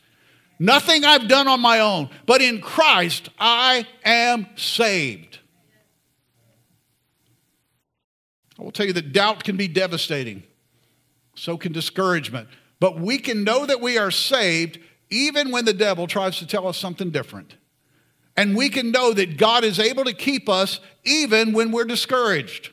Nothing 0.60 1.04
I've 1.04 1.28
done 1.28 1.48
on 1.48 1.60
my 1.60 1.80
own, 1.80 2.12
but 2.28 2.44
in 2.44 2.62
Christ, 2.62 3.32
I 3.40 3.88
am 4.06 4.46
saved. 4.56 5.40
I 8.60 8.64
will 8.64 8.72
tell 8.72 8.86
you 8.86 8.94
that 8.94 9.14
doubt 9.14 9.44
can 9.44 9.58
be 9.58 9.68
devastating. 9.68 10.44
So 11.34 11.58
can 11.58 11.72
discouragement. 11.72 12.50
But 12.80 13.00
we 13.00 13.18
can 13.18 13.44
know 13.44 13.66
that 13.66 13.82
we 13.82 13.98
are 13.98 14.12
saved 14.12 14.78
even 15.10 15.50
when 15.50 15.66
the 15.66 15.74
devil 15.74 16.06
tries 16.06 16.38
to 16.38 16.46
tell 16.46 16.68
us 16.68 16.78
something 16.78 17.10
different. 17.10 17.56
And 18.38 18.56
we 18.56 18.70
can 18.70 18.92
know 18.92 19.14
that 19.14 19.38
God 19.38 19.64
is 19.64 19.80
able 19.80 20.06
to 20.06 20.14
keep 20.14 20.48
us 20.48 20.80
even 21.04 21.54
when 21.54 21.72
we're 21.72 21.86
discouraged. 21.86 22.72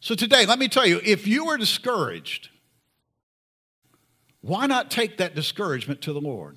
So, 0.00 0.14
today, 0.14 0.46
let 0.46 0.58
me 0.58 0.68
tell 0.68 0.86
you 0.86 1.00
if 1.04 1.26
you 1.26 1.48
are 1.48 1.58
discouraged, 1.58 2.48
why 4.40 4.66
not 4.66 4.90
take 4.90 5.18
that 5.18 5.34
discouragement 5.34 6.00
to 6.02 6.12
the 6.12 6.20
Lord? 6.20 6.56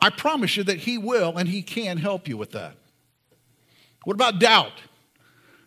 I 0.00 0.10
promise 0.10 0.56
you 0.56 0.64
that 0.64 0.78
He 0.78 0.98
will 0.98 1.36
and 1.36 1.48
He 1.48 1.62
can 1.62 1.96
help 1.96 2.28
you 2.28 2.36
with 2.36 2.52
that. 2.52 2.76
What 4.04 4.14
about 4.14 4.38
doubt? 4.38 4.82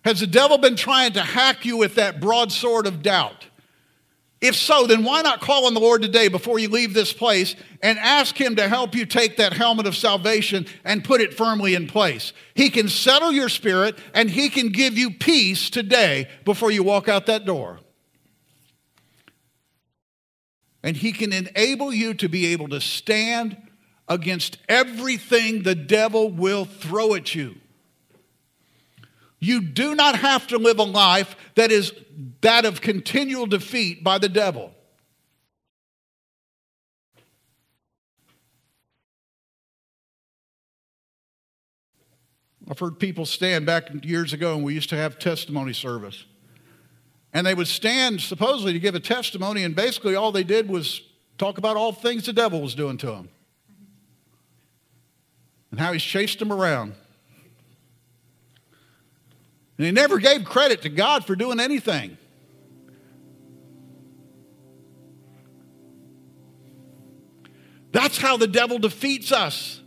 Has 0.05 0.21
the 0.21 0.27
devil 0.27 0.57
been 0.57 0.77
trying 0.77 1.13
to 1.13 1.21
hack 1.21 1.65
you 1.65 1.75
with 1.75 1.95
that 1.95 2.21
broadsword 2.21 2.87
of 2.87 3.01
doubt? 3.01 3.46
If 4.39 4.55
so, 4.55 4.85
then 4.85 5.03
why 5.03 5.23
not 5.23 5.41
call 5.41 5.65
on 5.65 5.73
the 5.73 5.79
Lord 5.79 6.03
today 6.03 6.27
before 6.27 6.59
you 6.59 6.69
leave 6.69 6.93
this 6.93 7.11
place 7.11 7.55
and 7.81 7.97
ask 7.97 8.39
Him 8.39 8.55
to 8.57 8.69
help 8.69 8.93
you 8.93 9.05
take 9.07 9.37
that 9.37 9.53
helmet 9.53 9.87
of 9.87 9.95
salvation 9.95 10.67
and 10.83 11.03
put 11.03 11.21
it 11.21 11.33
firmly 11.33 11.73
in 11.73 11.87
place? 11.87 12.33
He 12.53 12.69
can 12.69 12.87
settle 12.87 13.31
your 13.31 13.49
spirit 13.49 13.97
and 14.13 14.29
He 14.29 14.49
can 14.49 14.69
give 14.69 14.95
you 14.95 15.09
peace 15.09 15.71
today 15.71 16.29
before 16.45 16.69
you 16.69 16.83
walk 16.83 17.07
out 17.07 17.25
that 17.25 17.45
door. 17.45 17.79
And 20.83 20.95
He 20.95 21.13
can 21.13 21.33
enable 21.33 21.91
you 21.91 22.13
to 22.13 22.29
be 22.29 22.47
able 22.47 22.69
to 22.69 22.79
stand 22.79 23.57
against 24.07 24.59
everything 24.69 25.63
the 25.63 25.75
devil 25.75 26.29
will 26.29 26.65
throw 26.65 27.15
at 27.15 27.33
you. 27.33 27.55
You 29.39 29.61
do 29.61 29.93
not 29.95 30.17
have 30.17 30.47
to 30.47 30.57
live 30.57 30.79
a 30.79 30.83
life 30.83 31.35
that 31.55 31.71
is 31.71 31.93
that 32.41 32.65
of 32.65 32.81
continual 32.81 33.45
defeat 33.45 34.03
by 34.03 34.17
the 34.17 34.29
devil. 34.29 34.71
I've 42.69 42.79
heard 42.79 42.99
people 42.99 43.25
stand 43.25 43.65
back 43.65 44.03
years 44.03 44.33
ago, 44.33 44.55
and 44.55 44.63
we 44.63 44.73
used 44.73 44.89
to 44.89 44.97
have 44.97 45.19
testimony 45.19 45.71
service. 45.71 46.25
And 47.31 47.47
they 47.47 47.53
would 47.53 47.67
stand 47.67 48.19
supposedly 48.19 48.73
to 48.73 48.79
give 48.79 48.95
a 48.95 48.99
testimony, 48.99 49.63
and 49.63 49.75
basically 49.75 50.15
all 50.15 50.31
they 50.31 50.43
did 50.43 50.67
was 50.67 51.01
talk 51.37 51.57
about 51.57 51.77
all 51.77 51.93
things 51.93 52.25
the 52.25 52.33
devil 52.33 52.61
was 52.61 52.75
doing 52.75 52.97
to 52.97 53.07
them 53.07 53.29
and 55.71 55.79
how 55.79 55.93
he's 55.93 56.03
chased 56.03 56.39
them 56.39 56.51
around. 56.51 56.95
And 59.77 59.85
he 59.85 59.91
never 59.91 60.17
gave 60.17 60.43
credit 60.43 60.81
to 60.83 60.89
God 60.89 61.25
for 61.25 61.35
doing 61.35 61.59
anything. 61.59 62.17
That's 67.91 68.17
how 68.17 68.37
the 68.37 68.47
devil 68.47 68.79
defeats 68.79 69.31
us. 69.31 69.81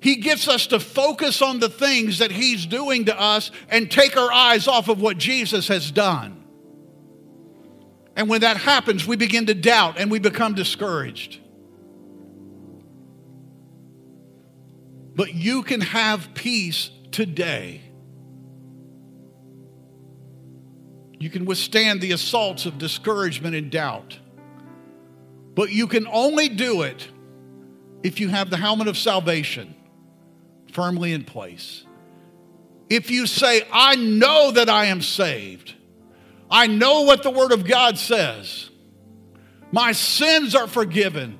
He 0.00 0.16
gets 0.16 0.46
us 0.46 0.68
to 0.68 0.78
focus 0.78 1.42
on 1.42 1.58
the 1.58 1.68
things 1.68 2.18
that 2.18 2.30
he's 2.30 2.66
doing 2.66 3.06
to 3.06 3.20
us 3.20 3.50
and 3.68 3.90
take 3.90 4.16
our 4.16 4.32
eyes 4.32 4.68
off 4.68 4.88
of 4.88 5.00
what 5.00 5.18
Jesus 5.18 5.68
has 5.68 5.90
done. 5.90 6.44
And 8.14 8.28
when 8.28 8.42
that 8.42 8.56
happens, 8.56 9.06
we 9.06 9.16
begin 9.16 9.46
to 9.46 9.54
doubt 9.54 9.98
and 9.98 10.10
we 10.10 10.18
become 10.18 10.54
discouraged. 10.54 11.40
But 15.14 15.34
you 15.34 15.62
can 15.62 15.80
have 15.80 16.34
peace 16.34 16.90
today. 17.10 17.85
You 21.18 21.30
can 21.30 21.44
withstand 21.44 22.00
the 22.00 22.12
assaults 22.12 22.66
of 22.66 22.78
discouragement 22.78 23.54
and 23.54 23.70
doubt. 23.70 24.18
But 25.54 25.70
you 25.70 25.86
can 25.86 26.06
only 26.06 26.48
do 26.48 26.82
it 26.82 27.08
if 28.02 28.20
you 28.20 28.28
have 28.28 28.50
the 28.50 28.58
helmet 28.58 28.88
of 28.88 28.98
salvation 28.98 29.74
firmly 30.72 31.12
in 31.12 31.24
place. 31.24 31.84
If 32.90 33.10
you 33.10 33.26
say, 33.26 33.66
I 33.72 33.96
know 33.96 34.50
that 34.52 34.68
I 34.68 34.86
am 34.86 35.00
saved, 35.00 35.74
I 36.50 36.66
know 36.66 37.02
what 37.02 37.22
the 37.22 37.30
Word 37.30 37.52
of 37.52 37.64
God 37.64 37.98
says, 37.98 38.70
my 39.72 39.92
sins 39.92 40.54
are 40.54 40.68
forgiven. 40.68 41.38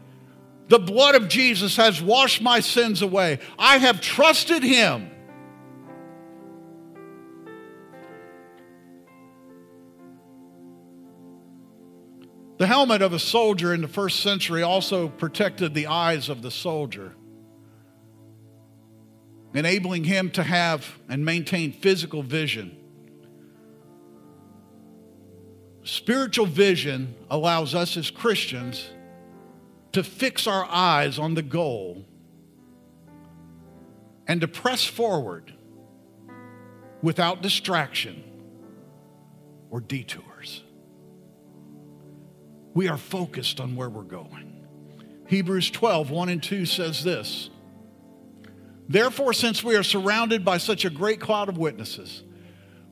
The 0.68 0.78
blood 0.80 1.14
of 1.14 1.28
Jesus 1.28 1.76
has 1.76 2.02
washed 2.02 2.42
my 2.42 2.58
sins 2.60 3.02
away. 3.02 3.38
I 3.58 3.78
have 3.78 4.00
trusted 4.00 4.64
Him. 4.64 5.10
The 12.58 12.66
helmet 12.66 13.02
of 13.02 13.12
a 13.12 13.18
soldier 13.18 13.74
in 13.74 13.82
the 13.82 13.88
first 13.88 14.20
century 14.20 14.62
also 14.62 15.08
protected 15.08 15.74
the 15.74 15.88
eyes 15.88 16.30
of 16.30 16.40
the 16.40 16.50
soldier, 16.50 17.14
enabling 19.52 20.04
him 20.04 20.30
to 20.30 20.42
have 20.42 20.98
and 21.08 21.22
maintain 21.22 21.72
physical 21.72 22.22
vision. 22.22 22.74
Spiritual 25.82 26.46
vision 26.46 27.14
allows 27.30 27.74
us 27.74 27.96
as 27.96 28.10
Christians 28.10 28.88
to 29.92 30.02
fix 30.02 30.46
our 30.46 30.64
eyes 30.64 31.18
on 31.18 31.34
the 31.34 31.42
goal 31.42 32.06
and 34.26 34.40
to 34.40 34.48
press 34.48 34.84
forward 34.84 35.52
without 37.02 37.42
distraction 37.42 38.24
or 39.70 39.80
detours 39.80 40.25
we 42.76 42.88
are 42.88 42.98
focused 42.98 43.58
on 43.58 43.74
where 43.74 43.88
we're 43.88 44.02
going. 44.02 44.52
Hebrews 45.28 45.70
12, 45.70 46.10
1 46.10 46.28
and 46.28 46.42
2 46.42 46.66
says 46.66 47.02
this 47.02 47.48
Therefore, 48.86 49.32
since 49.32 49.64
we 49.64 49.76
are 49.76 49.82
surrounded 49.82 50.44
by 50.44 50.58
such 50.58 50.84
a 50.84 50.90
great 50.90 51.18
cloud 51.18 51.48
of 51.48 51.56
witnesses, 51.56 52.22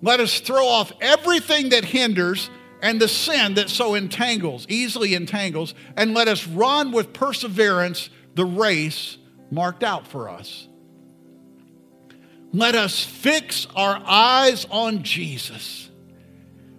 let 0.01 0.21
us 0.21 0.41
throw 0.41 0.67
off 0.67 0.91
everything 1.03 1.69
that 1.69 1.85
hinders 1.85 2.49
and 2.81 2.99
the 2.99 3.09
sin 3.09 3.55
that 3.55 3.69
so 3.69 3.95
entangles, 3.95 4.65
easily 4.71 5.15
entangles, 5.15 5.75
and 5.99 6.15
let 6.15 6.29
us 6.29 6.47
run 6.47 6.91
with 6.91 7.13
perseverance 7.13 8.09
the 8.37 8.47
race 8.47 9.19
marked 9.51 9.85
out 9.85 10.07
for 10.09 10.31
us. 10.31 10.67
Let 12.55 12.75
us 12.75 13.05
fix 13.05 13.67
our 13.77 14.03
eyes 14.07 14.67
on 14.71 15.03
Jesus, 15.03 15.91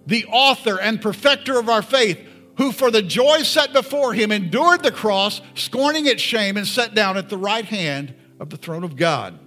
the 0.08 0.26
author 0.26 0.80
and 0.80 1.00
perfecter 1.00 1.56
of 1.56 1.68
our 1.68 1.82
faith 1.82 2.18
who 2.56 2.72
for 2.72 2.90
the 2.90 3.02
joy 3.02 3.42
set 3.42 3.72
before 3.72 4.14
him 4.14 4.32
endured 4.32 4.82
the 4.82 4.92
cross, 4.92 5.40
scorning 5.54 6.06
its 6.06 6.22
shame, 6.22 6.56
and 6.56 6.66
sat 6.66 6.94
down 6.94 7.16
at 7.16 7.28
the 7.28 7.38
right 7.38 7.64
hand 7.64 8.14
of 8.40 8.50
the 8.50 8.56
throne 8.56 8.84
of 8.84 8.96
God. 8.96 9.38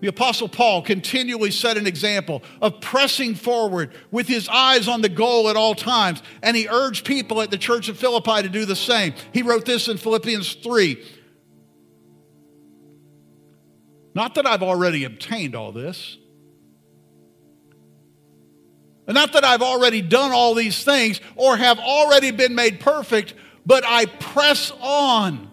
The 0.00 0.08
Apostle 0.08 0.48
Paul 0.48 0.80
continually 0.80 1.50
set 1.50 1.76
an 1.76 1.86
example 1.86 2.42
of 2.62 2.80
pressing 2.80 3.34
forward 3.34 3.90
with 4.10 4.26
his 4.28 4.48
eyes 4.48 4.88
on 4.88 5.02
the 5.02 5.10
goal 5.10 5.50
at 5.50 5.56
all 5.56 5.74
times, 5.74 6.22
and 6.42 6.56
he 6.56 6.66
urged 6.70 7.04
people 7.04 7.42
at 7.42 7.50
the 7.50 7.58
church 7.58 7.88
of 7.88 7.98
Philippi 7.98 8.42
to 8.42 8.48
do 8.48 8.64
the 8.64 8.76
same. 8.76 9.12
He 9.32 9.42
wrote 9.42 9.66
this 9.66 9.88
in 9.88 9.98
Philippians 9.98 10.54
3 10.54 11.04
Not 14.14 14.34
that 14.36 14.46
I've 14.46 14.62
already 14.62 15.04
obtained 15.04 15.54
all 15.54 15.70
this 15.70 16.16
not 19.14 19.32
that 19.32 19.44
I've 19.44 19.62
already 19.62 20.02
done 20.02 20.32
all 20.32 20.54
these 20.54 20.84
things 20.84 21.20
or 21.36 21.56
have 21.56 21.78
already 21.78 22.30
been 22.30 22.54
made 22.54 22.80
perfect, 22.80 23.34
but 23.66 23.84
I 23.86 24.06
press 24.06 24.72
on 24.80 25.50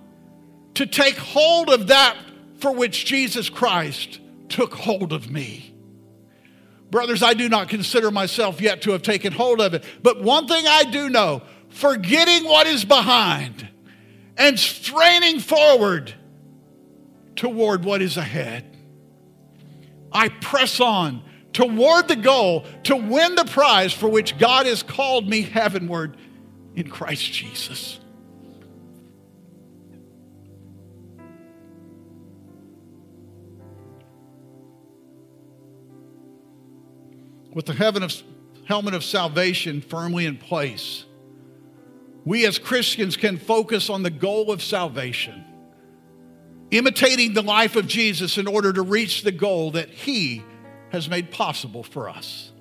to 0.76 0.86
take 0.86 1.18
hold 1.18 1.70
of 1.70 1.88
that 1.88 2.16
for 2.60 2.72
which 2.72 3.06
Jesus 3.06 3.50
Christ 3.50 4.20
took 4.50 4.74
hold 4.74 5.14
of 5.14 5.32
me. 5.32 5.74
Brothers, 6.90 7.22
I 7.22 7.34
do 7.34 7.50
not 7.50 7.68
consider 7.68 8.12
myself 8.12 8.62
yet 8.62 8.84
to 8.84 8.92
have 8.92 9.02
taken 9.02 9.34
hold 9.34 9.60
of 9.60 9.74
it, 9.74 9.84
but 10.02 10.22
one 10.22 10.48
thing 10.48 10.66
I 10.68 10.84
do 10.84 11.10
know 11.10 11.42
forgetting 11.70 12.46
what 12.46 12.66
is 12.66 12.86
behind 12.86 13.68
and 14.38 14.58
straining 14.58 15.40
forward 15.40 16.14
toward 17.36 17.84
what 17.84 18.02
is 18.02 18.18
ahead. 18.18 18.78
I 20.12 20.30
press 20.30 20.80
on 20.80 21.24
toward 21.58 22.08
the 22.08 22.16
goal 22.16 22.64
to 22.84 22.96
win 22.96 23.34
the 23.34 23.44
prize 23.46 23.92
for 23.92 24.08
which 24.08 24.38
God 24.38 24.68
has 24.68 24.84
called 24.84 25.28
me 25.28 25.42
heavenward 25.42 26.16
in 26.76 26.88
Christ 26.88 27.34
Jesus. 27.34 28.00
With 37.52 37.66
the 37.66 37.74
heaven 37.74 38.04
of, 38.04 38.14
helmet 38.66 38.94
of 38.94 39.04
salvation 39.04 39.82
firmly 39.82 40.28
in 40.28 40.38
place, 40.38 41.06
we 42.24 42.46
as 42.46 42.60
Christians 42.60 43.18
can 43.18 43.40
focus 43.40 43.90
on 43.90 44.04
the 44.04 44.12
goal 44.12 44.52
of 44.52 44.62
salvation 44.62 45.44
imitating 46.70 47.34
the 47.34 47.42
life 47.42 47.78
of 47.78 47.88
Jesus 47.88 48.38
in 48.38 48.46
order 48.46 48.74
to 48.74 48.82
reach 48.84 49.24
the 49.24 49.32
goal 49.32 49.72
that 49.72 49.90
He 49.90 50.44
has 50.92 51.10
made 51.10 51.32
possible 51.32 51.84
for 51.84 52.10
us. 52.10 52.52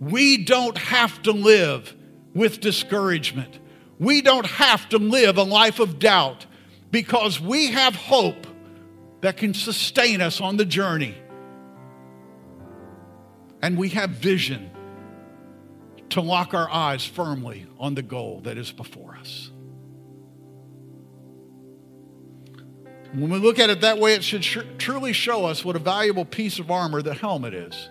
We 0.00 0.44
don't 0.44 0.76
have 0.76 1.22
to 1.22 1.32
live 1.32 1.94
with 2.34 2.60
discouragement. 2.60 3.58
We 3.98 4.20
don't 4.20 4.46
have 4.46 4.88
to 4.88 4.98
live 4.98 5.38
a 5.38 5.44
life 5.44 5.78
of 5.78 5.98
doubt 5.98 6.46
because 6.90 7.40
we 7.40 7.68
have 7.68 7.94
hope 7.94 8.46
that 9.20 9.36
can 9.36 9.54
sustain 9.54 10.20
us 10.20 10.40
on 10.40 10.56
the 10.56 10.64
journey. 10.64 11.14
And 13.62 13.78
we 13.78 13.90
have 13.90 14.10
vision 14.10 14.70
to 16.10 16.20
lock 16.20 16.52
our 16.52 16.68
eyes 16.68 17.06
firmly 17.06 17.66
on 17.78 17.94
the 17.94 18.02
goal 18.02 18.40
that 18.40 18.58
is 18.58 18.72
before 18.72 19.16
us. 19.16 19.50
When 23.12 23.28
we 23.28 23.38
look 23.38 23.58
at 23.58 23.68
it 23.68 23.82
that 23.82 23.98
way, 23.98 24.14
it 24.14 24.24
should 24.24 24.42
sh- 24.42 24.58
truly 24.78 25.12
show 25.12 25.44
us 25.44 25.64
what 25.64 25.76
a 25.76 25.78
valuable 25.78 26.24
piece 26.24 26.58
of 26.58 26.70
armor 26.70 27.02
the 27.02 27.14
helmet 27.14 27.52
is. 27.52 27.88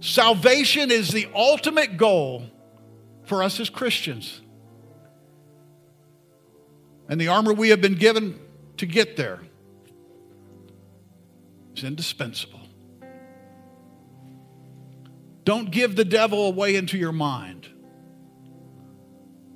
Salvation 0.00 0.92
is 0.92 1.10
the 1.10 1.28
ultimate 1.34 1.96
goal 1.96 2.44
for 3.24 3.42
us 3.42 3.58
as 3.58 3.68
Christians. 3.68 4.40
And 7.08 7.20
the 7.20 7.28
armor 7.28 7.52
we 7.52 7.70
have 7.70 7.80
been 7.80 7.96
given 7.96 8.38
to 8.76 8.86
get 8.86 9.16
there 9.16 9.40
is 11.74 11.82
indispensable. 11.82 12.60
Don't 15.44 15.70
give 15.70 15.96
the 15.96 16.04
devil 16.04 16.46
away 16.46 16.76
into 16.76 16.96
your 16.96 17.12
mind. 17.12 17.66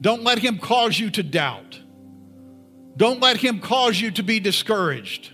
Don't 0.00 0.24
let 0.24 0.38
him 0.38 0.58
cause 0.58 0.98
you 0.98 1.10
to 1.10 1.22
doubt. 1.22 1.81
Don't 2.96 3.20
let 3.20 3.38
him 3.38 3.60
cause 3.60 4.00
you 4.00 4.10
to 4.12 4.22
be 4.22 4.40
discouraged. 4.40 5.32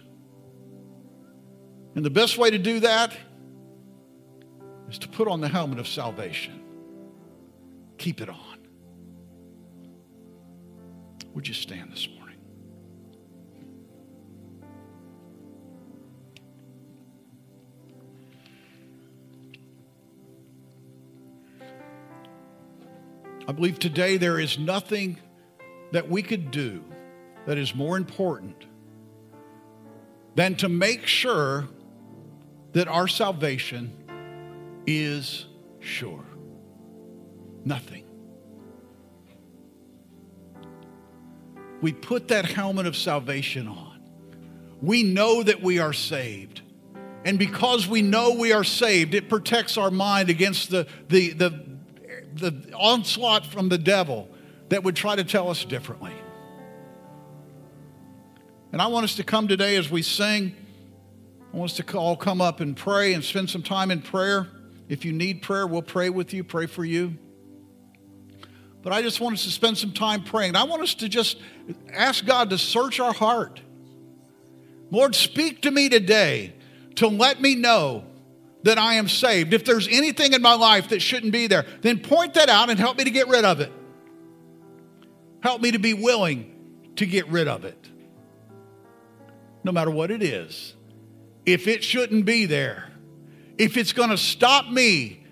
And 1.95 2.05
the 2.05 2.11
best 2.11 2.39
way 2.39 2.51
to 2.51 2.59
do 2.59 2.81
that 2.81 3.13
is 4.89 4.99
to 5.01 5.09
put 5.09 5.29
on 5.29 5.41
the 5.41 5.49
helmet 5.49 5.79
of 5.79 5.89
salvation. 5.89 6.63
Keep 7.99 8.21
it 8.21 8.29
on. 8.29 8.59
Would 11.35 11.49
you 11.49 11.55
stand 11.55 11.93
this 11.93 12.09
morning? 12.09 12.37
I 23.47 23.53
believe 23.53 23.79
today 23.79 24.19
there 24.19 24.39
is 24.39 24.59
nothing 24.59 25.19
that 25.93 26.09
we 26.09 26.23
could 26.23 26.51
do 26.51 26.85
that 27.49 27.57
is 27.57 27.75
more 27.75 27.97
important 27.97 28.67
than 30.35 30.55
to 30.55 30.69
make 30.69 31.07
sure 31.07 31.67
that 32.73 32.87
our 32.89 33.09
salvation 33.09 33.91
is 34.87 35.47
sure. 35.81 36.27
Nothing. 37.65 38.05
We 41.81 41.95
put 41.95 42.29
that 42.29 42.45
helmet 42.45 42.85
of 42.85 42.95
salvation 42.95 43.67
on. 43.67 43.99
We 44.83 45.03
know 45.03 45.43
that 45.43 45.63
we 45.63 45.79
are 45.79 45.95
saved. 45.95 46.61
And 47.25 47.39
because 47.39 47.89
we 47.89 48.03
know 48.03 48.35
we 48.35 48.53
are 48.53 48.63
saved, 48.63 49.15
it 49.15 49.31
protects 49.31 49.79
our 49.79 49.91
mind 49.91 50.29
against 50.29 50.69
the, 50.69 50.87
the, 51.09 51.33
the, 51.33 51.65
the 52.35 52.75
onslaught 52.75 53.47
from 53.47 53.71
the 53.71 53.79
devil 53.79 54.29
that 54.69 54.85
would 54.85 54.97
try 54.97 55.17
to 55.17 55.25
tell 55.25 55.49
us 55.49 55.65
differently. 55.65 56.18
And 58.73 58.83
I 58.83 58.87
want 58.89 59.05
us 59.05 59.17
to 59.17 59.25
come 59.25 59.49
today 59.49 59.77
as 59.77 59.91
we 59.91 60.03
sing. 60.03 60.55
I 61.53 61.57
want 61.57 61.71
us 61.71 61.77
to 61.79 61.99
all 61.99 62.17
come 62.17 62.41
up 62.41 62.61
and 62.61 62.77
pray 62.77 63.15
and 63.15 63.25
spend 63.25 63.49
some 63.49 63.63
time 63.63 63.91
in 63.91 64.03
prayer. 64.03 64.49
If 64.89 65.05
you 65.05 65.13
need 65.13 65.43
prayer, 65.43 65.67
we'll 65.67 65.83
pray 65.83 66.11
with 66.11 66.35
you, 66.35 66.45
pray 66.45 66.67
for 66.67 66.85
you. 66.85 67.17
But 68.83 68.93
I 68.93 69.03
just 69.03 69.21
want 69.21 69.35
us 69.35 69.45
to 69.45 69.51
spend 69.51 69.79
some 69.79 69.93
time 69.93 70.23
praying. 70.23 70.55
I 70.55 70.65
want 70.65 70.83
us 70.83 70.95
to 70.97 71.09
just 71.09 71.39
ask 71.93 72.25
God 72.25 72.51
to 72.51 72.59
search 72.59 73.01
our 73.01 73.13
heart. 73.13 73.61
Lord, 74.91 75.15
speak 75.15 75.63
to 75.63 75.71
me 75.71 75.89
today 75.89 76.55
to 76.97 77.09
let 77.09 77.41
me 77.41 77.55
know 77.55 78.05
that 78.63 78.79
I 78.79 78.95
am 78.95 79.09
saved. 79.09 79.55
If 79.55 79.65
there's 79.65 79.89
anything 79.89 80.33
in 80.35 80.43
my 80.43 80.55
life 80.55 80.89
that 80.89 81.01
shouldn't 81.01 81.33
be 81.33 81.47
there, 81.47 81.65
then 81.81 82.01
point 82.01 82.35
that 82.35 82.49
out 82.49 82.71
and 82.71 82.79
help 82.79 82.99
me 82.99 83.05
to 83.05 83.11
get 83.11 83.29
rid 83.29 83.45
of 83.45 83.61
it. 83.61 83.73
Help 85.43 85.63
me 85.63 85.71
to 85.71 85.79
be 85.79 85.95
willing 85.95 86.93
to 86.97 87.07
get 87.07 87.29
rid 87.29 87.49
of 87.49 87.65
it 87.65 87.88
no 89.65 89.73
matter 89.73 89.91
what 89.91 90.11
it 90.11 90.23
is, 90.23 90.75
if 91.45 91.67
it 91.67 91.83
shouldn't 91.83 92.25
be 92.25 92.47
there, 92.47 92.91
if 93.57 93.77
it's 93.77 93.93
going 93.93 94.11
to 94.11 94.19
stop 94.19 94.69
me 94.69 95.25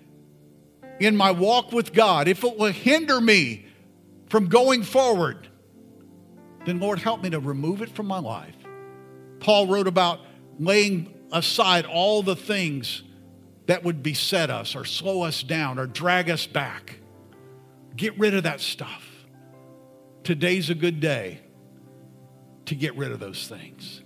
in 0.99 1.15
my 1.15 1.31
walk 1.31 1.71
with 1.71 1.93
God, 1.93 2.27
if 2.27 2.43
it 2.43 2.57
will 2.57 2.71
hinder 2.71 3.21
me 3.21 3.65
from 4.29 4.47
going 4.47 4.83
forward, 4.83 5.47
then 6.65 6.79
Lord, 6.79 6.99
help 6.99 7.23
me 7.23 7.29
to 7.29 7.39
remove 7.39 7.81
it 7.81 7.89
from 7.89 8.07
my 8.07 8.19
life. 8.19 8.55
Paul 9.39 9.67
wrote 9.67 9.87
about 9.87 10.19
laying 10.59 11.13
aside 11.31 11.85
all 11.85 12.23
the 12.23 12.35
things 12.35 13.03
that 13.67 13.83
would 13.83 14.01
beset 14.01 14.49
us 14.49 14.75
or 14.75 14.85
slow 14.85 15.21
us 15.21 15.43
down 15.43 15.77
or 15.77 15.85
drag 15.85 16.29
us 16.29 16.47
back. 16.47 16.99
Get 17.95 18.17
rid 18.17 18.33
of 18.33 18.43
that 18.43 18.59
stuff. 18.59 19.05
Today's 20.23 20.69
a 20.69 20.75
good 20.75 20.99
day 20.99 21.41
to 22.65 22.75
get 22.75 22.95
rid 22.97 23.11
of 23.11 23.19
those 23.19 23.47
things 23.47 24.01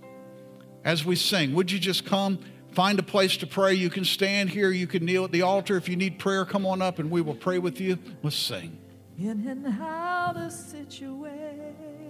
as 0.84 1.04
we 1.04 1.16
sing. 1.16 1.54
Would 1.54 1.70
you 1.70 1.78
just 1.78 2.04
come? 2.04 2.38
Find 2.72 2.98
a 2.98 3.02
place 3.02 3.36
to 3.38 3.46
pray. 3.46 3.74
You 3.74 3.90
can 3.90 4.04
stand 4.04 4.50
here. 4.50 4.70
You 4.70 4.86
can 4.86 5.04
kneel 5.04 5.24
at 5.24 5.32
the 5.32 5.42
altar. 5.42 5.76
If 5.76 5.88
you 5.88 5.96
need 5.96 6.18
prayer, 6.18 6.44
come 6.44 6.64
on 6.64 6.80
up 6.80 6.98
and 6.98 7.10
we 7.10 7.20
will 7.20 7.34
pray 7.34 7.58
with 7.58 7.80
you. 7.80 7.98
Let's 8.22 8.36
sing. 8.36 8.78
In 9.18 9.46
and 9.46 10.52
situation. 10.52 12.02